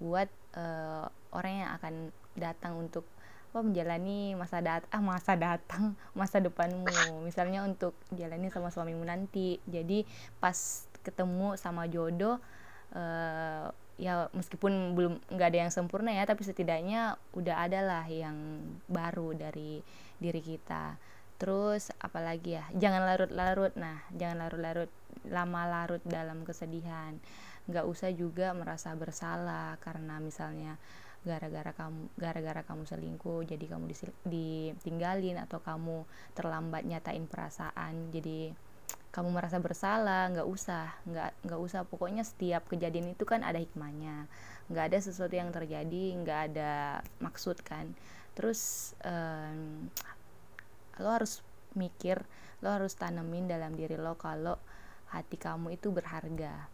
buat 0.00 0.30
eh, 0.56 1.06
orang 1.36 1.52
yang 1.52 1.70
akan 1.76 1.94
datang 2.32 2.72
untuk 2.80 3.04
apa 3.54 3.62
menjalani 3.62 4.34
masa 4.34 4.58
dat 4.58 4.82
ah 4.90 4.98
masa 4.98 5.38
datang 5.38 5.94
masa 6.18 6.42
depanmu. 6.42 7.22
Misalnya 7.22 7.62
untuk 7.62 7.94
jalani 8.10 8.50
sama 8.50 8.74
suamimu 8.74 9.06
nanti. 9.06 9.62
Jadi 9.62 10.02
pas 10.42 10.90
ketemu 11.06 11.54
sama 11.54 11.86
jodoh 11.86 12.42
eh, 12.98 13.70
ya 13.94 14.26
meskipun 14.34 14.98
belum 14.98 15.22
nggak 15.30 15.48
ada 15.54 15.58
yang 15.62 15.70
sempurna 15.70 16.10
ya 16.10 16.26
tapi 16.26 16.42
setidaknya 16.42 17.14
udah 17.30 17.62
ada 17.62 17.78
lah 17.78 18.04
yang 18.10 18.34
baru 18.90 19.38
dari 19.38 19.78
diri 20.18 20.42
kita. 20.42 20.98
Terus 21.38 21.94
apalagi 22.02 22.58
ya? 22.58 22.66
Jangan 22.74 23.06
larut-larut. 23.06 23.70
Nah 23.78 24.02
jangan 24.18 24.50
larut-larut. 24.50 24.90
Lama 25.30 25.62
larut 25.70 26.02
dalam 26.02 26.42
kesedihan. 26.42 27.14
Nggak 27.70 27.86
usah 27.86 28.10
juga 28.10 28.50
merasa 28.50 28.90
bersalah 28.98 29.78
karena 29.78 30.18
misalnya 30.18 30.74
gara-gara 31.24 31.72
kamu 31.72 32.12
gara-gara 32.20 32.62
kamu 32.62 32.84
selingkuh 32.84 33.48
jadi 33.48 33.64
kamu 33.64 33.88
ditinggalin 34.28 35.40
atau 35.40 35.58
kamu 35.64 36.04
terlambat 36.36 36.84
nyatain 36.84 37.24
perasaan 37.24 38.12
jadi 38.12 38.52
kamu 39.14 39.30
merasa 39.30 39.62
bersalah 39.62 40.26
nggak 40.34 40.48
usah 40.50 40.90
nggak 41.06 41.30
nggak 41.46 41.60
usah. 41.62 41.86
Pokoknya 41.86 42.26
setiap 42.26 42.66
kejadian 42.66 43.14
itu 43.14 43.22
kan 43.22 43.46
ada 43.46 43.62
hikmahnya. 43.62 44.26
Nggak 44.66 44.84
ada 44.90 44.98
sesuatu 44.98 45.38
yang 45.38 45.54
terjadi 45.54 46.18
nggak 46.18 46.40
ada 46.50 46.98
maksud 47.22 47.62
kan. 47.62 47.94
Terus 48.34 48.92
em, 49.06 49.86
lo 50.98 51.14
harus 51.14 51.46
mikir 51.78 52.26
lo 52.58 52.74
harus 52.74 52.98
tanemin 52.98 53.46
dalam 53.46 53.78
diri 53.78 53.94
lo 53.94 54.18
kalau 54.18 54.58
hati 55.14 55.38
kamu 55.38 55.78
itu 55.78 55.94
berharga 55.94 56.66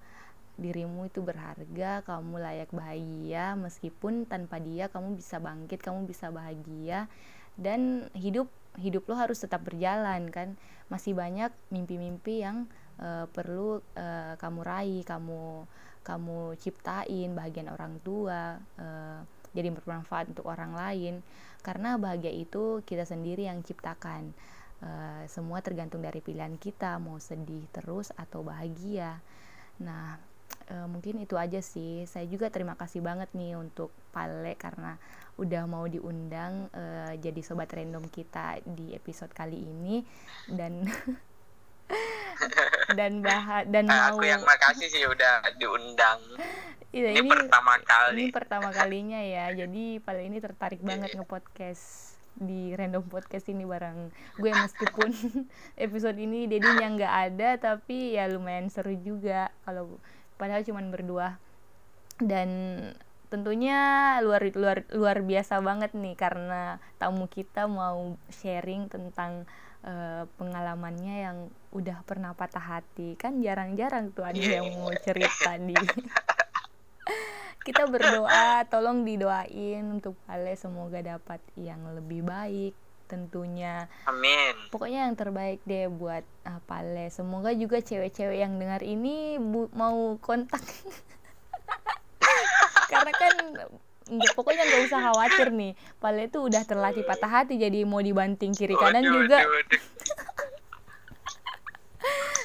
dirimu 0.61 1.09
itu 1.09 1.25
berharga 1.25 2.05
kamu 2.05 2.37
layak 2.37 2.71
bahagia 2.71 3.57
meskipun 3.57 4.29
tanpa 4.29 4.61
dia 4.61 4.93
kamu 4.93 5.17
bisa 5.17 5.41
bangkit 5.41 5.81
kamu 5.81 6.05
bisa 6.05 6.29
bahagia. 6.29 7.09
Dan 7.57 8.13
hidup 8.15 8.47
hidup 8.79 9.09
lo 9.11 9.19
harus 9.19 9.41
tetap 9.41 9.65
berjalan 9.67 10.31
kan? 10.31 10.55
Masih 10.93 11.17
banyak 11.17 11.51
mimpi-mimpi 11.73 12.45
yang 12.45 12.69
eh, 13.01 13.27
perlu 13.27 13.81
eh, 13.97 14.37
kamu 14.37 14.61
raih 14.61 15.03
kamu 15.03 15.67
kamu 16.01 16.57
ciptain 16.57 17.37
bahagian 17.37 17.69
orang 17.73 18.01
tua 18.05 18.61
eh, 18.79 19.21
jadi 19.51 19.75
bermanfaat 19.75 20.37
untuk 20.37 20.47
orang 20.47 20.77
lain. 20.77 21.15
Karena 21.61 21.99
bahagia 22.01 22.31
itu 22.31 22.85
kita 22.87 23.03
sendiri 23.09 23.49
yang 23.49 23.65
ciptakan. 23.65 24.33
Eh, 24.81 25.25
semua 25.29 25.61
tergantung 25.61 26.01
dari 26.01 26.25
pilihan 26.25 26.57
kita 26.57 26.97
mau 26.97 27.21
sedih 27.21 27.69
terus 27.69 28.15
atau 28.17 28.41
bahagia. 28.41 29.21
Nah 29.85 30.30
eh, 30.69 30.87
mungkin 30.87 31.23
itu 31.23 31.35
aja 31.35 31.59
sih 31.59 32.05
saya 32.07 32.27
juga 32.27 32.49
terima 32.49 32.75
kasih 32.75 33.01
banget 33.01 33.31
nih 33.35 33.57
untuk 33.57 33.91
Pale 34.11 34.59
karena 34.59 34.99
udah 35.39 35.63
mau 35.65 35.87
diundang 35.87 36.69
eh, 36.73 37.13
jadi 37.19 37.41
sobat 37.41 37.71
random 37.73 38.05
kita 38.09 38.61
di 38.65 38.93
episode 38.93 39.33
kali 39.33 39.63
ini 39.63 40.05
dan 40.51 40.85
dan 42.99 43.21
bahas 43.21 43.69
dan 43.69 43.85
Nah, 43.87 44.15
mau 44.15 44.19
aku 44.19 44.25
yang 44.27 44.43
makasih 44.43 44.89
sih 44.89 45.05
udah 45.07 45.45
diundang. 45.59 46.19
Iya, 46.91 47.23
Ini, 47.23 47.31
pertama 47.31 47.79
kali. 47.87 48.19
ini 48.19 48.35
pertama 48.35 48.75
kalinya 48.75 49.23
ya 49.23 49.55
jadi 49.55 50.03
paling 50.03 50.27
ini 50.27 50.43
tertarik 50.43 50.83
banget 50.83 51.15
nge-podcast 51.15 52.19
di 52.35 52.75
random 52.75 53.07
podcast 53.07 53.47
ini 53.47 53.63
bareng 53.63 54.11
gue 54.35 54.51
meskipun 54.51 55.15
episode 55.87 56.19
ini 56.19 56.51
dedinya 56.51 56.91
nggak 56.91 57.15
ada 57.31 57.51
tapi 57.63 58.19
ya 58.19 58.27
lumayan 58.27 58.67
seru 58.75 58.99
juga 58.99 59.55
kalau 59.63 60.03
padahal 60.41 60.65
cuman 60.65 60.89
berdua. 60.89 61.37
Dan 62.17 62.49
tentunya 63.29 64.19
luar 64.25 64.43
luar 64.57 64.89
luar 64.91 65.21
biasa 65.21 65.61
banget 65.61 65.93
nih 65.93 66.17
karena 66.17 66.81
tamu 66.97 67.29
kita 67.29 67.69
mau 67.69 68.17
sharing 68.33 68.89
tentang 68.89 69.45
eh, 69.85 70.25
pengalamannya 70.41 71.17
yang 71.29 71.39
udah 71.77 72.01
pernah 72.09 72.33
patah 72.33 72.81
hati. 72.81 73.21
Kan 73.21 73.45
jarang-jarang 73.45 74.17
tuh 74.17 74.25
ada 74.25 74.41
yang 74.41 74.81
mau 74.81 74.91
cerita 74.97 75.61
di 75.61 75.77
kita 77.61 77.85
berdoa 77.85 78.65
tolong 78.73 79.05
didoain 79.05 79.85
untuk 79.85 80.17
Ale 80.25 80.57
semoga 80.57 81.05
dapat 81.05 81.45
yang 81.61 81.93
lebih 81.93 82.25
baik 82.25 82.73
tentunya 83.11 83.91
Amin. 84.07 84.55
pokoknya 84.71 85.11
yang 85.11 85.19
terbaik 85.19 85.59
deh 85.67 85.91
buat 85.91 86.23
uh, 86.47 86.63
Pale 86.65 87.11
semoga 87.11 87.51
juga 87.51 87.83
cewek-cewek 87.83 88.39
yang 88.39 88.55
dengar 88.55 88.81
ini 88.81 89.35
bu- 89.37 89.71
mau 89.75 90.15
kontak 90.23 90.61
karena 92.91 93.11
kan 93.11 93.35
nggak- 93.51 93.71
pokoknya 94.33 94.63
nggak 94.63 94.83
usah 94.87 95.01
khawatir 95.03 95.51
nih 95.51 95.75
Pale 95.99 96.27
itu 96.27 96.39
udah 96.39 96.63
terlatih 96.63 97.03
patah 97.03 97.43
hati 97.43 97.59
jadi 97.59 97.83
mau 97.83 97.99
dibanting 97.99 98.55
kiri 98.55 98.75
kanan 98.75 99.03
Waduh, 99.03 99.13
juga 99.13 99.39
waduh, 99.43 99.55
waduh. 99.59 99.83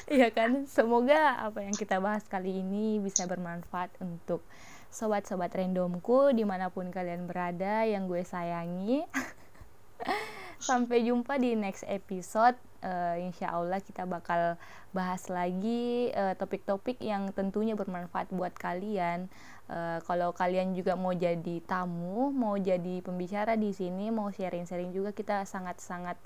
Iya 0.06 0.30
kan, 0.30 0.70
semoga 0.70 1.34
apa 1.42 1.66
yang 1.66 1.74
kita 1.74 1.98
bahas 1.98 2.22
kali 2.30 2.62
ini 2.62 3.02
bisa 3.02 3.26
bermanfaat 3.26 3.90
untuk 3.98 4.38
sobat-sobat 4.86 5.50
randomku 5.50 6.30
di 6.30 6.46
mana 6.46 6.70
pun 6.70 6.94
kalian 6.94 7.26
berada 7.26 7.82
yang 7.82 8.06
gue 8.06 8.22
sayangi. 8.22 9.02
Sampai 10.58 11.04
jumpa 11.04 11.36
di 11.36 11.54
next 11.54 11.84
episode. 11.88 12.56
Eh, 12.84 13.26
insya 13.26 13.52
Allah 13.56 13.82
kita 13.82 14.06
bakal 14.06 14.60
bahas 14.94 15.26
lagi 15.26 16.12
eh, 16.12 16.34
topik-topik 16.38 17.02
yang 17.02 17.32
tentunya 17.34 17.74
bermanfaat 17.74 18.30
buat 18.30 18.54
kalian. 18.54 19.26
Eh, 19.68 19.98
kalau 20.06 20.30
kalian 20.32 20.76
juga 20.76 20.94
mau 20.94 21.12
jadi 21.12 21.60
tamu, 21.64 22.30
mau 22.30 22.54
jadi 22.56 23.02
pembicara 23.02 23.58
di 23.58 23.74
sini, 23.74 24.08
mau 24.14 24.30
sharing-sharing 24.30 24.94
juga 24.94 25.10
kita 25.12 25.44
sangat-sangat 25.44 26.16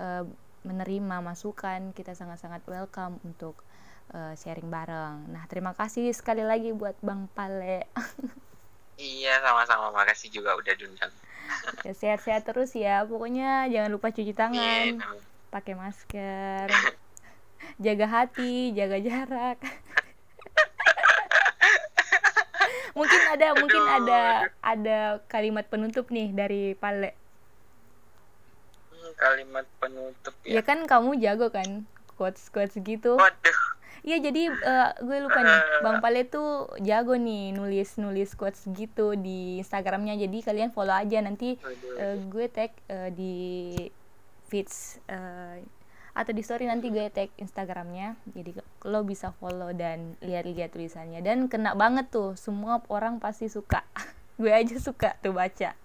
eh, 0.00 0.24
menerima 0.66 1.22
masukan 1.22 1.94
kita 1.94 2.18
sangat-sangat 2.18 2.66
welcome 2.66 3.22
untuk 3.22 3.62
uh, 4.12 4.34
sharing 4.34 4.66
bareng. 4.68 5.30
Nah 5.30 5.46
terima 5.46 5.72
kasih 5.72 6.10
sekali 6.10 6.42
lagi 6.42 6.74
buat 6.74 6.98
Bang 7.00 7.30
Pale. 7.32 7.86
Iya, 8.98 9.38
sama-sama. 9.46 9.94
Makasih 9.94 10.26
juga 10.34 10.58
udah 10.58 10.74
diundang. 10.74 11.14
Ya, 11.84 11.92
sehat-sehat 11.94 12.42
terus 12.44 12.72
ya. 12.74 13.04
Pokoknya 13.04 13.66
jangan 13.68 13.90
lupa 13.92 14.10
cuci 14.10 14.32
tangan, 14.32 15.00
pakai 15.48 15.74
masker, 15.74 16.68
jaga 17.84 18.06
hati, 18.06 18.72
jaga 18.72 18.98
jarak. 19.00 19.58
mungkin 22.98 23.22
ada 23.30 23.54
mungkin 23.54 23.78
Aduh, 23.78 23.94
ada 24.02 24.20
ada 24.58 24.98
kalimat 25.30 25.62
penutup 25.70 26.10
nih 26.10 26.34
dari 26.34 26.74
Pale. 26.74 27.14
Hmm, 28.90 29.12
Kalimat 29.14 29.66
penutup 29.78 30.34
Ya 30.42 30.58
ya. 30.58 30.62
kan 30.66 30.82
kamu 30.82 31.22
jago 31.22 31.54
kan 31.54 31.86
quotes 32.18 32.50
quotes 32.50 32.74
gitu. 32.82 33.14
Waduh. 33.14 33.77
Iya 34.08 34.24
jadi 34.24 34.42
eh, 34.48 34.90
gue 35.04 35.18
lupa 35.20 35.44
nih. 35.44 35.60
Bang 35.84 36.00
Pale 36.00 36.24
tuh 36.24 36.72
jago 36.80 37.12
nih 37.20 37.52
nulis 37.52 38.00
nulis 38.00 38.32
quotes 38.32 38.64
gitu 38.72 39.12
di 39.20 39.60
Instagramnya. 39.60 40.16
Jadi 40.16 40.40
kalian 40.40 40.72
follow 40.72 40.96
aja. 40.96 41.20
Nanti 41.20 41.60
eh, 42.00 42.16
gue 42.16 42.48
tag 42.48 42.72
eh, 42.88 43.12
di 43.12 43.36
feeds 44.48 45.04
eh, 45.12 45.60
atau 46.16 46.32
di 46.32 46.40
story 46.40 46.64
nanti 46.64 46.88
gue 46.88 47.04
tag 47.12 47.28
Instagramnya. 47.36 48.16
Jadi 48.32 48.56
lo 48.88 49.04
bisa 49.04 49.36
follow 49.36 49.76
dan 49.76 50.16
lihat-lihat 50.24 50.72
tulisannya. 50.72 51.20
Dan 51.20 51.52
kena 51.52 51.76
banget 51.76 52.08
tuh. 52.08 52.32
Semua 52.40 52.80
orang 52.88 53.20
pasti 53.20 53.52
suka. 53.52 53.84
Gue 54.40 54.54
aja 54.54 54.78
suka 54.80 55.20
tuh 55.20 55.36
baca. 55.36 55.76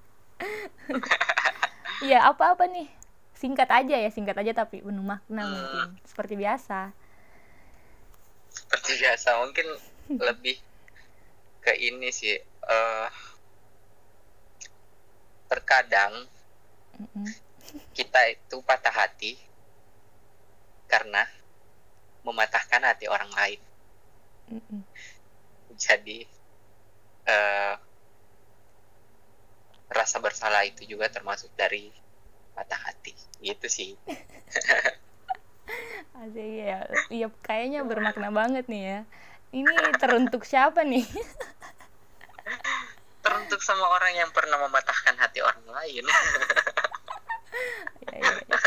Ya 2.03 2.27
apa-apa 2.27 2.67
nih. 2.67 2.91
Singkat 3.31 3.69
aja 3.71 3.95
ya. 3.95 4.09
Singkat 4.11 4.35
aja 4.43 4.51
tapi 4.51 4.83
penuh 4.83 5.05
makna 5.07 5.47
mungkin. 5.47 5.95
Seperti 6.03 6.35
biasa 6.35 6.91
Seperti 8.57 8.91
biasa, 9.01 9.29
mungkin 9.41 9.67
lebih 10.13 10.57
ke 11.63 11.73
ini 11.73 12.09
sih. 12.13 12.37
eh 12.63 13.09
terkadang 15.51 16.25
kita 17.93 18.19
itu 18.31 18.57
patah 18.63 18.93
hati 18.93 19.35
karena 20.89 21.27
mematahkan 22.23 22.81
hati 22.87 23.05
orang 23.11 23.29
lain. 23.33 23.61
Jadi 25.75 26.23
eh 27.27 27.75
rasa 29.93 30.17
bersalah 30.17 30.65
itu 30.65 30.87
juga 30.89 31.11
termasuk 31.11 31.51
dari 31.53 31.91
patah 32.55 32.79
hati. 32.89 33.13
Gitu 33.41 33.67
sih. 33.67 33.91
Asik 36.13 36.49
ya, 36.61 36.85
iya 37.09 37.27
kayaknya 37.41 37.81
bermakna 37.81 38.29
banget 38.29 38.69
nih 38.69 38.83
ya. 38.85 38.99
Ini 39.53 39.73
teruntuk 39.97 40.45
siapa 40.45 40.85
nih? 40.85 41.05
Teruntuk 43.23 43.61
sama 43.65 43.89
orang 43.89 44.13
yang 44.13 44.29
pernah 44.29 44.61
mematahkan 44.61 45.17
hati 45.17 45.41
orang 45.41 45.65
lain. 45.73 46.05
Ya, 48.03 48.17
ya, 48.19 48.33
ya. 48.45 48.57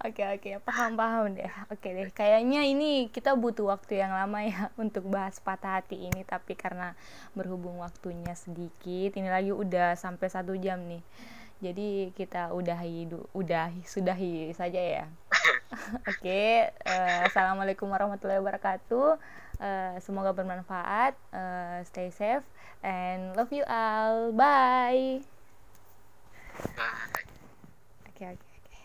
Oke 0.00 0.24
oke, 0.24 0.64
paham 0.64 0.96
paham 0.96 1.36
deh. 1.36 1.52
Oke 1.68 1.92
deh, 1.92 2.08
kayaknya 2.08 2.64
ini 2.64 3.12
kita 3.12 3.36
butuh 3.36 3.68
waktu 3.68 4.00
yang 4.00 4.16
lama 4.16 4.40
ya 4.40 4.72
untuk 4.82 5.04
bahas 5.04 5.36
patah 5.44 5.76
hati 5.76 6.08
ini. 6.08 6.24
Tapi 6.24 6.56
karena 6.56 6.96
berhubung 7.36 7.84
waktunya 7.84 8.32
sedikit, 8.32 9.12
ini 9.12 9.28
lagi 9.28 9.52
udah 9.52 10.00
sampai 10.00 10.32
satu 10.32 10.56
jam 10.56 10.80
nih. 10.88 11.04
Jadi 11.60 12.16
kita 12.16 12.56
udahi, 12.56 13.12
udahi, 13.36 13.84
sudahi 13.84 14.56
saja 14.56 14.80
ya. 14.80 15.04
Oke, 16.10 16.66
eh, 16.66 17.18
assalamualaikum 17.30 17.86
warahmatullahi 17.86 18.42
wabarakatuh. 18.42 19.08
Eh, 19.60 19.94
semoga 20.02 20.34
bermanfaat. 20.34 21.14
Eh, 21.30 21.78
stay 21.86 22.10
safe 22.10 22.42
and 22.82 23.36
love 23.38 23.52
you 23.54 23.62
all. 23.70 24.34
Bye. 24.34 25.22
Bye. 26.74 27.24
Oke 28.10 28.24
oke 28.34 28.48
oke. 28.50 28.78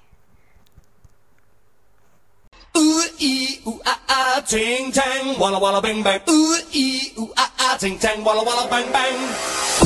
Ooh 2.75 3.03
ee 3.17 3.59
ooh 3.65 3.79
ah 3.87 3.99
ah 4.07 4.37
ting 4.45 4.91
tang 4.93 5.35
walla 5.41 5.57
walla 5.57 5.81
bang 5.81 6.05
bang. 6.05 6.21
Ooh 6.29 6.55
ee 6.75 7.17
ooh 7.17 7.31
ah 7.35 7.51
ah 7.65 7.73
ting 7.81 7.97
tang 7.97 8.21
walla 8.21 8.45
walla 8.45 8.69
bang 8.69 8.87
bang. 8.93 9.15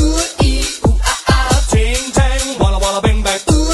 Ooh 0.04 0.22
ee 0.44 0.68
ooh 0.84 0.98
ah 1.00 1.22
ah 1.32 1.58
ting 1.72 2.04
tang 2.12 2.44
walla 2.60 2.78
walla 2.82 3.00
bang 3.00 3.24
bang. 3.24 3.42
Ooh 3.56 3.69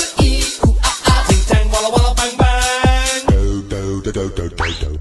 do 4.15 4.29
do 4.29 4.47
do 4.47 4.65
do 4.79 4.94